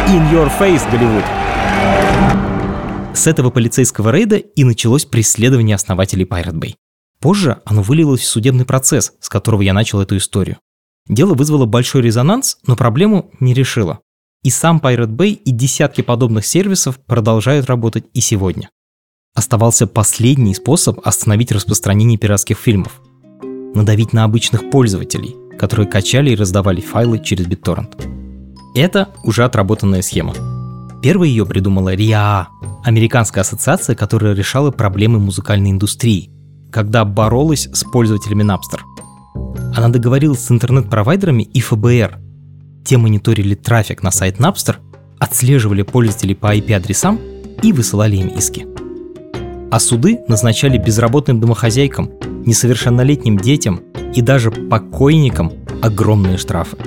In 0.06 0.30
your 0.30 0.48
face, 0.58 0.88
Голливуд. 0.92 1.24
С 3.14 3.28
этого 3.28 3.50
полицейского 3.50 4.10
рейда 4.10 4.36
и 4.36 4.64
началось 4.64 5.04
преследование 5.04 5.76
основателей 5.76 6.24
Pirate 6.24 6.58
Bay. 6.58 6.74
Позже 7.20 7.62
оно 7.64 7.80
вылилось 7.80 8.20
в 8.20 8.26
судебный 8.26 8.64
процесс, 8.64 9.12
с 9.20 9.28
которого 9.28 9.62
я 9.62 9.72
начал 9.72 10.00
эту 10.00 10.16
историю. 10.16 10.58
Дело 11.08 11.34
вызвало 11.34 11.64
большой 11.64 12.02
резонанс, 12.02 12.58
но 12.66 12.76
проблему 12.76 13.30
не 13.38 13.54
решило. 13.54 14.00
И 14.42 14.50
сам 14.50 14.78
Pirate 14.78 15.14
Bay 15.14 15.30
и 15.30 15.52
десятки 15.52 16.00
подобных 16.00 16.44
сервисов 16.44 16.98
продолжают 16.98 17.66
работать 17.66 18.04
и 18.14 18.20
сегодня. 18.20 18.70
Оставался 19.32 19.86
последний 19.86 20.54
способ 20.54 21.00
остановить 21.06 21.52
распространение 21.52 22.18
пиратских 22.18 22.58
фильмов– 22.58 23.00
надавить 23.74 24.12
на 24.12 24.24
обычных 24.24 24.70
пользователей, 24.70 25.34
которые 25.56 25.86
качали 25.88 26.30
и 26.30 26.36
раздавали 26.36 26.80
файлы 26.80 27.20
через 27.20 27.46
BitTorrent. 27.46 28.74
Это 28.74 29.10
уже 29.22 29.44
отработанная 29.44 30.02
схема. 30.02 30.53
Первой 31.04 31.28
ее 31.28 31.44
придумала 31.44 31.94
RIAA, 31.94 32.46
американская 32.82 33.42
ассоциация, 33.42 33.94
которая 33.94 34.34
решала 34.34 34.70
проблемы 34.70 35.18
музыкальной 35.18 35.70
индустрии, 35.70 36.30
когда 36.72 37.04
боролась 37.04 37.68
с 37.70 37.84
пользователями 37.84 38.42
Napster. 38.42 38.80
Она 39.76 39.90
договорилась 39.90 40.40
с 40.40 40.50
интернет-провайдерами 40.50 41.42
и 41.42 41.60
ФБР. 41.60 42.18
Те 42.86 42.96
мониторили 42.96 43.54
трафик 43.54 44.02
на 44.02 44.10
сайт 44.10 44.38
Napster, 44.38 44.76
отслеживали 45.18 45.82
пользователей 45.82 46.34
по 46.34 46.56
IP-адресам 46.56 47.20
и 47.62 47.70
высылали 47.74 48.16
им 48.16 48.28
иски. 48.28 48.66
А 49.70 49.78
суды 49.80 50.20
назначали 50.26 50.78
безработным 50.78 51.38
домохозяйкам, 51.38 52.12
несовершеннолетним 52.46 53.36
детям 53.36 53.82
и 54.14 54.22
даже 54.22 54.50
покойникам 54.50 55.52
огромные 55.82 56.38
штрафы. 56.38 56.78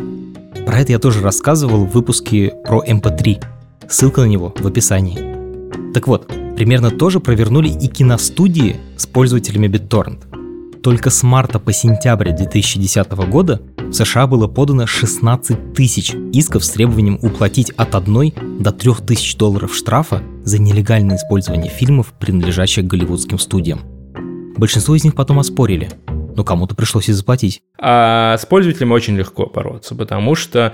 Про 0.65 0.80
это 0.80 0.93
я 0.93 0.97
тоже 0.97 1.22
рассказывал 1.22 1.86
в 1.86 1.91
выпуске 1.91 2.55
про 2.65 2.84
MP3. 2.84 3.57
Ссылка 3.90 4.22
на 4.22 4.26
него 4.26 4.54
в 4.58 4.68
описании. 4.68 5.94
Так 5.94 6.08
вот, 6.08 6.28
примерно 6.56 6.92
тоже 6.92 7.22
провернули 7.22 7.70
и 7.70 7.88
киностудии 7.88 8.76
с 8.98 9.08
пользователями 9.08 9.68
BitTorrent. 9.68 10.82
Только 10.82 11.10
с 11.10 11.24
марта 11.24 11.58
по 11.58 11.72
сентябрь 11.72 12.32
2010 12.32 13.12
года 13.30 13.62
в 13.78 13.94
США 13.94 14.28
было 14.28 14.48
подано 14.48 14.86
16 14.86 15.74
тысяч 15.74 16.14
исков 16.34 16.66
с 16.66 16.70
требованием 16.70 17.18
уплатить 17.22 17.72
от 17.72 17.96
1 17.96 18.60
до 18.60 18.72
3 18.74 18.94
тысяч 19.06 19.38
долларов 19.38 19.74
штрафа 19.74 20.22
за 20.44 20.60
нелегальное 20.60 21.16
использование 21.16 21.70
фильмов, 21.70 22.14
принадлежащих 22.20 22.86
голливудским 22.86 23.40
студиям. 23.40 23.80
Большинство 24.58 24.96
из 24.96 25.04
них 25.06 25.16
потом 25.16 25.40
оспорили, 25.40 25.90
но 26.36 26.44
кому-то 26.44 26.76
пришлось 26.76 27.08
и 27.08 27.14
заплатить. 27.14 27.62
А 27.80 28.38
с 28.38 28.46
пользователями 28.46 28.92
очень 28.92 29.16
легко 29.16 29.46
бороться, 29.46 29.96
потому 29.96 30.36
что, 30.36 30.74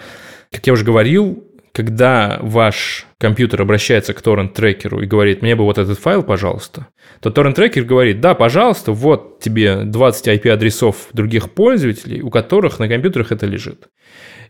как 0.51 0.65
я 0.65 0.73
уже 0.73 0.83
говорил, 0.83 1.43
когда 1.73 2.37
ваш 2.41 3.07
компьютер 3.17 3.63
обращается 3.63 4.13
к 4.13 4.21
торрент-трекеру 4.21 5.01
и 5.01 5.07
говорит, 5.07 5.41
мне 5.41 5.55
бы 5.55 5.63
вот 5.63 5.79
этот 5.79 5.97
файл, 5.97 6.21
пожалуйста, 6.21 6.87
то 7.19 7.31
торрент-трекер 7.31 7.83
говорит, 7.83 8.21
да, 8.21 8.35
пожалуйста, 8.35 8.91
вот 8.91 9.39
тебе 9.39 9.83
20 9.83 10.27
IP-адресов 10.27 11.07
других 11.13 11.51
пользователей, 11.51 12.21
у 12.21 12.29
которых 12.29 12.77
на 12.79 12.87
компьютерах 12.87 13.31
это 13.31 13.47
лежит. 13.47 13.87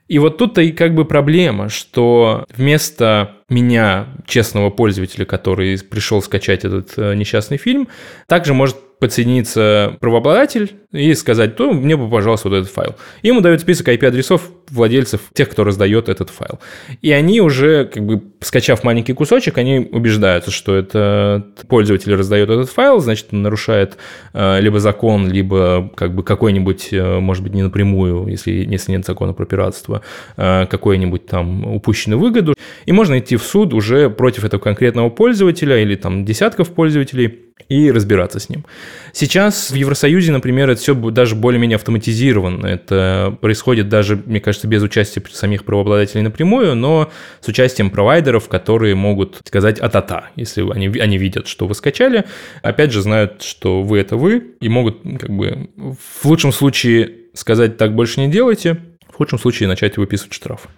И 0.09 0.19
вот 0.19 0.37
тут-то 0.37 0.61
и 0.61 0.73
как 0.73 0.93
бы 0.95 1.05
проблема, 1.05 1.69
что 1.69 2.45
вместо 2.55 3.37
меня, 3.49 4.07
честного 4.25 4.69
пользователя, 4.69 5.25
который 5.25 5.77
пришел 5.79 6.21
скачать 6.21 6.65
этот 6.65 6.93
э, 6.97 7.15
несчастный 7.15 7.57
фильм, 7.57 7.87
также 8.27 8.53
может 8.53 8.77
подсоединиться 9.03 9.97
правообладатель 9.99 10.77
и 10.93 11.13
сказать, 11.13 11.57
то 11.57 11.73
мне 11.73 11.97
бы, 11.97 12.09
пожалуйста, 12.09 12.47
вот 12.47 12.55
этот 12.55 12.71
файл. 12.71 12.95
И 13.21 13.27
ему 13.27 13.41
дают 13.41 13.59
список 13.59 13.89
IP-адресов 13.89 14.49
владельцев, 14.69 15.19
тех, 15.33 15.49
кто 15.49 15.65
раздает 15.65 16.07
этот 16.07 16.29
файл. 16.29 16.59
И 17.01 17.11
они 17.11 17.41
уже, 17.41 17.83
как 17.85 18.01
бы, 18.05 18.23
скачав 18.39 18.85
маленький 18.85 19.11
кусочек, 19.11 19.57
они 19.57 19.79
убеждаются, 19.79 20.51
что 20.51 20.73
это 20.75 21.45
пользователь 21.67 22.15
раздает 22.15 22.49
этот 22.49 22.69
файл, 22.69 23.01
значит, 23.01 23.27
он 23.33 23.41
нарушает 23.41 23.97
э, 24.33 24.61
либо 24.61 24.79
закон, 24.79 25.29
либо 25.29 25.91
как 25.95 26.15
бы 26.15 26.23
какой-нибудь, 26.23 26.89
э, 26.93 27.19
может 27.19 27.43
быть, 27.43 27.53
не 27.53 27.63
напрямую, 27.63 28.27
если, 28.27 28.51
если 28.51 28.93
нет 28.93 29.05
закона 29.05 29.33
про 29.33 29.45
пиратство, 29.45 30.01
э, 30.37 30.65
какую-нибудь 30.67 31.25
там 31.25 31.65
упущенную 31.75 32.19
выгоду. 32.19 32.55
И 32.85 32.93
можно 32.93 33.19
идти 33.19 33.32
в 33.35 33.43
суд 33.43 33.73
уже 33.73 34.09
против 34.09 34.43
этого 34.43 34.61
конкретного 34.61 35.09
пользователя 35.09 35.77
или 35.77 35.95
там 35.95 36.25
десятков 36.25 36.73
пользователей, 36.73 37.43
и 37.69 37.91
разбираться 37.91 38.39
с 38.39 38.49
ним. 38.49 38.65
Сейчас 39.13 39.71
в 39.71 39.75
Евросоюзе, 39.75 40.31
например, 40.31 40.69
это 40.69 40.81
все 40.81 40.93
даже 40.93 41.35
более-менее 41.35 41.75
автоматизировано. 41.75 42.65
Это 42.65 43.37
происходит 43.41 43.89
даже, 43.89 44.21
мне 44.25 44.39
кажется, 44.39 44.67
без 44.67 44.81
участия 44.81 45.23
самих 45.31 45.63
правообладателей 45.63 46.23
напрямую, 46.23 46.75
но 46.75 47.11
с 47.41 47.47
участием 47.47 47.89
провайдеров, 47.89 48.47
которые 48.47 48.95
могут 48.95 49.39
сказать 49.45 49.79
а-та-та, 49.79 50.29
если 50.35 50.69
они, 50.71 50.87
они 50.99 51.17
видят, 51.17 51.47
что 51.47 51.67
вы 51.67 51.75
скачали. 51.75 52.25
Опять 52.61 52.91
же, 52.91 53.01
знают, 53.01 53.41
что 53.41 53.81
вы– 53.81 53.99
это 53.99 54.17
вы, 54.17 54.55
и 54.59 54.69
могут 54.69 55.01
как 55.19 55.29
бы 55.29 55.69
в 55.77 56.25
лучшем 56.25 56.51
случае 56.51 57.11
сказать 57.33 57.77
«так 57.77 57.95
больше 57.95 58.19
не 58.19 58.31
делайте», 58.31 58.79
в 59.09 59.15
худшем 59.15 59.37
случае 59.37 59.69
начать 59.69 59.97
выписывать 59.97 60.33
штрафы. 60.33 60.69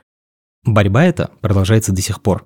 Борьба 0.66 1.06
эта 1.06 1.30
продолжается 1.42 1.92
до 1.92 2.02
сих 2.02 2.22
пор. 2.22 2.46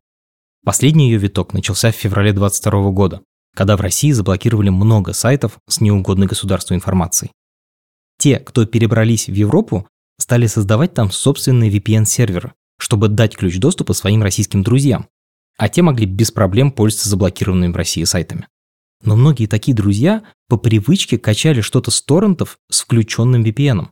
Последний 0.65 1.09
ее 1.09 1.17
виток 1.17 1.53
начался 1.53 1.91
в 1.91 1.95
феврале 1.95 2.33
2022 2.33 2.91
года, 2.91 3.21
когда 3.55 3.77
в 3.77 3.81
России 3.81 4.11
заблокировали 4.11 4.69
много 4.69 5.13
сайтов 5.13 5.57
с 5.69 5.79
неугодной 5.79 6.27
государству 6.27 6.75
информацией. 6.75 7.31
Те, 8.17 8.39
кто 8.39 8.65
перебрались 8.65 9.27
в 9.27 9.33
Европу, 9.33 9.87
стали 10.19 10.47
создавать 10.47 10.93
там 10.93 11.11
собственные 11.11 11.71
VPN-серверы, 11.71 12.51
чтобы 12.77 13.07
дать 13.07 13.37
ключ 13.37 13.57
доступа 13.57 13.93
своим 13.93 14.21
российским 14.21 14.63
друзьям, 14.63 15.07
а 15.57 15.69
те 15.69 15.81
могли 15.81 16.05
без 16.05 16.31
проблем 16.31 16.71
пользоваться 16.71 17.09
заблокированными 17.09 17.71
в 17.71 17.77
России 17.77 18.03
сайтами. 18.03 18.47
Но 19.01 19.15
многие 19.15 19.47
такие 19.47 19.73
друзья 19.73 20.23
по 20.49 20.57
привычке 20.57 21.17
качали 21.17 21.61
что-то 21.61 21.89
с 21.89 22.01
торрентов 22.01 22.57
с 22.69 22.81
включенным 22.81 23.43
VPN. 23.43 23.87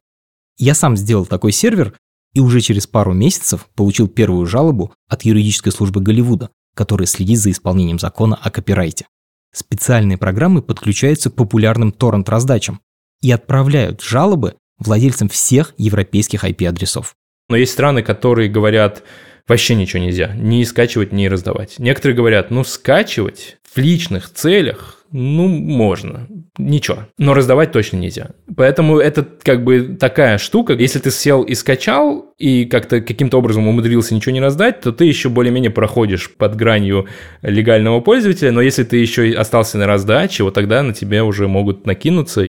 Я 0.57 0.73
сам 0.73 0.97
сделал 0.97 1.25
такой 1.25 1.53
сервер 1.53 1.97
и 2.38 2.39
уже 2.39 2.61
через 2.61 2.85
пару 2.85 3.13
месяцев 3.13 3.65
получил 3.73 4.07
первую 4.07 4.45
жалобу 4.45 4.93
от 5.09 5.23
юридической 5.23 5.71
службы 5.71 6.01
Голливуда, 6.01 6.51
которая 6.75 7.07
следит 7.07 7.39
за 7.39 7.49
исполнением 7.49 7.97
закона 7.97 8.35
о 8.39 8.51
копирайте. 8.51 9.07
Специальные 9.51 10.19
программы 10.19 10.61
подключаются 10.61 11.31
к 11.31 11.33
популярным 11.33 11.91
торрент-раздачам 11.91 12.79
и 13.23 13.31
отправляют 13.31 14.03
жалобы 14.03 14.53
владельцам 14.77 15.29
всех 15.29 15.73
европейских 15.79 16.43
IP-адресов. 16.43 17.15
Но 17.49 17.55
есть 17.55 17.71
страны, 17.71 18.03
которые 18.03 18.51
говорят, 18.51 19.01
вообще 19.47 19.73
ничего 19.73 20.03
нельзя, 20.03 20.35
ни 20.35 20.63
скачивать, 20.63 21.11
ни 21.11 21.25
раздавать. 21.25 21.79
Некоторые 21.79 22.15
говорят, 22.15 22.51
ну 22.51 22.63
скачивать 22.63 23.57
в 23.63 23.79
личных 23.79 24.31
целях 24.31 24.97
ну, 25.12 25.47
можно, 25.47 26.28
ничего. 26.58 27.08
Но 27.18 27.34
раздавать 27.34 27.72
точно 27.72 27.97
нельзя. 27.97 28.32
Поэтому 28.55 28.97
это 28.97 29.24
как 29.24 29.64
бы 29.64 29.97
такая 29.99 30.38
штука. 30.38 30.74
Если 30.74 30.99
ты 30.99 31.12
сел 31.12 31.43
и 31.43 31.55
скачал, 31.55 32.34
и 32.38 32.66
как-то 32.66 33.01
каким-то 33.01 33.38
образом 33.38 33.68
умудрился 33.68 34.14
ничего 34.14 34.34
не 34.34 34.41
раздать, 34.41 34.82
то 34.82 34.91
ты 34.91 35.05
еще 35.05 35.30
более-менее 35.30 35.72
проходишь 35.72 36.32
под 36.36 36.55
гранью 36.55 37.08
легального 37.41 38.01
пользователя. 38.01 38.51
Но 38.51 38.62
если 38.62 38.84
ты 38.84 38.97
еще 38.97 39.32
остался 39.34 39.78
на 39.78 39.88
раздаче, 39.88 40.43
вот 40.43 40.53
тогда 40.53 40.84
на 40.84 40.93
тебя 40.93 41.24
уже 41.24 41.47
могут 41.47 41.86
накинуться. 41.86 42.47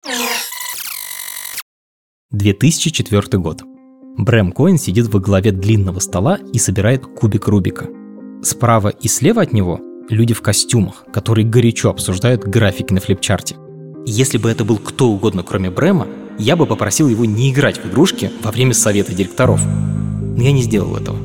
2004 2.31 3.39
год. 3.39 3.61
Брэм 4.17 4.51
Коин 4.51 4.77
сидит 4.77 5.07
во 5.07 5.19
главе 5.19 5.51
длинного 5.51 5.99
стола 5.99 6.37
и 6.53 6.59
собирает 6.59 7.05
кубик 7.05 7.47
Рубика. 7.47 7.87
Справа 8.43 8.89
и 8.89 9.07
слева 9.07 9.41
от 9.41 9.53
него 9.53 9.79
люди 10.09 10.33
в 10.33 10.41
костюмах, 10.41 11.05
которые 11.11 11.47
горячо 11.47 11.89
обсуждают 11.89 12.43
графики 12.43 12.93
на 12.93 12.99
флипчарте. 12.99 13.55
Если 14.05 14.37
бы 14.37 14.49
это 14.49 14.65
был 14.65 14.77
кто 14.77 15.09
угодно, 15.09 15.43
кроме 15.43 15.69
Брэма, 15.69 16.07
я 16.37 16.55
бы 16.55 16.65
попросил 16.65 17.07
его 17.07 17.25
не 17.25 17.51
играть 17.51 17.77
в 17.77 17.85
игрушки 17.89 18.31
во 18.43 18.51
время 18.51 18.73
совета 18.73 19.13
директоров. 19.13 19.61
Но 19.65 20.41
я 20.41 20.51
не 20.51 20.63
сделал 20.63 20.95
этого. 20.95 21.17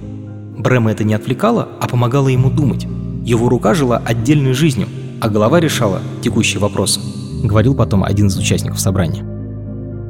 Брэма 0.58 0.92
это 0.92 1.04
не 1.04 1.14
отвлекало, 1.14 1.68
а 1.80 1.88
помогало 1.88 2.28
ему 2.28 2.50
думать. 2.50 2.86
Его 3.24 3.48
рука 3.48 3.74
жила 3.74 4.00
отдельной 4.04 4.52
жизнью, 4.52 4.88
а 5.20 5.28
голова 5.28 5.60
решала 5.60 6.00
текущие 6.22 6.60
вопросы, 6.60 7.00
говорил 7.42 7.74
потом 7.74 8.04
один 8.04 8.28
из 8.28 8.36
участников 8.36 8.80
собрания. 8.80 9.22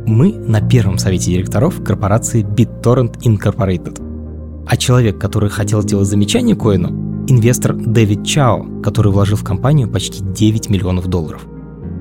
Мы 0.07 0.33
на 0.33 0.61
первом 0.61 0.99
совете 0.99 1.33
директоров 1.33 1.83
корпорации 1.83 2.43
BitTorrent 2.43 3.21
Incorporated. 3.23 4.67
А 4.67 4.77
человек, 4.77 5.19
который 5.19 5.51
хотел 5.51 5.83
сделать 5.83 6.09
замечание 6.09 6.57
Коину, 6.57 7.08
инвестор 7.31 7.75
Дэвид 7.75 8.25
Чао, 8.27 8.81
который 8.83 9.13
вложил 9.13 9.37
в 9.37 9.45
компанию 9.45 9.89
почти 9.89 10.23
9 10.23 10.71
миллионов 10.71 11.07
долларов. 11.07 11.47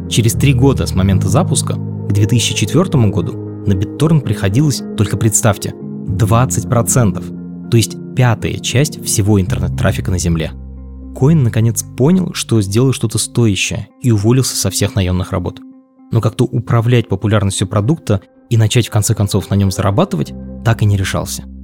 Через 0.10 0.34
три 0.34 0.54
года 0.54 0.86
с 0.86 0.96
момента 0.96 1.28
запуска, 1.28 1.74
к 1.74 2.14
2004 2.14 3.10
году, 3.10 3.34
на 3.66 3.74
BitTorrent 3.74 4.22
приходилось, 4.22 4.82
только 4.96 5.18
представьте, 5.18 5.72
20%, 5.72 7.70
то 7.70 7.78
есть 7.78 7.98
пятая 8.16 8.54
часть 8.54 9.04
всего 9.04 9.40
интернет-трафика 9.42 10.10
на 10.12 10.18
Земле. 10.18 10.52
Коин 11.16 11.44
наконец 11.44 11.84
понял, 11.98 12.34
что 12.34 12.62
сделал 12.62 12.94
что-то 12.94 13.18
стоящее 13.18 13.90
и 14.02 14.12
уволился 14.12 14.56
со 14.56 14.70
всех 14.70 14.96
наемных 14.96 15.32
работ. 15.32 15.60
Но 16.12 16.22
как-то 16.22 16.46
управлять 16.46 17.10
популярностью 17.10 17.68
продукта 17.68 18.22
и 18.50 18.56
начать 18.56 18.88
в 18.88 18.92
конце 18.92 19.14
концов 19.14 19.50
на 19.50 19.56
нем 19.56 19.72
зарабатывать 19.72 20.34
так 20.64 20.82
и 20.82 20.86
не 20.86 20.96
решался– 20.96 21.44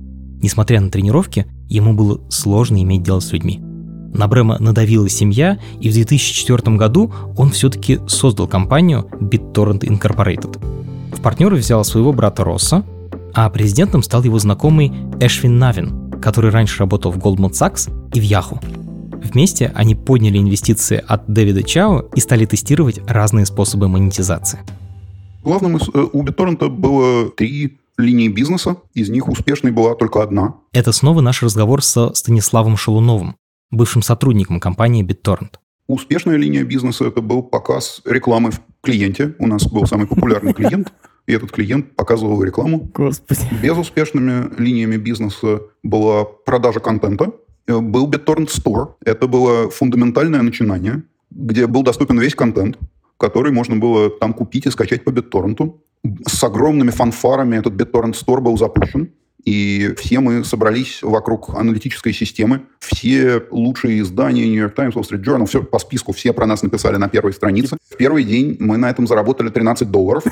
Несмотря 0.43 0.81
на 0.81 0.91
тренировки, 0.91 1.47
ему 1.69 1.93
было 1.93 2.19
сложно 2.29 2.83
иметь 2.83 3.01
дело 3.01 3.21
с 3.21 3.31
людьми. 3.31 3.61
На 4.13 4.27
Брэма 4.27 4.57
надавила 4.59 5.07
семья, 5.07 5.57
и 5.79 5.89
в 5.89 5.93
2004 5.93 6.75
году 6.75 7.13
он 7.37 7.49
все-таки 7.49 8.01
создал 8.07 8.47
компанию 8.47 9.07
BitTorrent 9.21 9.79
Incorporated. 9.79 10.59
В 11.15 11.21
партнеры 11.21 11.55
взял 11.55 11.85
своего 11.85 12.11
брата 12.11 12.43
Росса, 12.43 12.83
а 13.33 13.49
президентом 13.49 14.03
стал 14.03 14.21
его 14.23 14.37
знакомый 14.37 14.91
Эшвин 15.21 15.57
Навин, 15.57 16.11
который 16.21 16.51
раньше 16.51 16.79
работал 16.79 17.13
в 17.13 17.17
Goldman 17.17 17.51
Sachs 17.51 17.89
и 18.13 18.19
в 18.19 18.23
Yahoo. 18.23 18.59
Вместе 19.23 19.71
они 19.73 19.95
подняли 19.95 20.39
инвестиции 20.39 21.01
от 21.07 21.25
Дэвида 21.27 21.63
Чао 21.63 22.01
и 22.13 22.19
стали 22.19 22.45
тестировать 22.45 22.99
разные 23.07 23.45
способы 23.45 23.87
монетизации. 23.87 24.59
Главным 25.45 25.77
э, 25.77 26.07
у 26.11 26.23
BitTorrent 26.23 26.67
было 26.67 27.29
три 27.29 27.77
линии 27.97 28.27
бизнеса, 28.27 28.77
из 28.93 29.09
них 29.09 29.27
успешной 29.27 29.71
была 29.71 29.95
только 29.95 30.21
одна. 30.21 30.55
Это 30.71 30.91
снова 30.91 31.21
наш 31.21 31.43
разговор 31.43 31.83
со 31.83 32.13
Станиславом 32.13 32.77
Шалуновым, 32.77 33.35
бывшим 33.71 34.01
сотрудником 34.01 34.59
компании 34.59 35.05
BitTorrent. 35.05 35.55
Успешная 35.87 36.37
линия 36.37 36.63
бизнеса– 36.63 37.05
это 37.07 37.21
был 37.21 37.43
показ 37.43 38.01
рекламы 38.05 38.51
в 38.51 38.61
клиенте. 38.81 39.35
У 39.39 39.47
нас 39.47 39.67
был 39.67 39.85
самый 39.85 40.07
популярный 40.07 40.53
клиент, 40.53 40.93
и 41.27 41.33
этот 41.33 41.51
клиент 41.51 41.95
показывал 41.95 42.41
рекламу. 42.43 42.89
Господи. 42.93 43.41
Безуспешными 43.61 44.49
линиями 44.57 44.97
бизнеса 44.97 45.61
была 45.83 46.23
продажа 46.23 46.79
контента, 46.79 47.33
Э, 47.67 47.79
был 47.79 48.09
BitTorrent 48.09 48.49
Store. 48.49 48.95
Это 49.05 49.27
было 49.27 49.69
фундаментальное 49.69 50.41
начинание, 50.41 51.03
где 51.31 51.67
был 51.67 51.83
доступен 51.83 52.19
весь 52.19 52.35
контент, 52.35 52.77
который 53.17 53.51
можно 53.51 53.75
было 53.75 54.09
там 54.09 54.33
купить 54.33 54.65
и 54.65 54.71
скачать 54.71 55.03
по 55.03 55.11
BitTorrent. 55.11 55.73
С 56.27 56.43
огромными 56.43 56.91
фанфарами 56.91 57.57
этот 57.57 57.73
BitTorrent 57.73 58.13
Store 58.13 58.41
был 58.41 58.57
запущен. 58.57 59.11
И 59.45 59.93
все 59.97 60.21
мы 60.21 60.45
собрались 60.45 61.01
вокруг 61.01 61.49
аналитической 61.55 62.13
системы. 62.13 62.61
Все 62.79 63.43
лучшие 63.51 63.99
издания, 63.99 64.47
New 64.47 64.61
York 64.61 64.73
Times, 64.73 64.95
Wall 64.95 65.03
Street 65.03 65.23
Journal, 65.23 65.45
все 65.45 65.63
по 65.63 65.79
списку, 65.79 66.13
все 66.13 66.31
про 66.31 66.45
нас 66.45 66.63
написали 66.63 66.95
на 66.95 67.09
первой 67.09 67.33
странице. 67.33 67.77
В 67.89 67.97
первый 67.97 68.23
день 68.23 68.55
мы 68.59 68.77
на 68.77 68.89
этом 68.89 69.05
заработали 69.05 69.49
13 69.49 69.91
долларов. 69.91 70.23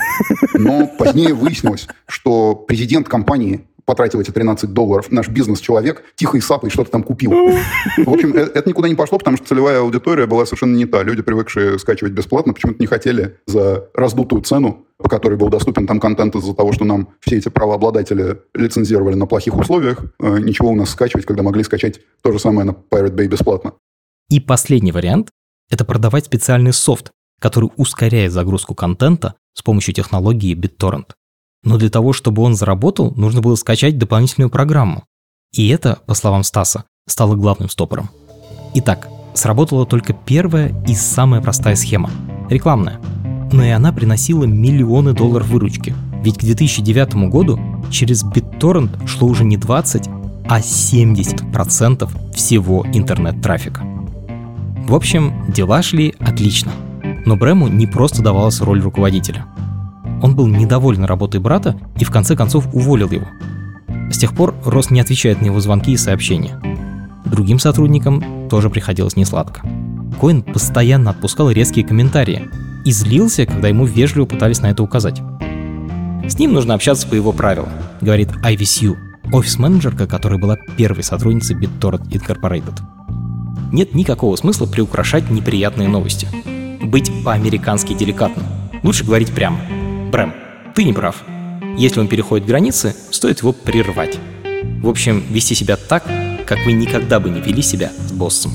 Но 0.53 0.87
позднее 0.87 1.33
выяснилось, 1.33 1.87
что 2.07 2.55
президент 2.55 3.09
компании 3.09 3.65
потратил 3.85 4.19
эти 4.19 4.31
13 4.31 4.71
долларов, 4.71 5.11
наш 5.11 5.29
бизнес-человек 5.29 6.03
тихо 6.15 6.37
и 6.37 6.41
сапой 6.41 6.69
что-то 6.69 6.91
там 6.91 7.03
купил. 7.03 7.31
В 7.31 8.09
общем, 8.09 8.33
э, 8.33 8.49
это 8.53 8.67
никуда 8.69 8.89
не 8.89 8.95
пошло, 8.95 9.17
потому 9.17 9.37
что 9.37 9.47
целевая 9.47 9.79
аудитория 9.79 10.25
была 10.25 10.45
совершенно 10.45 10.75
не 10.75 10.85
та. 10.85 11.03
Люди, 11.03 11.21
привыкшие 11.21 11.79
скачивать 11.79 12.13
бесплатно, 12.13 12.53
почему-то 12.53 12.79
не 12.79 12.87
хотели 12.87 13.37
за 13.47 13.89
раздутую 13.93 14.41
цену, 14.41 14.85
по 14.97 15.09
которой 15.09 15.37
был 15.37 15.49
доступен 15.49 15.87
там 15.87 15.99
контент 15.99 16.35
из-за 16.35 16.53
того, 16.53 16.71
что 16.73 16.85
нам 16.85 17.09
все 17.19 17.37
эти 17.37 17.49
правообладатели 17.49 18.41
лицензировали 18.53 19.15
на 19.15 19.25
плохих 19.25 19.57
условиях, 19.57 20.03
э, 20.19 20.39
ничего 20.39 20.69
у 20.69 20.75
нас 20.75 20.89
скачивать, 20.89 21.25
когда 21.25 21.43
могли 21.43 21.63
скачать 21.63 21.99
то 22.21 22.31
же 22.31 22.39
самое 22.39 22.65
на 22.65 22.71
Pirate 22.71 23.15
Bay 23.15 23.27
бесплатно. 23.27 23.73
И 24.29 24.39
последний 24.39 24.91
вариант– 24.91 25.29
это 25.69 25.83
продавать 25.83 26.25
специальный 26.25 26.73
софт, 26.73 27.11
который 27.39 27.69
ускоряет 27.75 28.31
загрузку 28.31 28.75
контента 28.75 29.35
с 29.53 29.61
помощью 29.61 29.93
технологии 29.93 30.55
BitTorrent. 30.55 31.11
Но 31.63 31.77
для 31.77 31.89
того, 31.89 32.11
чтобы 32.13 32.41
он 32.41 32.55
заработал, 32.55 33.13
нужно 33.15 33.41
было 33.41 33.55
скачать 33.55 33.97
дополнительную 33.97 34.49
программу. 34.49 35.03
И 35.53 35.67
это, 35.67 35.99
по 36.07 36.13
словам 36.13 36.43
Стаса, 36.43 36.85
стало 37.07 37.35
главным 37.35 37.69
стопором. 37.69 38.09
Итак, 38.73 39.07
сработала 39.33 39.85
только 39.85 40.13
первая 40.13 40.73
и 40.87 40.95
самая 40.95 41.41
простая 41.41 41.75
схема– 41.75 42.09
рекламная. 42.49 42.99
Но 43.51 43.63
и 43.63 43.69
она 43.69 43.91
приносила 43.91 44.45
миллионы 44.45 45.13
долларов 45.13 45.49
выручки. 45.49 45.93
Ведь 46.23 46.37
к 46.37 46.41
2009 46.41 47.29
году 47.29 47.59
через 47.91 48.23
BitTorrent 48.23 49.07
шло 49.07 49.27
уже 49.27 49.43
не 49.43 49.57
20, 49.57 50.07
а 50.47 50.59
70% 50.59 52.33
всего 52.33 52.85
интернет-трафика. 52.93 53.83
В 54.87 54.95
общем, 54.95 55.45
дела 55.51 55.81
шли 55.81 56.15
отлично. 56.19 56.71
Но 57.25 57.35
Брэму 57.35 57.67
не 57.67 57.87
просто 57.87 58.23
давалась 58.23 58.61
роль 58.61 58.81
руководителя– 58.81 59.45
он 60.21 60.35
был 60.35 60.47
недоволен 60.47 61.03
работой 61.03 61.39
брата 61.39 61.75
и 61.97 62.03
в 62.03 62.11
конце 62.11 62.35
концов 62.35 62.67
уволил 62.73 63.09
его. 63.09 63.27
С 64.11 64.17
тех 64.17 64.33
пор 64.33 64.53
Рос 64.65 64.91
не 64.91 64.99
отвечает 64.99 65.41
на 65.41 65.45
его 65.45 65.59
звонки 65.59 65.91
и 65.91 65.97
сообщения. 65.97 66.59
Другим 67.25 67.59
сотрудникам 67.59 68.49
тоже 68.49 68.69
приходилось 68.69 69.15
несладко. 69.15 69.61
Коин 70.19 70.43
постоянно 70.43 71.11
отпускал 71.11 71.49
резкие 71.49 71.85
комментарии 71.85 72.49
и 72.85 72.91
злился, 72.91 73.45
когда 73.45 73.67
ему 73.69 73.85
вежливо 73.85 74.25
пытались 74.25 74.61
на 74.61 74.67
это 74.67 74.83
указать. 74.83 75.21
«С 76.27 76.37
ним 76.37 76.53
нужно 76.53 76.73
общаться 76.73 77.07
по 77.07 77.15
его 77.15 77.31
правилам»,— 77.31 77.69
говорит 78.01 78.29
Айви 78.43 78.65
Сью, 78.65 78.97
офис-менеджерка, 79.31 80.07
которая 80.07 80.39
была 80.39 80.57
первой 80.77 81.03
сотрудницей 81.03 81.55
BitTorrent 81.55 82.09
Incorporated. 82.09 82.79
Нет 83.71 83.95
никакого 83.95 84.35
смысла 84.35 84.65
приукрашать 84.65 85.29
неприятные 85.31 85.87
новости. 85.87 86.27
Быть 86.83 87.11
по-американски 87.23 87.93
деликатным. 87.93 88.45
Лучше 88.83 89.05
говорить 89.05 89.31
прямо— 89.31 89.57
Брэм, 90.11 90.33
ты 90.75 90.83
не 90.83 90.91
прав. 90.91 91.23
Если 91.77 92.01
он 92.01 92.09
переходит 92.09 92.45
границы, 92.45 92.93
стоит 93.11 93.39
его 93.39 93.53
прервать. 93.53 94.19
В 94.81 94.89
общем, 94.89 95.23
вести 95.29 95.55
себя 95.55 95.77
так, 95.77 96.03
как 96.45 96.65
вы 96.65 96.73
никогда 96.73 97.21
бы 97.21 97.29
не 97.29 97.39
вели 97.39 97.61
себя 97.61 97.91
с 98.07 98.11
боссом. 98.11 98.51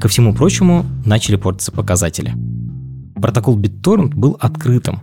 Ко 0.00 0.08
всему 0.08 0.34
прочему, 0.34 0.84
начали 1.06 1.36
портиться 1.36 1.70
показатели. 1.70 2.34
Протокол 3.14 3.56
BitTorrent 3.56 4.16
был 4.16 4.36
открытым. 4.40 5.02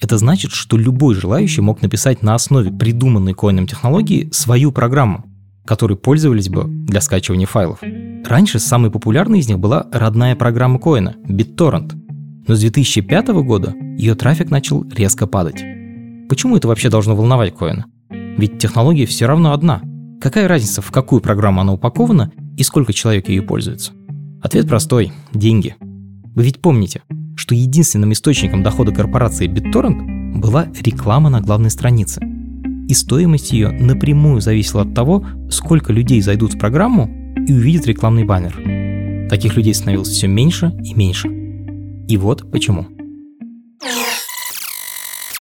Это 0.00 0.18
значит, 0.18 0.52
что 0.52 0.76
любой 0.76 1.16
желающий 1.16 1.60
мог 1.60 1.82
написать 1.82 2.22
на 2.22 2.36
основе 2.36 2.70
придуманной 2.70 3.34
коином 3.34 3.66
технологии 3.66 4.28
свою 4.30 4.70
программу, 4.70 5.24
которой 5.66 5.96
пользовались 5.96 6.48
бы 6.48 6.62
для 6.68 7.00
скачивания 7.00 7.48
файлов. 7.48 7.80
Раньше 8.24 8.60
самой 8.60 8.92
популярной 8.92 9.40
из 9.40 9.48
них 9.48 9.58
была 9.58 9.88
родная 9.90 10.36
программа 10.36 10.78
коина— 10.78 11.16
BitTorrent— 11.28 11.96
но 12.48 12.54
с 12.54 12.60
2005 12.60 13.28
года 13.44 13.74
ее 13.96 14.14
трафик 14.14 14.50
начал 14.50 14.84
резко 14.88 15.26
падать. 15.26 15.62
Почему 16.28 16.56
это 16.56 16.66
вообще 16.66 16.88
должно 16.88 17.14
волновать 17.14 17.54
Коина? 17.54 17.86
Ведь 18.10 18.58
технология 18.58 19.06
все 19.06 19.26
равно 19.26 19.52
одна. 19.52 19.82
Какая 20.20 20.48
разница, 20.48 20.82
в 20.82 20.90
какую 20.90 21.20
программу 21.20 21.60
она 21.60 21.74
упакована 21.74 22.32
и 22.56 22.62
сколько 22.62 22.92
человек 22.92 23.28
ее 23.28 23.42
пользуется? 23.42 23.92
Ответ 24.42 24.66
простой– 24.66 25.12
деньги. 25.32 25.76
Вы 26.34 26.44
ведь 26.44 26.60
помните, 26.60 27.02
что 27.36 27.54
единственным 27.54 28.12
источником 28.12 28.62
дохода 28.62 28.92
корпорации 28.92 29.48
BitTorrent 29.48 30.38
была 30.38 30.68
реклама 30.80 31.30
на 31.30 31.40
главной 31.40 31.70
странице. 31.70 32.22
И 32.88 32.94
стоимость 32.94 33.52
ее 33.52 33.70
напрямую 33.70 34.40
зависела 34.40 34.82
от 34.82 34.94
того, 34.94 35.26
сколько 35.50 35.92
людей 35.92 36.20
зайдут 36.20 36.54
в 36.54 36.58
программу 36.58 37.10
и 37.36 37.52
увидят 37.52 37.86
рекламный 37.86 38.24
баннер. 38.24 39.28
Таких 39.28 39.56
людей 39.56 39.74
становилось 39.74 40.08
все 40.08 40.26
меньше 40.26 40.72
и 40.82 40.94
меньше. 40.94 41.47
И 42.08 42.16
вот 42.16 42.50
почему. 42.50 42.86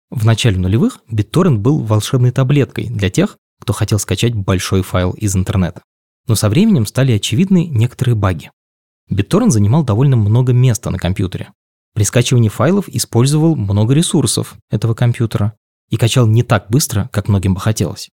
В 0.10 0.26
начале 0.26 0.58
нулевых 0.58 0.99
BitTorrent 1.12 1.58
был 1.58 1.84
волшебной 1.84 2.32
таблеткой 2.32 2.88
для 2.88 3.10
тех, 3.10 3.38
кто 3.60 3.74
хотел 3.74 3.99
скачать 3.99 4.34
большой 4.34 4.82
файл 4.82 5.12
из 5.12 5.36
интернета. 5.36 5.82
Но 6.28 6.36
со 6.36 6.47
временем 6.47 6.86
стали 6.86 7.12
очевидны 7.12 7.66
некоторые 7.66 8.16
баги. 8.16 8.51
BitTorrent 9.12 9.49
занимал 9.49 9.84
довольно 9.84 10.16
много 10.16 10.53
места 10.53 10.89
на 10.89 10.97
компьютере. 10.97 11.51
При 11.93 12.03
скачивании 12.03 12.49
файлов 12.49 12.88
использовал 12.88 13.58
много 13.58 13.93
ресурсов 13.93 14.56
этого 14.70 14.93
компьютера 14.93 15.58
и 15.89 15.97
качал 15.97 16.26
не 16.26 16.43
так 16.43 16.70
быстро, 16.70 17.10
как 17.12 17.28
многим 17.28 17.53
бы 17.53 17.60
хотелось. 17.60 18.10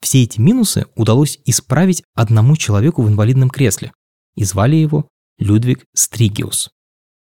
Все 0.00 0.22
эти 0.22 0.38
минусы 0.38 0.86
удалось 0.94 1.38
исправить 1.46 2.02
одному 2.14 2.54
человеку 2.56 3.02
в 3.02 3.08
инвалидном 3.08 3.48
кресле, 3.48 3.92
и 4.36 4.44
звали 4.44 4.76
его 4.76 5.08
Людвиг 5.38 5.84
Стригиус. 5.94 6.70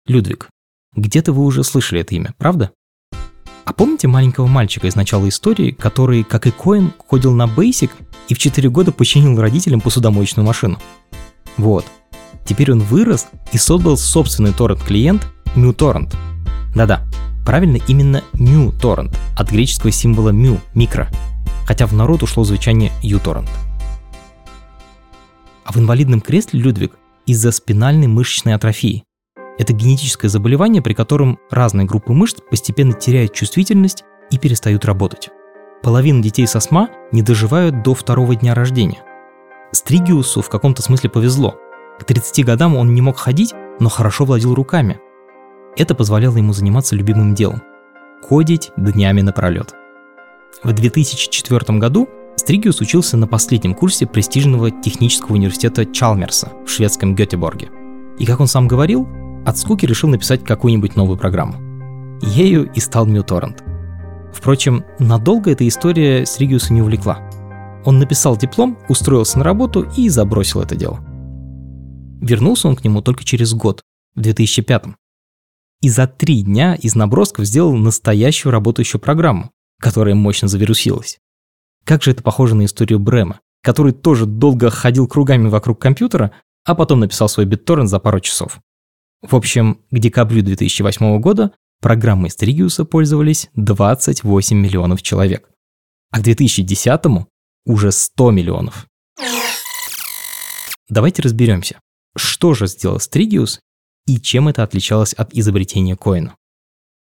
Людвиг, 0.05 0.49
где-то 0.97 1.31
вы 1.31 1.43
уже 1.43 1.63
слышали 1.63 2.01
это 2.01 2.15
имя, 2.15 2.33
правда? 2.37 2.71
А 3.63 3.73
помните 3.73 4.07
маленького 4.07 4.47
мальчика 4.47 4.87
из 4.87 4.95
начала 4.95 5.27
истории, 5.29 5.71
который, 5.71 6.23
как 6.23 6.47
и 6.47 6.51
Коин, 6.51 6.93
ходил 7.07 7.33
на 7.33 7.43
Basic 7.43 7.91
и 8.27 8.33
в 8.33 8.39
4 8.39 8.69
года 8.69 8.91
починил 8.91 9.39
родителям 9.39 9.79
посудомоечную 9.79 10.45
машину? 10.45 10.79
Вот. 11.57 11.85
Теперь 12.45 12.71
он 12.71 12.79
вырос 12.79 13.27
и 13.51 13.57
создал 13.57 13.97
собственный 13.97 14.53
торрент-клиент 14.53 15.27
MuTorrent. 15.55 16.15
Да-да, 16.73 17.05
правильно 17.45 17.77
именно 17.87 18.23
MuTorrent, 18.33 19.15
от 19.37 19.51
греческого 19.51 19.91
символа 19.91 20.31
mu– 20.31 20.59
микро, 20.73 21.09
хотя 21.65 21.85
в 21.87 21.93
народ 21.93 22.23
ушло 22.23 22.43
звучание 22.43 22.91
uTorrent. 23.03 23.49
А 25.65 25.73
в 25.73 25.77
инвалидном 25.77 26.21
кресле 26.21 26.61
Людвиг 26.61 26.93
из-за 27.25 27.51
спинальной 27.51 28.07
мышечной 28.07 28.55
атрофии. 28.55 29.03
Это 29.57 29.73
генетическое 29.73 30.29
заболевание, 30.29 30.81
при 30.81 30.93
котором 30.93 31.39
разные 31.49 31.85
группы 31.85 32.13
мышц 32.13 32.37
постепенно 32.49 32.93
теряют 32.93 33.33
чувствительность 33.33 34.03
и 34.29 34.37
перестают 34.37 34.85
работать. 34.85 35.29
Половина 35.81 36.21
детей 36.21 36.47
со 36.47 36.59
СМА 36.59 36.89
не 37.11 37.21
доживают 37.21 37.83
до 37.83 37.93
второго 37.93 38.35
дня 38.35 38.53
рождения. 38.53 39.03
Стригиусу 39.71 40.41
в 40.41 40.49
каком-то 40.49 40.81
смысле 40.81 41.09
повезло. 41.09 41.55
К 41.99 42.03
30 42.03 42.45
годам 42.45 42.75
он 42.75 42.93
не 42.93 43.01
мог 43.01 43.17
ходить, 43.17 43.53
но 43.79 43.89
хорошо 43.89 44.25
владел 44.25 44.53
руками. 44.53 44.99
Это 45.75 45.95
позволяло 45.95 46.37
ему 46.37 46.53
заниматься 46.53 46.95
любимым 46.95 47.35
делом– 47.35 47.61
кодить 48.27 48.71
днями 48.77 49.21
напролет. 49.21 49.73
В 50.63 50.71
2004 50.71 51.77
году 51.79 52.09
Стригиус 52.35 52.81
учился 52.81 53.17
на 53.17 53.27
последнем 53.27 53.73
курсе 53.73 54.05
престижного 54.05 54.71
технического 54.71 55.33
университета 55.33 55.85
Чалмерса 55.85 56.51
в 56.65 56.69
шведском 56.69 57.15
Гетеборге. 57.15 57.69
И, 58.17 58.25
как 58.25 58.39
он 58.39 58.47
сам 58.47 58.67
говорил, 58.67 59.07
от 59.45 59.57
скуки 59.57 59.85
решил 59.85 60.09
написать 60.09 60.43
какую-нибудь 60.43 60.95
новую 60.95 61.17
программу. 61.17 61.55
Ею 62.21 62.71
и 62.73 62.79
стал 62.79 63.07
MuTorrent. 63.07 63.63
Впрочем, 64.33 64.83
надолго 64.99 65.51
эта 65.51 65.67
история 65.67 66.25
Сригиуса 66.25 66.73
не 66.73 66.81
увлекла. 66.81 67.19
Он 67.85 67.99
написал 67.99 68.35
диплом, 68.37 68.77
устроился 68.89 69.37
на 69.39 69.43
работу 69.43 69.87
и 69.95 70.09
забросил 70.09 70.61
это 70.61 70.75
дело. 70.75 70.99
Вернулся 72.21 72.67
он 72.67 72.75
к 72.75 72.83
нему 72.83 73.01
только 73.01 73.23
через 73.23 73.53
год, 73.53 73.81
в 74.15 74.21
2005 74.21 74.85
И 75.81 75.89
за 75.89 76.07
три 76.07 76.41
дня 76.41 76.75
из 76.75 76.95
набросков 76.95 77.45
сделал 77.45 77.75
настоящую 77.75 78.51
работающую 78.51 78.99
программу, 78.99 79.51
которая 79.79 80.15
мощно 80.15 80.47
завирусилась. 80.47 81.19
Как 81.85 82.03
же 82.03 82.11
это 82.11 82.23
похоже 82.23 82.55
на 82.55 82.65
историю 82.65 82.99
Брема, 82.99 83.39
который 83.63 83.93
тоже 83.93 84.25
долго 84.25 84.69
ходил 84.69 85.07
кругами 85.07 85.47
вокруг 85.47 85.79
компьютера, 85.79 86.31
а 86.65 86.75
потом 86.75 86.99
написал 86.99 87.29
свой 87.29 87.45
BitTorrent 87.45 87.85
за 87.85 87.99
пару 87.99 88.19
часов. 88.19 88.59
В 89.21 89.35
общем, 89.35 89.81
к 89.89 89.97
декабрю 89.97 90.43
2008 90.43 91.19
года 91.19 91.51
программой 91.81 92.29
Стригиуса 92.29 92.85
пользовались 92.85 93.49
28 93.55 94.57
миллионов 94.57 95.01
человек, 95.01 95.49
а 96.11 96.19
к 96.19 96.23
2010 96.23 97.01
уже 97.65 97.91
100 97.91 98.31
миллионов. 98.31 98.87
Давайте 100.89 101.21
разберемся, 101.21 101.79
что 102.15 102.53
же 102.53 102.67
сделал 102.67 102.99
Стригиус 102.99 103.59
и 104.05 104.21
чем 104.21 104.47
это 104.47 104.63
отличалось 104.63 105.13
от 105.13 105.33
изобретения 105.33 105.95
коина. 105.97 106.35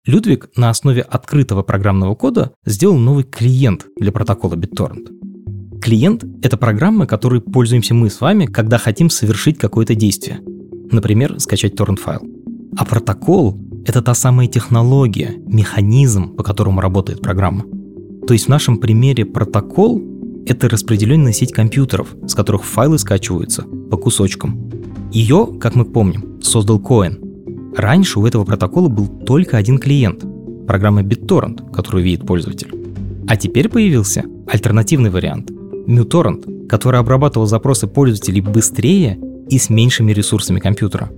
Людвиг 0.05 0.49
на 0.55 0.69
основе 0.69 1.01
открытого 1.01 1.63
программного 1.63 2.15
кода 2.15 2.53
сделал 2.65 2.97
новый 2.97 3.23
клиент 3.23 3.87
для 3.97 4.11
протокола 4.11 4.53
BitTorrent. 4.53 5.81
Клиент— 5.81 6.23
это 6.43 6.57
программа, 6.57 7.07
которой 7.07 7.41
пользуемся 7.41 7.93
мы 7.93 8.09
с 8.09 8.21
вами, 8.21 8.45
когда 8.45 8.77
хотим 8.77 9.09
совершить 9.09 9.57
какое-то 9.57 9.95
действие. 9.95 10.41
Например, 10.91 11.39
скачать 11.39 11.75
торрент-файл. 11.75 12.21
А 12.77 12.85
протокол— 12.85 13.59
это 13.85 14.01
та 14.01 14.13
самая 14.13 14.47
технология, 14.47 15.35
механизм, 15.47 16.35
по 16.35 16.43
которому 16.43 16.81
работает 16.81 17.21
программа. 17.21 17.63
То 18.27 18.33
есть 18.33 18.45
в 18.45 18.49
нашем 18.49 18.77
примере 18.77 19.25
протокол— 19.25 20.01
это 20.45 20.69
распределенная 20.69 21.33
сеть 21.33 21.51
компьютеров, 21.51 22.15
с 22.27 22.33
которых 22.33 22.63
файлы 22.63 22.97
скачиваются 22.97 23.63
по 23.91 23.97
кусочкам. 23.97 24.69
Ее, 25.11 25.47
как 25.59 25.75
мы 25.75 25.85
помним, 25.85 26.41
создал 26.41 26.79
Коэн, 26.79 27.25
Раньше 27.75 28.19
у 28.19 28.25
этого 28.25 28.45
протокола 28.45 28.87
был 28.87 29.07
только 29.07 29.57
один 29.57 29.79
клиент– 29.79 30.23
программа 30.67 31.01
BitTorrent, 31.01 31.71
которую 31.73 32.05
видит 32.05 32.25
пользователь. 32.25 32.71
А 33.27 33.35
теперь 33.35 33.67
появился 33.67 34.23
альтернативный 34.47 35.09
вариант– 35.09 35.51
MuTorrent, 35.87 36.67
который 36.67 37.01
обрабатывал 37.01 37.47
запросы 37.47 37.87
пользователей 37.87 38.39
быстрее 38.39 39.19
и 39.49 39.57
с 39.57 39.69
меньшими 39.69 40.11
ресурсами 40.11 40.59
компьютера. 40.59 41.09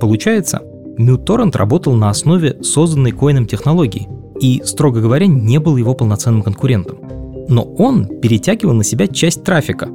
Получается, 0.00 0.62
MuTorrent 0.98 1.56
работал 1.56 1.94
на 1.94 2.10
основе 2.10 2.62
созданной 2.62 3.12
коином 3.12 3.46
технологии 3.46 4.08
и, 4.40 4.62
строго 4.64 5.00
говоря, 5.00 5.26
не 5.26 5.58
был 5.58 5.76
его 5.76 5.94
полноценным 5.94 6.42
конкурентом. 6.42 6.98
Но 7.48 7.62
он 7.62 8.20
перетягивал 8.20 8.74
на 8.74 8.84
себя 8.84 9.06
часть 9.06 9.42
трафика, 9.44 9.88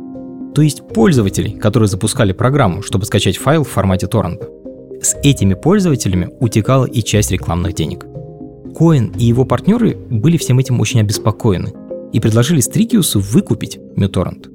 то 0.55 0.61
есть 0.61 0.87
пользователей, 0.87 1.51
которые 1.51 1.87
запускали 1.87 2.31
программу, 2.31 2.81
чтобы 2.81 3.05
скачать 3.05 3.37
файл 3.37 3.63
в 3.63 3.69
формате 3.69 4.07
торрента 4.07 4.47
с 5.05 5.15
этими 5.23 5.53
пользователями 5.53 6.29
утекала 6.39 6.85
и 6.85 7.01
часть 7.01 7.31
рекламных 7.31 7.73
денег. 7.73 8.05
Коэн 8.75 9.13
и 9.17 9.25
его 9.25 9.45
партнеры 9.45 9.95
были 9.95 10.37
всем 10.37 10.59
этим 10.59 10.79
очень 10.79 11.01
обеспокоены 11.01 11.73
и 12.11 12.19
предложили 12.19 12.59
Стрикиусу 12.59 13.19
выкупить 13.19 13.79
Мюторрент. 13.95 14.49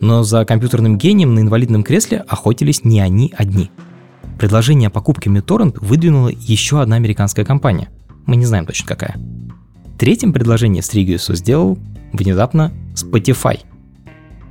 Но 0.00 0.22
за 0.22 0.44
компьютерным 0.44 0.98
гением 0.98 1.34
на 1.34 1.40
инвалидном 1.40 1.82
кресле 1.82 2.18
охотились 2.28 2.84
не 2.84 3.00
они 3.00 3.32
одни. 3.36 3.70
Предложение 4.38 4.88
о 4.88 4.90
покупке 4.90 5.30
Мюторрент 5.30 5.78
выдвинула 5.78 6.28
еще 6.28 6.80
одна 6.80 6.96
американская 6.96 7.44
компания. 7.44 7.88
Мы 8.26 8.36
не 8.36 8.44
знаем 8.44 8.66
точно 8.66 8.88
какая. 8.88 9.16
Третьим 9.98 10.32
предложение 10.32 10.82
Стригиусу 10.82 11.34
сделал 11.34 11.78
внезапно 12.12 12.72
Spotify. 12.94 13.60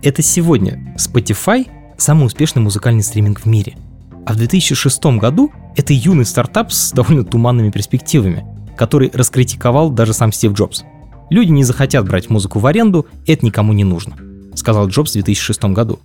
Это 0.02 0.22
сегодня 0.22 0.96
Spotify– 0.98 1.68
самый 1.98 2.26
успешный 2.26 2.62
музыкальный 2.62 3.04
стриминг 3.04 3.42
в 3.42 3.46
мире– 3.46 3.78
а 4.26 4.34
в 4.34 4.38
2006 4.38 5.06
году 5.18 5.52
это 5.76 5.94
юный 5.94 6.26
стартап 6.26 6.72
с 6.72 6.92
довольно 6.92 7.24
туманными 7.24 7.70
перспективами, 7.70 8.44
который 8.76 9.12
раскритиковал 9.14 9.92
даже 9.92 10.14
сам 10.14 10.32
Стив 10.32 10.54
Джобс. 10.54 10.84
Люди 11.30 11.52
не 11.52 11.64
захотят 11.64 12.06
брать 12.08 12.30
музыку 12.30 12.60
в 12.60 12.66
аренду, 12.66 13.06
это 13.28 13.46
никому 13.46 13.74
не 13.74 13.84
нужно, 13.84 14.16
сказал 14.56 14.88
Джобс 14.88 15.12
в 15.12 15.14
2006 15.14 15.66
году. 15.66 16.00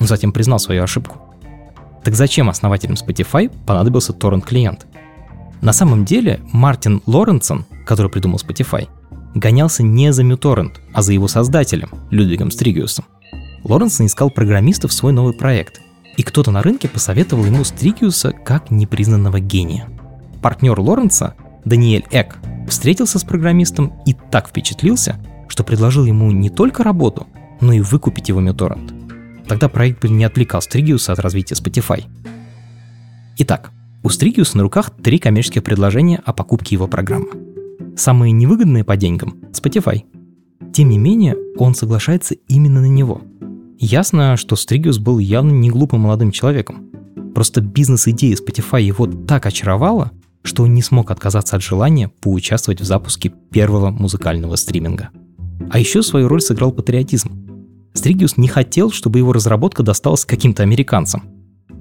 Он 0.00 0.06
затем 0.06 0.32
признал 0.32 0.58
свою 0.58 0.82
ошибку. 0.82 1.18
Так 2.02 2.14
зачем 2.14 2.50
основателям 2.50 2.96
Spotify 2.96 3.50
понадобился 3.66 4.12
торрент-клиент? 4.12 4.86
На 5.62 5.72
самом 5.72 6.04
деле 6.04 6.40
Мартин 6.52 7.00
Лоренсон, 7.06 7.64
который 7.86 8.10
придумал 8.10 8.38
Spotify, 8.38 8.88
гонялся 9.34 9.82
не 9.82 10.12
за 10.12 10.22
MuTorrent, 10.22 10.72
а 10.92 11.02
за 11.02 11.12
его 11.12 11.28
создателем, 11.28 11.90
Людвигом 12.10 12.50
Стригиусом. 12.50 13.06
Лоренсон 13.64 14.06
искал 14.06 14.30
программистов 14.30 14.90
в 14.90 14.94
свой 14.94 15.12
новый 15.12 15.32
проект, 15.32 15.80
и 16.18 16.22
кто-то 16.22 16.50
на 16.50 16.62
рынке 16.62 16.88
посоветовал 16.88 17.46
ему 17.46 17.64
Стрикиуса 17.64 18.32
как 18.32 18.70
непризнанного 18.70 19.40
гения. 19.40 19.88
Партнер 20.42 20.78
Лоренца, 20.78 21.34
Даниэль 21.64 22.04
Эк, 22.10 22.36
встретился 22.68 23.18
с 23.18 23.24
программистом 23.24 23.94
и 24.06 24.14
так 24.30 24.48
впечатлился, 24.48 25.16
что 25.48 25.64
предложил 25.64 26.04
ему 26.04 26.30
не 26.30 26.50
только 26.50 26.84
работу, 26.84 27.26
но 27.64 27.72
и 27.72 27.80
выкупить 27.80 28.28
его 28.28 28.40
Мюторрент. 28.40 28.94
Тогда 29.48 29.68
проект 29.68 30.02
бы 30.02 30.08
не 30.08 30.24
отвлекал 30.24 30.62
Стригиуса 30.62 31.12
от 31.12 31.18
развития 31.18 31.54
Spotify. 31.54 32.04
Итак, 33.38 33.72
у 34.02 34.08
Стригиуса 34.08 34.56
на 34.56 34.62
руках 34.62 34.90
три 35.02 35.18
коммерческих 35.18 35.64
предложения 35.64 36.22
о 36.24 36.32
покупке 36.32 36.76
его 36.76 36.86
программы. 36.86 37.28
Самые 37.96 38.32
невыгодные 38.32 38.84
по 38.84 38.96
деньгам– 38.96 39.36
Spotify. 39.52 40.04
Тем 40.72 40.88
не 40.88 40.98
менее, 40.98 41.36
он 41.58 41.74
соглашается 41.74 42.34
именно 42.48 42.80
на 42.80 42.86
него– 42.86 43.22
Ясно, 43.86 44.38
что 44.38 44.56
Стригиус 44.56 44.98
был 44.98 45.18
явно 45.18 45.50
не 45.50 45.68
глупым 45.68 46.00
молодым 46.00 46.30
человеком. 46.30 46.90
Просто 47.34 47.60
бизнес-идея 47.60 48.34
Spotify 48.34 48.82
его 48.82 49.06
так 49.06 49.44
очаровала, 49.44 50.12
что 50.42 50.62
он 50.62 50.72
не 50.72 50.80
смог 50.80 51.10
отказаться 51.10 51.56
от 51.56 51.62
желания 51.62 52.08
поучаствовать 52.08 52.80
в 52.80 52.84
запуске 52.84 53.32
первого 53.50 53.90
музыкального 53.90 54.56
стриминга. 54.56 55.10
А 55.70 55.78
еще 55.78 56.02
свою 56.02 56.28
роль 56.28 56.40
сыграл 56.40 56.72
патриотизм. 56.72 57.43
Стригиус 57.94 58.36
не 58.36 58.48
хотел, 58.48 58.90
чтобы 58.90 59.18
его 59.18 59.32
разработка 59.32 59.82
досталась 59.82 60.24
каким-то 60.24 60.62
американцам. 60.62 61.24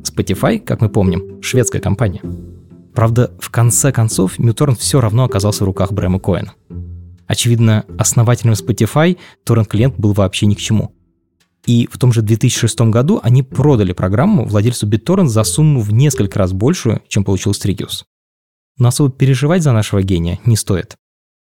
Spotify, 0.04 0.60
как 0.60 0.82
мы 0.82 0.90
помним, 0.90 1.42
шведская 1.42 1.80
компания. 1.80 2.22
Правда, 2.94 3.32
в 3.40 3.50
конце 3.50 3.92
концов, 3.92 4.40
Мюторн 4.40 4.76
все 4.76 5.02
равно 5.02 5.24
оказался 5.26 5.64
в 5.64 5.68
руках 5.68 5.92
Брэма 5.92 6.20
Коэна. 6.20 6.54
Очевидно, 7.28 7.86
основателем 7.98 8.54
Spotify 8.54 9.18
торрент-клиент 9.44 9.96
был 9.98 10.14
вообще 10.14 10.46
ни 10.46 10.54
к 10.54 10.60
чему– 10.60 10.96
и 11.66 11.88
в 11.90 11.98
том 11.98 12.12
же 12.12 12.22
2006 12.22 12.82
году 12.82 13.20
они 13.24 13.42
продали 13.42 13.94
программу 13.94 14.46
владельцу 14.46 14.88
BitTorrent 14.88 15.28
за 15.28 15.44
сумму 15.44 15.80
в 15.80 15.94
несколько 15.94 16.40
раз 16.40 16.52
большую, 16.52 17.02
чем 17.08 17.24
получил 17.24 17.54
Strigius. 17.54 18.04
Но 18.78 18.90
особо 18.90 19.12
переживать 19.12 19.64
за 19.64 19.72
нашего 19.72 20.02
гения 20.02 20.40
не 20.46 20.58
стоит. 20.58 20.96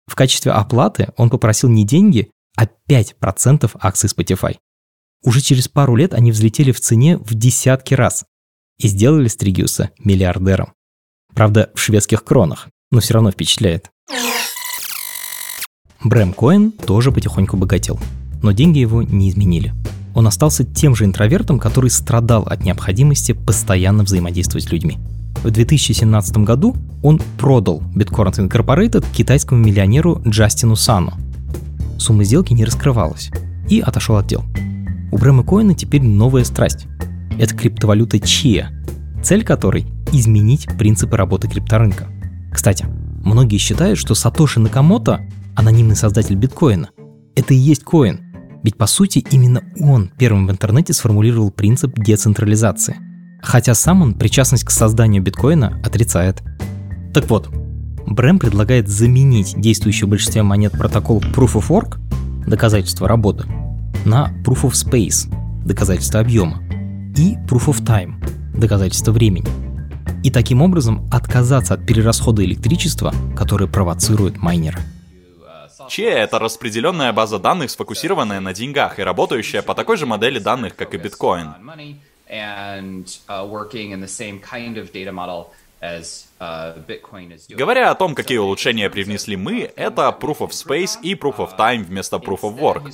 В 0.07 0.15
качестве 0.15 0.53
оплаты 0.53 1.09
он 1.17 1.29
попросил 1.29 1.69
не 1.69 1.85
деньги, 1.85 2.31
а 2.57 2.67
5% 2.89 3.71
акций 3.75 4.09
Spotify. 4.09 4.57
Уже 5.23 5.41
через 5.41 5.69
пару 5.69 5.97
лет 5.97 6.15
они 6.15 6.33
взлетели 6.33 6.73
в 6.73 6.81
цене 6.81 7.19
в 7.19 7.35
десятки 7.35 7.95
раз 7.95 8.25
и 8.79 8.89
сделали 8.89 9.29
Стригиуса 9.29 9.91
миллиардером. 9.99 10.73
Правда, 11.35 11.71
в 11.75 11.81
шведских 11.81 12.25
кронах, 12.25 12.69
но 12.91 13.01
все 13.01 13.15
равно 13.15 13.31
впечатляет. 13.31 13.91
Брэм 16.03 16.33
Коэн 16.33 16.73
тоже 16.73 17.13
потихоньку 17.13 17.57
богател, 17.57 17.99
но 18.43 18.53
деньги 18.53 18.79
его 18.79 19.03
не 19.03 19.31
изменили 19.31 19.75
он 20.17 20.27
остался 20.27 20.65
тем 20.65 20.97
же 20.97 21.05
интровертом, 21.05 21.59
который 21.59 21.91
страдал 21.91 22.45
от 22.45 22.65
необходимости 22.65 23.33
постоянно 23.33 24.03
взаимодействовать 24.03 24.65
с 24.65 24.73
людьми. 24.73 24.99
В 25.45 25.51
2017 25.51 26.39
году 26.39 26.75
он 27.03 27.21
продал 27.39 27.83
Bitcoin 27.95 28.49
Incorporated 28.49 29.05
китайскому 29.15 29.63
миллионеру 29.63 30.23
Джастину 30.27 30.75
Сану. 30.75 31.13
Сумма 31.99 32.25
сделки 32.25 32.53
не 32.53 32.65
раскрывалась 32.65 33.31
и 33.69 33.81
отошел 33.81 34.17
от 34.17 34.27
дел. 34.27 34.45
У 35.13 35.19
Брэма 35.19 35.45
Коина 35.45 35.75
теперь 35.75 36.03
новая 36.03 36.45
страсть. 36.45 36.87
Это 37.39 37.55
криптовалюта 37.55 38.21
Чия, 38.21 38.71
цель 39.23 39.45
которой– 39.45 39.87
изменить 40.13 40.69
принципы 40.79 41.17
работы 41.17 41.49
крипторынка. 41.49 42.07
Кстати, 42.53 42.87
многие 43.25 43.59
считают, 43.59 43.99
что 43.99 44.15
Сатоши 44.15 44.61
Накамото, 44.61 45.21
анонимный 45.55 45.97
создатель 45.97 46.37
биткоина, 46.37 46.91
это 47.35 47.55
и 47.55 47.57
есть 47.59 47.85
коин, 47.85 48.21
ведь 48.63 48.77
по 48.77 48.87
сути 48.87 49.25
именно 49.31 49.63
он 49.79 50.11
первым 50.17 50.47
в 50.47 50.51
интернете 50.51 50.93
сформулировал 50.93 51.51
принцип 51.51 51.99
децентрализации. 51.99 52.97
Хотя 53.43 53.75
сам 53.75 54.03
он 54.03 54.15
причастность 54.15 54.65
к 54.65 54.71
созданию 54.71 55.23
биткоина 55.23 55.81
отрицает. 55.85 56.43
Так 57.13 57.29
вот, 57.31 57.49
Брэм 58.07 58.39
предлагает 58.39 58.89
заменить 58.89 59.61
действующий 59.61 60.05
в 60.05 60.09
большинстве 60.09 60.43
монет 60.43 60.73
протокол 60.73 61.21
Proof 61.21 61.55
of 61.55 61.69
Work, 61.69 61.99
доказательство 62.47 63.09
работы, 63.09 63.47
на 64.05 64.33
Proof 64.45 64.63
of 64.63 64.73
Space, 64.73 65.29
доказательство 65.65 66.21
объема, 66.21 66.63
и 67.17 67.35
Proof 67.49 67.67
of 67.67 67.85
Time, 67.85 68.15
доказательство 68.55 69.11
времени. 69.11 69.49
И 70.23 70.31
таким 70.31 70.63
образом 70.63 71.09
отказаться 71.11 71.75
от 71.75 71.85
перерасхода 71.85 72.45
электричества, 72.45 73.13
которое 73.37 73.67
провоцирует 73.67 74.39
майнеры. 74.39 74.79
Че— 75.89 76.05
это 76.05 76.39
распределенная 76.39 77.13
база 77.13 77.39
данных, 77.39 77.71
сфокусированная 77.71 78.41
на 78.41 78.55
деньгах 78.55 78.99
и 78.99 79.03
работающая 79.03 79.63
по 79.63 79.75
такой 79.75 79.97
же 79.97 80.07
модели 80.07 80.39
данных, 80.39 80.75
как 80.75 80.95
и 80.95 80.97
биткоин. 80.97 81.49
Говоря 87.49 87.91
о 87.91 87.95
том, 87.95 88.15
какие 88.15 88.39
улучшения 88.39 88.89
привнесли 88.91 89.37
мы, 89.37 89.71
это 89.77 90.17
Proof 90.19 90.39
of 90.39 90.51
Space 90.51 90.99
и 91.03 91.15
Proof 91.15 91.37
of 91.37 91.57
Time 91.59 91.85
вместо 91.85 92.17
Proof 92.17 92.41
of 92.41 92.59
Work. 92.59 92.91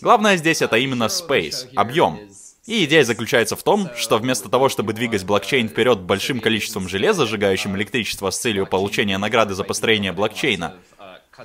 Главное 0.00 0.36
здесь 0.36 0.62
это 0.62 0.76
именно 0.76 1.04
Space, 1.04 1.68
объем. 1.74 2.18
И 2.66 2.84
идея 2.84 3.04
заключается 3.04 3.56
в 3.56 3.62
том, 3.62 3.90
что 3.96 4.18
вместо 4.18 4.48
того, 4.48 4.68
чтобы 4.68 4.92
двигать 4.92 5.24
блокчейн 5.24 5.68
вперед 5.68 6.00
большим 6.00 6.40
количеством 6.40 6.88
железа, 6.88 7.26
сжигающим 7.26 7.76
электричество 7.76 8.30
с 8.30 8.38
целью 8.38 8.66
получения 8.66 9.18
награды 9.18 9.54
за 9.54 9.64
построение 9.64 10.12
блокчейна, 10.12 10.76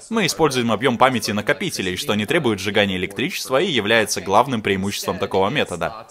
мы 0.09 0.26
используем 0.26 0.71
объем 0.71 0.97
памяти 0.97 1.32
накопителей, 1.32 1.95
что 1.95 2.15
не 2.15 2.26
требует 2.26 2.59
сжигания 2.59 2.97
электричества 2.97 3.61
и 3.61 3.71
является 3.71 4.19
главным 4.21 4.61
преимуществом 4.61 5.19
такого 5.19 5.49
метода. 5.49 6.05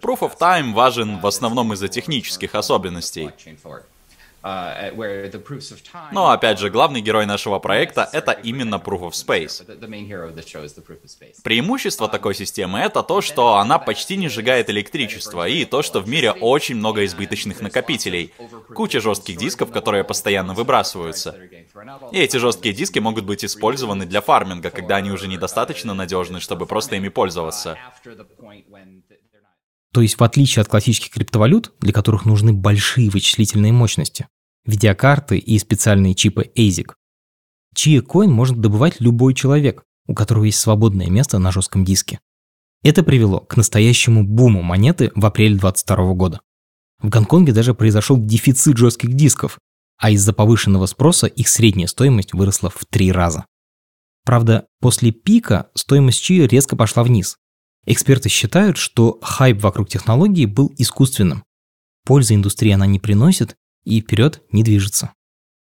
Proof 0.00 0.20
of 0.20 0.38
Time 0.38 0.72
важен 0.72 1.20
в 1.20 1.26
основном 1.26 1.72
из-за 1.72 1.88
технических 1.88 2.54
особенностей. 2.54 3.30
Uh, 4.43 6.11
Но 6.11 6.31
опять 6.31 6.57
же, 6.57 6.71
главный 6.71 7.01
герой 7.01 7.27
нашего 7.27 7.59
проекта— 7.59 8.09
это 8.11 8.31
именно 8.31 8.75
Proof 8.75 9.01
of 9.01 9.11
Space. 9.11 9.63
Преимущество 11.43 12.07
такой 12.07 12.33
системы— 12.33 12.79
это 12.81 13.03
то, 13.03 13.21
что 13.21 13.57
она 13.57 13.77
почти 13.77 14.17
не 14.17 14.29
сжигает 14.29 14.69
электричество, 14.71 15.47
и 15.47 15.63
то, 15.65 15.83
что 15.83 15.99
в 15.99 16.09
мире 16.09 16.31
очень 16.31 16.75
много 16.75 17.05
избыточных 17.05 17.61
накопителей. 17.61 18.33
Куча 18.73 18.99
жестких 18.99 19.37
дисков, 19.37 19.71
которые 19.71 20.03
постоянно 20.03 20.55
выбрасываются. 20.55 21.35
И 22.11 22.17
эти 22.17 22.37
жесткие 22.37 22.73
диски 22.73 22.97
могут 22.97 23.25
быть 23.25 23.45
использованы 23.45 24.07
для 24.07 24.21
фарминга, 24.21 24.71
когда 24.71 24.95
они 24.95 25.11
уже 25.11 25.27
недостаточно 25.27 25.93
надежны, 25.93 26.39
чтобы 26.39 26.65
просто 26.65 26.95
ими 26.95 27.09
пользоваться. 27.09 27.77
То 29.93 30.01
есть, 30.01 30.19
в 30.19 30.23
отличие 30.23 30.61
от 30.61 30.69
классических 30.69 31.11
криптовалют, 31.11 31.73
для 31.79 31.91
которых 31.91 32.25
нужны 32.25 32.53
большие 32.53 33.09
вычислительные 33.09 33.73
мощности, 33.73 34.27
видеокарты 34.65 35.37
и 35.37 35.59
специальные 35.59 36.15
чипы 36.15 36.51
ASIC, 36.55 36.93
Chia 37.75 38.01
Coin 38.01 38.27
может 38.27 38.59
добывать 38.59 38.99
любой 38.99 39.33
человек, 39.33 39.83
у 40.07 40.13
которого 40.13 40.45
есть 40.45 40.59
свободное 40.59 41.09
место 41.09 41.39
на 41.39 41.51
жестком 41.51 41.85
диске. 41.85 42.19
Это 42.83 43.03
привело 43.03 43.39
к 43.39 43.57
настоящему 43.57 44.23
буму 44.25 44.61
монеты 44.61 45.11
в 45.15 45.25
апреле 45.25 45.55
2022 45.55 46.13
года. 46.13 46.41
В 46.99 47.09
Гонконге 47.09 47.53
даже 47.53 47.73
произошел 47.73 48.17
дефицит 48.17 48.77
жестких 48.77 49.13
дисков, 49.13 49.59
а 49.97 50.11
из-за 50.11 50.33
повышенного 50.33 50.85
спроса 50.85 51.27
их 51.27 51.47
средняя 51.47 51.87
стоимость 51.87 52.33
выросла 52.33 52.69
в 52.69 52.85
три 52.89 53.11
раза. 53.11 53.45
Правда, 54.25 54.67
после 54.79 55.11
пика 55.11 55.69
стоимость 55.75 56.29
Chia 56.29 56.47
резко 56.47 56.75
пошла 56.75 57.03
вниз, 57.03 57.37
Эксперты 57.85 58.29
считают, 58.29 58.77
что 58.77 59.19
хайп 59.21 59.61
вокруг 59.61 59.89
технологии 59.89 60.45
был 60.45 60.71
искусственным. 60.77 61.43
Пользы 62.05 62.35
индустрии 62.35 62.71
она 62.71 62.85
не 62.85 62.99
приносит 62.99 63.55
и 63.83 64.01
вперед 64.01 64.41
не 64.51 64.63
движется. 64.63 65.13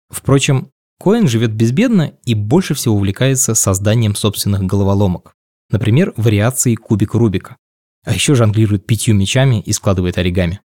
Впрочем, 0.10 0.72
Коин 1.00 1.28
живет 1.28 1.54
безбедно 1.54 2.14
и 2.24 2.34
больше 2.34 2.74
всего 2.74 2.96
увлекается 2.96 3.54
созданием 3.54 4.16
собственных 4.16 4.64
головоломок. 4.64 5.34
Например, 5.70 6.14
вариации 6.18 6.76
кубика 6.76 7.18
Рубика. 7.18 7.58
А 8.04 8.14
еще 8.14 8.36
жонглирует 8.36 8.88
пятью 8.88 9.14
мечами 9.16 9.62
и 9.62 9.74
складывает 9.74 10.18
оригами. 10.18 10.62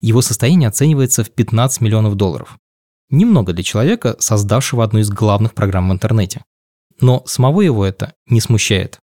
Его 0.00 0.20
состояние 0.20 0.68
оценивается 0.68 1.22
в 1.22 1.30
15 1.30 1.80
миллионов 1.80 2.16
долларов. 2.16 2.58
Немного 3.10 3.52
для 3.52 3.62
человека, 3.62 4.16
создавшего 4.18 4.82
одну 4.82 5.00
из 5.00 5.10
главных 5.10 5.54
программ 5.54 5.90
в 5.90 5.92
интернете. 5.92 6.44
Но 7.00 7.22
самого 7.26 7.60
его 7.60 7.84
это 7.84 8.14
не 8.26 8.40
смущает. 8.40 9.01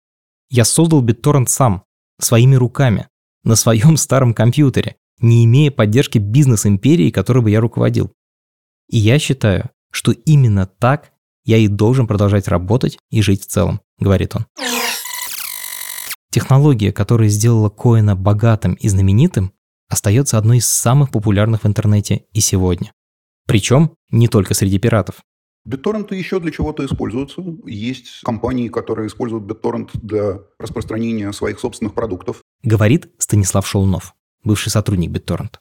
Я 0.52 0.66
создал 0.66 1.02
BitTorrent 1.02 1.46
сам, 1.48 1.82
своими 2.20 2.56
руками, 2.56 3.08
на 3.42 3.56
своем 3.56 3.96
старом 3.96 4.34
компьютере, 4.34 4.96
не 5.18 5.46
имея 5.46 5.70
поддержки 5.70 6.18
бизнес-империи, 6.18 7.10
которой 7.10 7.42
бы 7.42 7.50
я 7.50 7.58
руководил. 7.58 8.12
И 8.90 8.98
я 8.98 9.18
считаю, 9.18 9.70
что 9.90 10.12
именно 10.12 10.66
так 10.66 11.12
я 11.46 11.56
и 11.56 11.68
должен 11.68 12.06
продолжать 12.06 12.48
работать 12.48 12.98
и 13.10 13.22
жить 13.22 13.44
в 13.44 13.46
целом, 13.46 13.80
говорит 13.98 14.36
он. 14.36 14.46
Технология, 16.30 16.92
которая 16.92 17.30
сделала 17.30 17.70
Коина 17.70 18.14
богатым 18.14 18.74
и 18.74 18.88
знаменитым, 18.88 19.54
остается 19.88 20.36
одной 20.36 20.58
из 20.58 20.68
самых 20.68 21.10
популярных 21.10 21.62
в 21.62 21.66
интернете 21.66 22.26
и 22.32 22.40
сегодня. 22.40 22.92
Причем 23.46 23.94
не 24.10 24.28
только 24.28 24.52
среди 24.52 24.78
пиратов. 24.78 25.22
BitTorrent 25.68 26.14
еще 26.14 26.40
для 26.40 26.50
чего-то 26.50 26.84
используются. 26.84 27.42
Есть 27.66 28.20
компании, 28.24 28.68
которые 28.68 29.06
используют 29.06 29.44
BitTorrent 29.44 29.90
для 29.94 30.40
распространения 30.58 31.32
своих 31.32 31.60
собственных 31.60 31.94
продуктов. 31.94 32.42
Говорит 32.62 33.08
Станислав 33.18 33.66
Шелунов, 33.66 34.14
бывший 34.44 34.70
сотрудник 34.70 35.10
BitTorrent. 35.10 35.54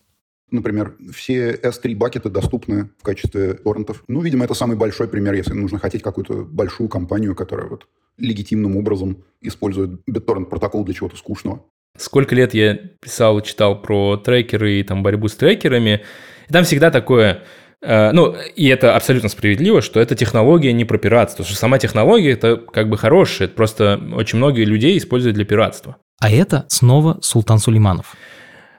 Например, 0.49 0.97
все 1.13 1.55
S3 1.55 1.95
бакеты 1.95 2.29
доступны 2.29 2.89
в 2.99 3.03
качестве 3.03 3.53
торрентов. 3.53 4.03
Ну, 4.07 4.21
видимо, 4.21 4.43
это 4.43 4.53
самый 4.53 4.75
большой 4.75 5.07
пример, 5.07 5.33
если 5.33 5.53
нужно 5.53 5.79
хотеть 5.79 6.03
какую-то 6.03 6.43
большую 6.43 6.89
компанию, 6.89 7.35
которая 7.35 7.67
вот 7.67 7.87
легитимным 8.17 8.75
образом 8.75 9.23
использует 9.39 10.01
BitTorrent 10.09 10.45
протокол 10.45 10.83
для 10.83 10.93
чего-то 10.93 11.15
скучного. 11.15 11.63
Сколько 11.97 12.35
лет 12.35 12.53
я 12.53 12.75
писал 12.75 13.39
и 13.39 13.43
читал 13.43 13.81
про 13.81 14.17
трекеры 14.17 14.79
и 14.79 14.83
там 14.83 15.03
борьбу 15.03 15.27
с 15.27 15.35
трекерами, 15.35 16.03
и 16.49 16.53
там 16.53 16.65
всегда 16.65 16.91
такое 16.91 17.43
ну, 17.81 18.35
и 18.55 18.67
это 18.67 18.95
абсолютно 18.95 19.29
справедливо, 19.29 19.81
что 19.81 19.99
эта 19.99 20.15
технология 20.15 20.71
не 20.73 20.85
про 20.85 20.97
пиратство. 20.97 21.43
Потому 21.43 21.51
что 21.51 21.59
сама 21.59 21.79
технология 21.79 22.31
это 22.31 22.57
как 22.57 22.89
бы 22.89 22.97
хорошая, 22.97 23.47
это 23.47 23.55
просто 23.55 23.99
очень 24.13 24.37
многие 24.37 24.65
людей 24.65 24.97
используют 24.97 25.35
для 25.35 25.45
пиратства. 25.45 25.97
А 26.19 26.31
это 26.31 26.65
снова 26.67 27.17
Султан 27.21 27.57
Сулейманов. 27.57 28.15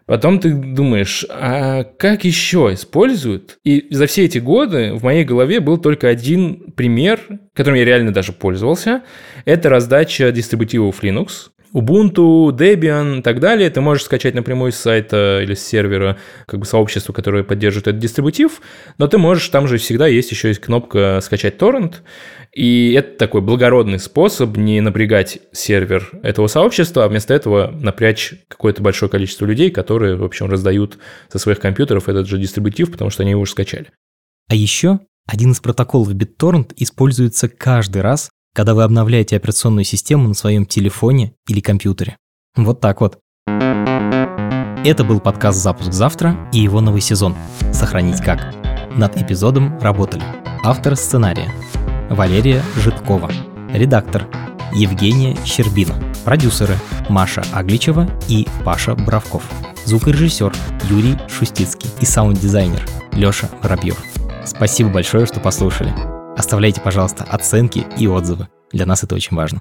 Потом 0.06 0.40
ты 0.40 0.52
думаешь, 0.52 1.24
а 1.28 1.84
как 1.84 2.24
еще 2.24 2.70
используют? 2.72 3.58
И 3.64 3.86
за 3.90 4.06
все 4.06 4.24
эти 4.24 4.38
годы 4.38 4.94
в 4.94 5.04
моей 5.04 5.24
голове 5.24 5.60
был 5.60 5.78
только 5.78 6.08
один 6.08 6.72
пример, 6.72 7.20
которым 7.54 7.78
я 7.78 7.84
реально 7.84 8.12
даже 8.12 8.32
пользовался. 8.32 9.02
Это 9.44 9.68
раздача 9.68 10.30
дистрибутивов 10.32 11.02
Linux. 11.02 11.50
Ubuntu, 11.74 12.50
Debian 12.50 13.18
и 13.18 13.22
так 13.22 13.40
далее 13.40 13.70
ты 13.70 13.80
можешь 13.80 14.04
скачать 14.04 14.34
напрямую 14.34 14.72
с 14.72 14.76
сайта 14.76 15.40
или 15.42 15.54
с 15.54 15.66
сервера 15.66 16.18
как 16.46 16.60
бы 16.60 16.66
сообщества, 16.66 17.12
которое 17.12 17.44
поддерживает 17.44 17.88
этот 17.88 18.00
дистрибутив, 18.00 18.60
но 18.98 19.08
ты 19.08 19.18
можешь, 19.18 19.48
там 19.48 19.66
же 19.66 19.78
всегда 19.78 20.06
есть 20.06 20.30
еще 20.30 20.48
есть 20.48 20.60
кнопка 20.60 21.20
«Скачать 21.22 21.58
торрент», 21.58 22.02
и 22.52 22.92
это 22.92 23.16
такой 23.16 23.40
благородный 23.40 23.98
способ 23.98 24.56
не 24.58 24.82
напрягать 24.82 25.38
сервер 25.52 26.10
этого 26.22 26.48
сообщества, 26.48 27.04
а 27.04 27.08
вместо 27.08 27.32
этого 27.32 27.70
напрячь 27.70 28.34
какое-то 28.48 28.82
большое 28.82 29.10
количество 29.10 29.46
людей, 29.46 29.70
которые, 29.70 30.16
в 30.16 30.24
общем, 30.24 30.50
раздают 30.50 30.98
со 31.30 31.38
своих 31.38 31.60
компьютеров 31.60 32.10
этот 32.10 32.28
же 32.28 32.38
дистрибутив, 32.38 32.92
потому 32.92 33.10
что 33.10 33.22
они 33.22 33.30
его 33.30 33.40
уже 33.40 33.52
скачали. 33.52 33.90
А 34.50 34.54
еще 34.54 35.00
один 35.26 35.52
из 35.52 35.60
протоколов 35.60 36.12
BitTorrent 36.12 36.74
используется 36.76 37.48
каждый 37.48 38.02
раз, 38.02 38.30
когда 38.54 38.74
вы 38.74 38.82
обновляете 38.82 39.36
операционную 39.36 39.84
систему 39.84 40.28
на 40.28 40.34
своем 40.34 40.66
телефоне 40.66 41.34
или 41.48 41.60
компьютере. 41.60 42.16
Вот 42.56 42.80
так 42.80 43.00
вот. 43.00 43.18
Это 44.84 45.04
был 45.04 45.20
подкаст 45.20 45.58
«Запуск 45.62 45.92
завтра» 45.92 46.36
и 46.52 46.58
его 46.58 46.80
новый 46.80 47.00
сезон 47.00 47.36
«Сохранить 47.72 48.20
как». 48.20 48.54
Над 48.96 49.16
эпизодом 49.16 49.78
работали 49.78 50.24
автор 50.64 50.96
сценария 50.96 51.50
Валерия 52.10 52.62
Житкова, 52.76 53.30
редактор 53.72 54.28
Евгения 54.74 55.36
Щербина, 55.44 55.94
продюсеры 56.24 56.76
Маша 57.08 57.42
Агличева 57.52 58.08
и 58.28 58.46
Паша 58.64 58.94
Бравков, 58.94 59.44
звукорежиссер 59.84 60.52
Юрий 60.90 61.16
Шустицкий 61.28 61.90
и 62.00 62.04
саунд-дизайнер 62.04 62.86
Леша 63.12 63.48
Воробьев. 63.62 64.02
Спасибо 64.44 64.90
большое, 64.90 65.26
что 65.26 65.40
послушали. 65.40 66.11
Оставляйте, 66.36 66.80
пожалуйста, 66.80 67.24
оценки 67.24 67.86
и 67.98 68.06
отзывы. 68.06 68.48
Для 68.72 68.86
нас 68.86 69.04
это 69.04 69.14
очень 69.14 69.36
важно. 69.36 69.60